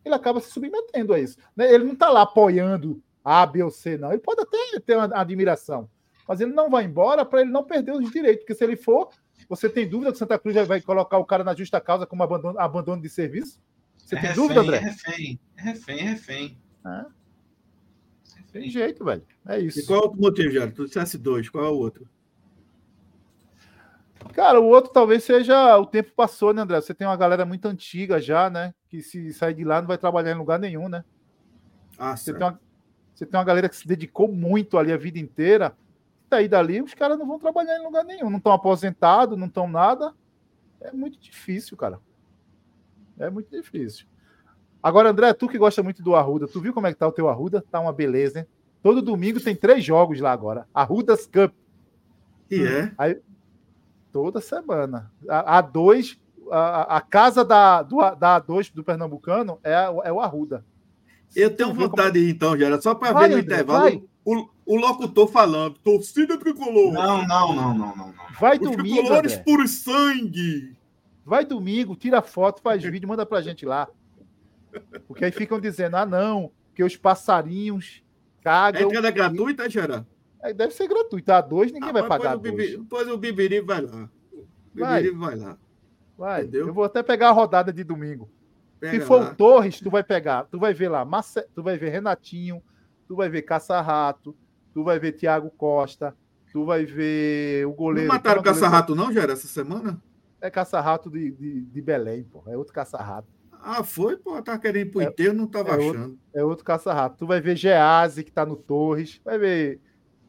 [0.05, 1.37] Ele acaba se submetendo a isso.
[1.55, 1.73] né?
[1.73, 4.11] Ele não está lá apoiando A, B ou C, não.
[4.11, 5.89] Ele pode até ter uma admiração.
[6.27, 8.41] Mas ele não vai embora para ele não perder os direitos.
[8.45, 9.11] Porque se ele for,
[9.49, 12.23] você tem dúvida que Santa Cruz já vai colocar o cara na justa causa como
[12.23, 13.61] abandono, abandono de serviço?
[13.99, 14.79] Você É tem refém, dúvida, É André?
[14.79, 16.59] refém, é refém, é refém.
[16.87, 17.07] É.
[18.53, 19.23] Tem jeito, velho.
[19.47, 19.87] É E isso.
[19.87, 20.71] qual é o outro motivo, Gera?
[20.71, 22.09] Tu dissesse dois, qual é o outro?
[24.35, 26.81] Cara, o outro talvez seja o tempo passou, né, André?
[26.81, 28.75] Você tem uma galera muito antiga já, né?
[28.89, 31.05] Que se sair de lá não vai trabalhar em lugar nenhum, né?
[31.99, 32.39] Ah, Você certo.
[32.39, 32.61] tem, uma,
[33.21, 35.77] você tem uma galera que se dedicou muito ali a vida inteira.
[36.31, 38.31] Daí dali, os caras não vão trabalhar em lugar nenhum.
[38.31, 40.15] Não estão aposentados, não estão nada.
[40.81, 42.01] É muito difícil, cara.
[43.19, 44.07] É muito difícil.
[44.83, 47.13] Agora, André, tu que gosta muito do Arruda, tu viu como é que tá o
[47.13, 47.63] teu Arruda?
[47.71, 48.47] Tá uma beleza, hein?
[48.83, 50.67] Todo domingo tem três jogos lá agora.
[50.73, 51.53] Arrudas Cup.
[52.51, 53.21] E é.
[54.11, 55.13] Toda semana.
[55.29, 56.19] A, A2,
[56.51, 60.65] a, a casa da, do, da A2 do Pernambucano é, é o Arruda.
[61.35, 64.03] Eu tenho vontade de ir então, Gera, só para Vai, ver no André, intervalo vai.
[64.25, 66.93] o, o locutor falando, torcida tricolor.
[66.93, 68.15] Não, não, não, não, não, não.
[68.41, 69.45] Vai Os domingo, tricolores André.
[69.45, 70.77] por sangue.
[71.25, 73.89] Vai domingo, tira foto, faz vídeo, manda pra gente lá.
[75.07, 78.03] Porque aí ficam dizendo, ah, não, que os passarinhos
[78.41, 78.83] A cagam.
[78.89, 80.07] entrada é gratuita, Gera?
[80.43, 81.31] Aí deve ser gratuito.
[81.31, 82.37] A dois ninguém vai Ah, pagar.
[82.37, 82.57] Depois o.
[82.57, 84.09] Bibi, depois o Bibiri vai lá.
[84.33, 85.03] O Vai.
[85.03, 85.59] Bibiri vai lá.
[86.17, 86.43] Vai.
[86.43, 86.67] entendeu?
[86.69, 88.29] Eu vou até pegar a rodada de domingo.
[88.81, 89.31] Pega Se for lá.
[89.31, 90.45] o Torres, tu vai pegar.
[90.45, 91.43] Tu vai ver lá, Marce...
[91.55, 92.63] tu vai ver Renatinho,
[93.07, 94.35] tu vai ver Caça-Rato,
[94.73, 96.17] tu vai ver Thiago Costa,
[96.53, 98.09] tu vai ver o Não goleiro.
[98.09, 98.71] mataram o Qual é goleiro?
[98.71, 100.03] caça-rato, não, Gera, essa semana?
[100.41, 102.43] É Caça-Rato de, de, de Belém, pô.
[102.47, 103.29] É outro Caça-Rato.
[103.63, 104.17] Ah, foi?
[104.17, 106.19] Pô, tava querendo ir pro É- enterro, não tava é outro- achando.
[106.33, 107.19] É outro caça-rato.
[107.19, 109.21] Tu vai ver Gease, que tá no Torres.
[109.23, 109.79] Vai ver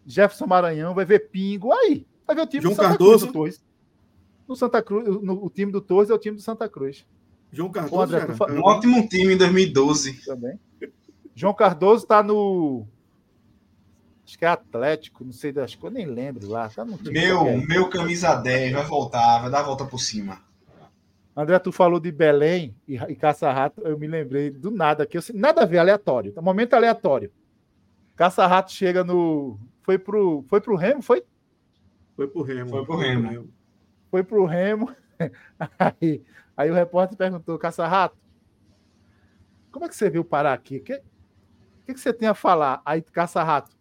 [0.06, 0.94] Jefferson Maranhão.
[0.94, 1.72] Vai ver Pingo.
[1.72, 2.06] Aí.
[2.28, 3.12] Vai ver o time João do Santa Cardoso.
[3.20, 3.64] Cruz do Torres.
[4.46, 7.08] No Santa Cruz, no- o time do Torres é o time do Santa Cruz
[7.52, 8.32] João Ô, Cardoso, André, Gera.
[8.34, 10.26] tu fa- Um ótimo time em 2012.
[10.26, 10.60] também.
[11.36, 12.86] João Cardoso tá no.
[14.26, 16.70] Acho que é Atlético, não sei das coisas, nem lembro lá.
[16.70, 17.68] Tá no time Meu, qualquer.
[17.68, 20.40] meu camisa 10 vai voltar, vai dar a volta por cima.
[21.36, 25.18] André, tu falou de Belém e, e Caça-Rato, eu me lembrei do nada aqui.
[25.34, 26.34] Nada a ver, aleatório.
[26.42, 27.32] Momento aleatório.
[28.16, 29.58] Caça-Rato chega no.
[29.84, 31.02] Foi pro, foi pro Remo?
[31.02, 31.24] Foi?
[32.16, 32.70] Foi pro Remo.
[32.70, 33.50] Foi pro Remo.
[34.12, 34.92] Foi pro Remo.
[35.78, 36.24] Aí,
[36.56, 38.18] aí o repórter perguntou: Caça-Rato,
[39.72, 40.78] como é que você veio parar aqui?
[40.78, 41.02] O que,
[41.86, 42.82] que, que você tem a falar?
[42.86, 43.76] Aí, Caça-Rato,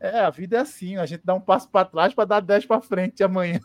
[0.00, 2.64] é, a vida é assim, a gente dá um passo para trás para dar dez
[2.64, 3.60] para frente amanhã.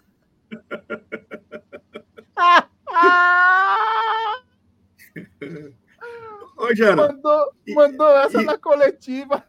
[6.57, 9.43] Ô, Jana, mandou, mandou essa e, na coletiva.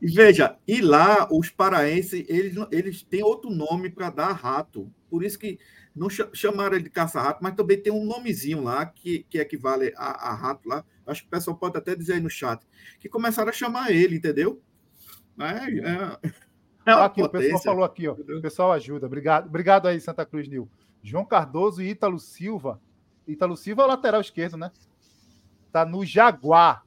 [0.00, 4.90] Veja, e lá os paraenses, eles, eles têm outro nome para dar rato.
[5.08, 5.58] Por isso que
[6.00, 10.30] não chamaram ele de caça-rato, mas também tem um nomezinho lá que, que equivale a,
[10.30, 10.82] a, rato lá.
[11.06, 12.66] Acho que o pessoal pode até dizer aí no chat.
[12.98, 14.62] Que começaram a chamar ele, entendeu?
[15.38, 16.30] É, é,
[16.86, 18.12] é aqui, o pessoal falou aqui, ó.
[18.14, 19.06] O pessoal ajuda.
[19.06, 20.70] Obrigado, obrigado aí, Santa Cruz Nil.
[21.02, 22.80] João Cardoso e Ítalo Silva.
[23.28, 24.72] Ítalo Silva é o lateral esquerdo, né?
[25.70, 26.82] Tá no Jaguar.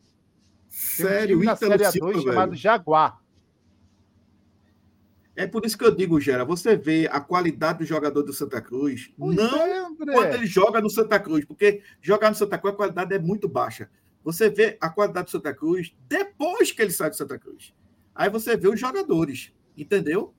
[0.67, 3.21] Sério, um na Série A2 chamado Jaguar.
[5.35, 8.61] É por isso que eu digo, Gera, você vê a qualidade do jogador do Santa
[8.61, 12.73] Cruz, pois não é, quando ele joga no Santa Cruz, porque jogar no Santa Cruz
[12.73, 13.89] a qualidade é muito baixa.
[14.23, 17.73] Você vê a qualidade do Santa Cruz depois que ele sai do Santa Cruz.
[18.13, 20.35] Aí você vê os jogadores, entendeu?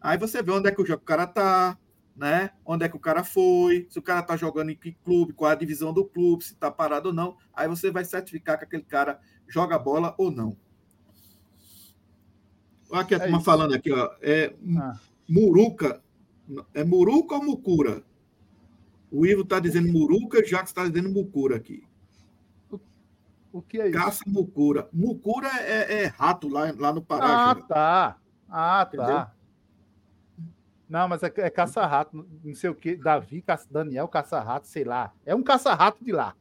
[0.00, 1.76] Aí você vê onde é que o cara tá,
[2.16, 2.50] né?
[2.64, 5.50] Onde é que o cara foi, se o cara tá jogando em que clube, qual
[5.50, 7.36] é a divisão do clube, se tá parado ou não.
[7.52, 10.56] Aí você vai certificar que aquele cara joga bola ou não.
[12.90, 14.10] Olha aqui a é turma falando aqui, ó.
[14.20, 14.98] É ah.
[15.28, 16.02] Muruca.
[16.74, 18.02] É Muruca ou Mucura?
[19.10, 21.84] O Ivo está dizendo Muruca, já que está dizendo Mucura aqui.
[23.52, 23.98] O que é isso?
[23.98, 24.88] Caça Mucura.
[24.92, 27.50] Mucura é, é rato lá, lá no Pará.
[27.50, 28.16] Ah, tá.
[28.48, 29.02] Ah, tá.
[29.02, 29.26] Entendeu?
[30.88, 32.96] Não, mas é, é caça-rato, não sei o que.
[32.96, 35.12] Davi, caça, Daniel, caça-rato, sei lá.
[35.24, 36.34] É um caça-rato de lá.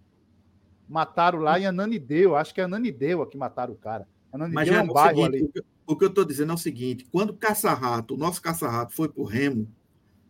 [0.88, 4.08] Mataram lá em Ananideu, acho que é Ananideu que mataram o cara.
[4.34, 5.66] Ananideu mas é um bairro seguinte, ali.
[5.90, 9.10] O que eu estou dizendo é o seguinte: quando o caça-rato, o nosso caça-rato foi
[9.10, 9.68] para o Remo,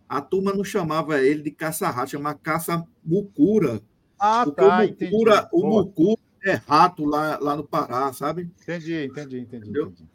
[0.08, 3.82] a turma não chamava ele de caça-rato, chamava caça-mucura.
[4.18, 4.86] Ah, porque tá.
[4.86, 8.50] O mucura, o mucura é rato lá, lá no Pará, sabe?
[8.62, 9.70] Entendi, entendi, entendi.
[9.70, 10.08] entendi.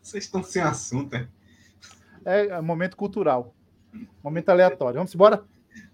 [0.00, 1.28] Vocês estão sem assunto, é?
[2.24, 3.52] É momento cultural.
[4.22, 4.98] Momento aleatório.
[4.98, 5.44] Vamos embora?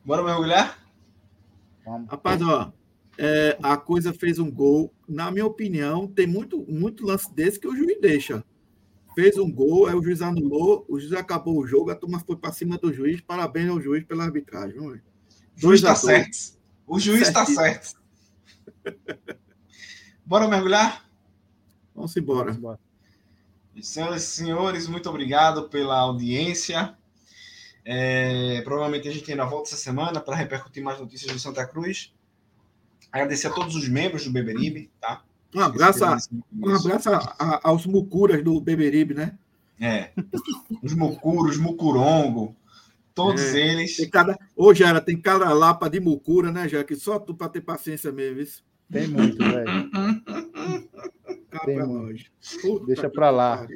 [0.04, 0.78] Bora mergulhar?
[1.86, 2.10] Vamos.
[2.10, 2.70] Rapaz, ó,
[3.16, 4.92] é, a coisa fez um gol.
[5.08, 8.44] Na minha opinião, tem muito, muito lance desse que o juiz deixa
[9.14, 12.36] fez um gol, aí o juiz anulou, o juiz acabou o jogo, a turma foi
[12.36, 13.20] para cima do juiz.
[13.20, 14.78] Parabéns ao juiz pela arbitragem.
[14.78, 15.00] O
[15.56, 16.36] juiz está certo.
[16.86, 18.00] O juiz está certo.
[20.26, 21.08] Bora mergulhar?
[21.94, 22.46] Vamos embora.
[22.46, 22.80] Vamos embora.
[23.80, 26.96] Senhoras e senhores, muito obrigado pela audiência.
[27.84, 32.14] É, provavelmente a gente ainda volta essa semana para repercutir mais notícias de Santa Cruz.
[33.12, 35.24] Agradecer a todos os membros do Beberibe, tá?
[35.54, 36.18] Um abraço, a,
[36.52, 39.38] um abraço a, a, aos mucuras do Beberibe, né?
[39.80, 40.10] É.
[40.82, 42.56] Os mucuros, os mucurongo,
[43.14, 43.58] todos é.
[43.58, 43.96] eles.
[43.96, 47.48] Tem cada, hoje era, tem cada lapa de mucura, né, já que só tu para
[47.48, 48.40] ter paciência mesmo.
[48.40, 48.64] Isso.
[48.90, 49.90] Tem muito, velho.
[51.64, 52.86] tem muito.
[52.86, 53.66] Deixa para lá.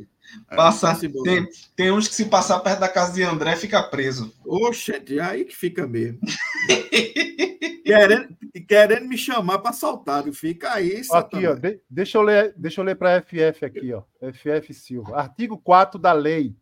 [0.49, 4.33] Passa, tem, tem uns que se passar perto da casa de André fica preso.
[4.45, 6.21] Oxe, aí que fica mesmo.
[7.85, 8.37] querendo,
[8.67, 11.03] querendo me chamar para saltar, fica aí.
[11.13, 14.03] Aqui, ó, de, deixa eu ler, deixa eu ler para FF aqui, ó.
[14.33, 15.17] FF Silva.
[15.17, 16.55] Artigo 4 da lei.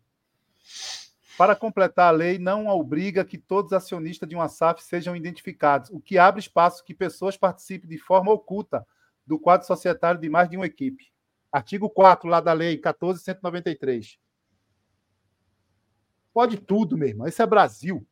[1.37, 5.89] Para completar a lei, não obriga que todos os acionistas de uma SAF sejam identificados,
[5.91, 8.85] o que abre espaço que pessoas participem de forma oculta
[9.25, 11.11] do quadro societário de mais de uma equipe.
[11.51, 14.19] Artigo 4 lá da lei 14193.
[16.33, 17.27] Pode tudo, meu irmão.
[17.27, 18.05] Isso é Brasil.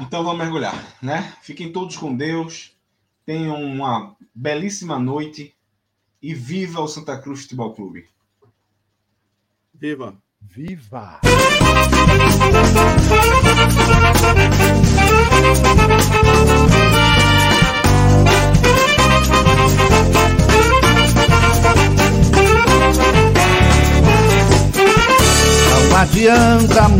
[0.00, 1.36] Então vamos mergulhar, né?
[1.42, 2.76] Fiquem todos com Deus.
[3.24, 5.54] Tenham uma belíssima noite
[6.20, 8.08] e viva o Santa Cruz Futebol Clube.
[9.74, 10.16] Viva!
[10.40, 11.20] Viva!
[25.70, 26.88] Não adianta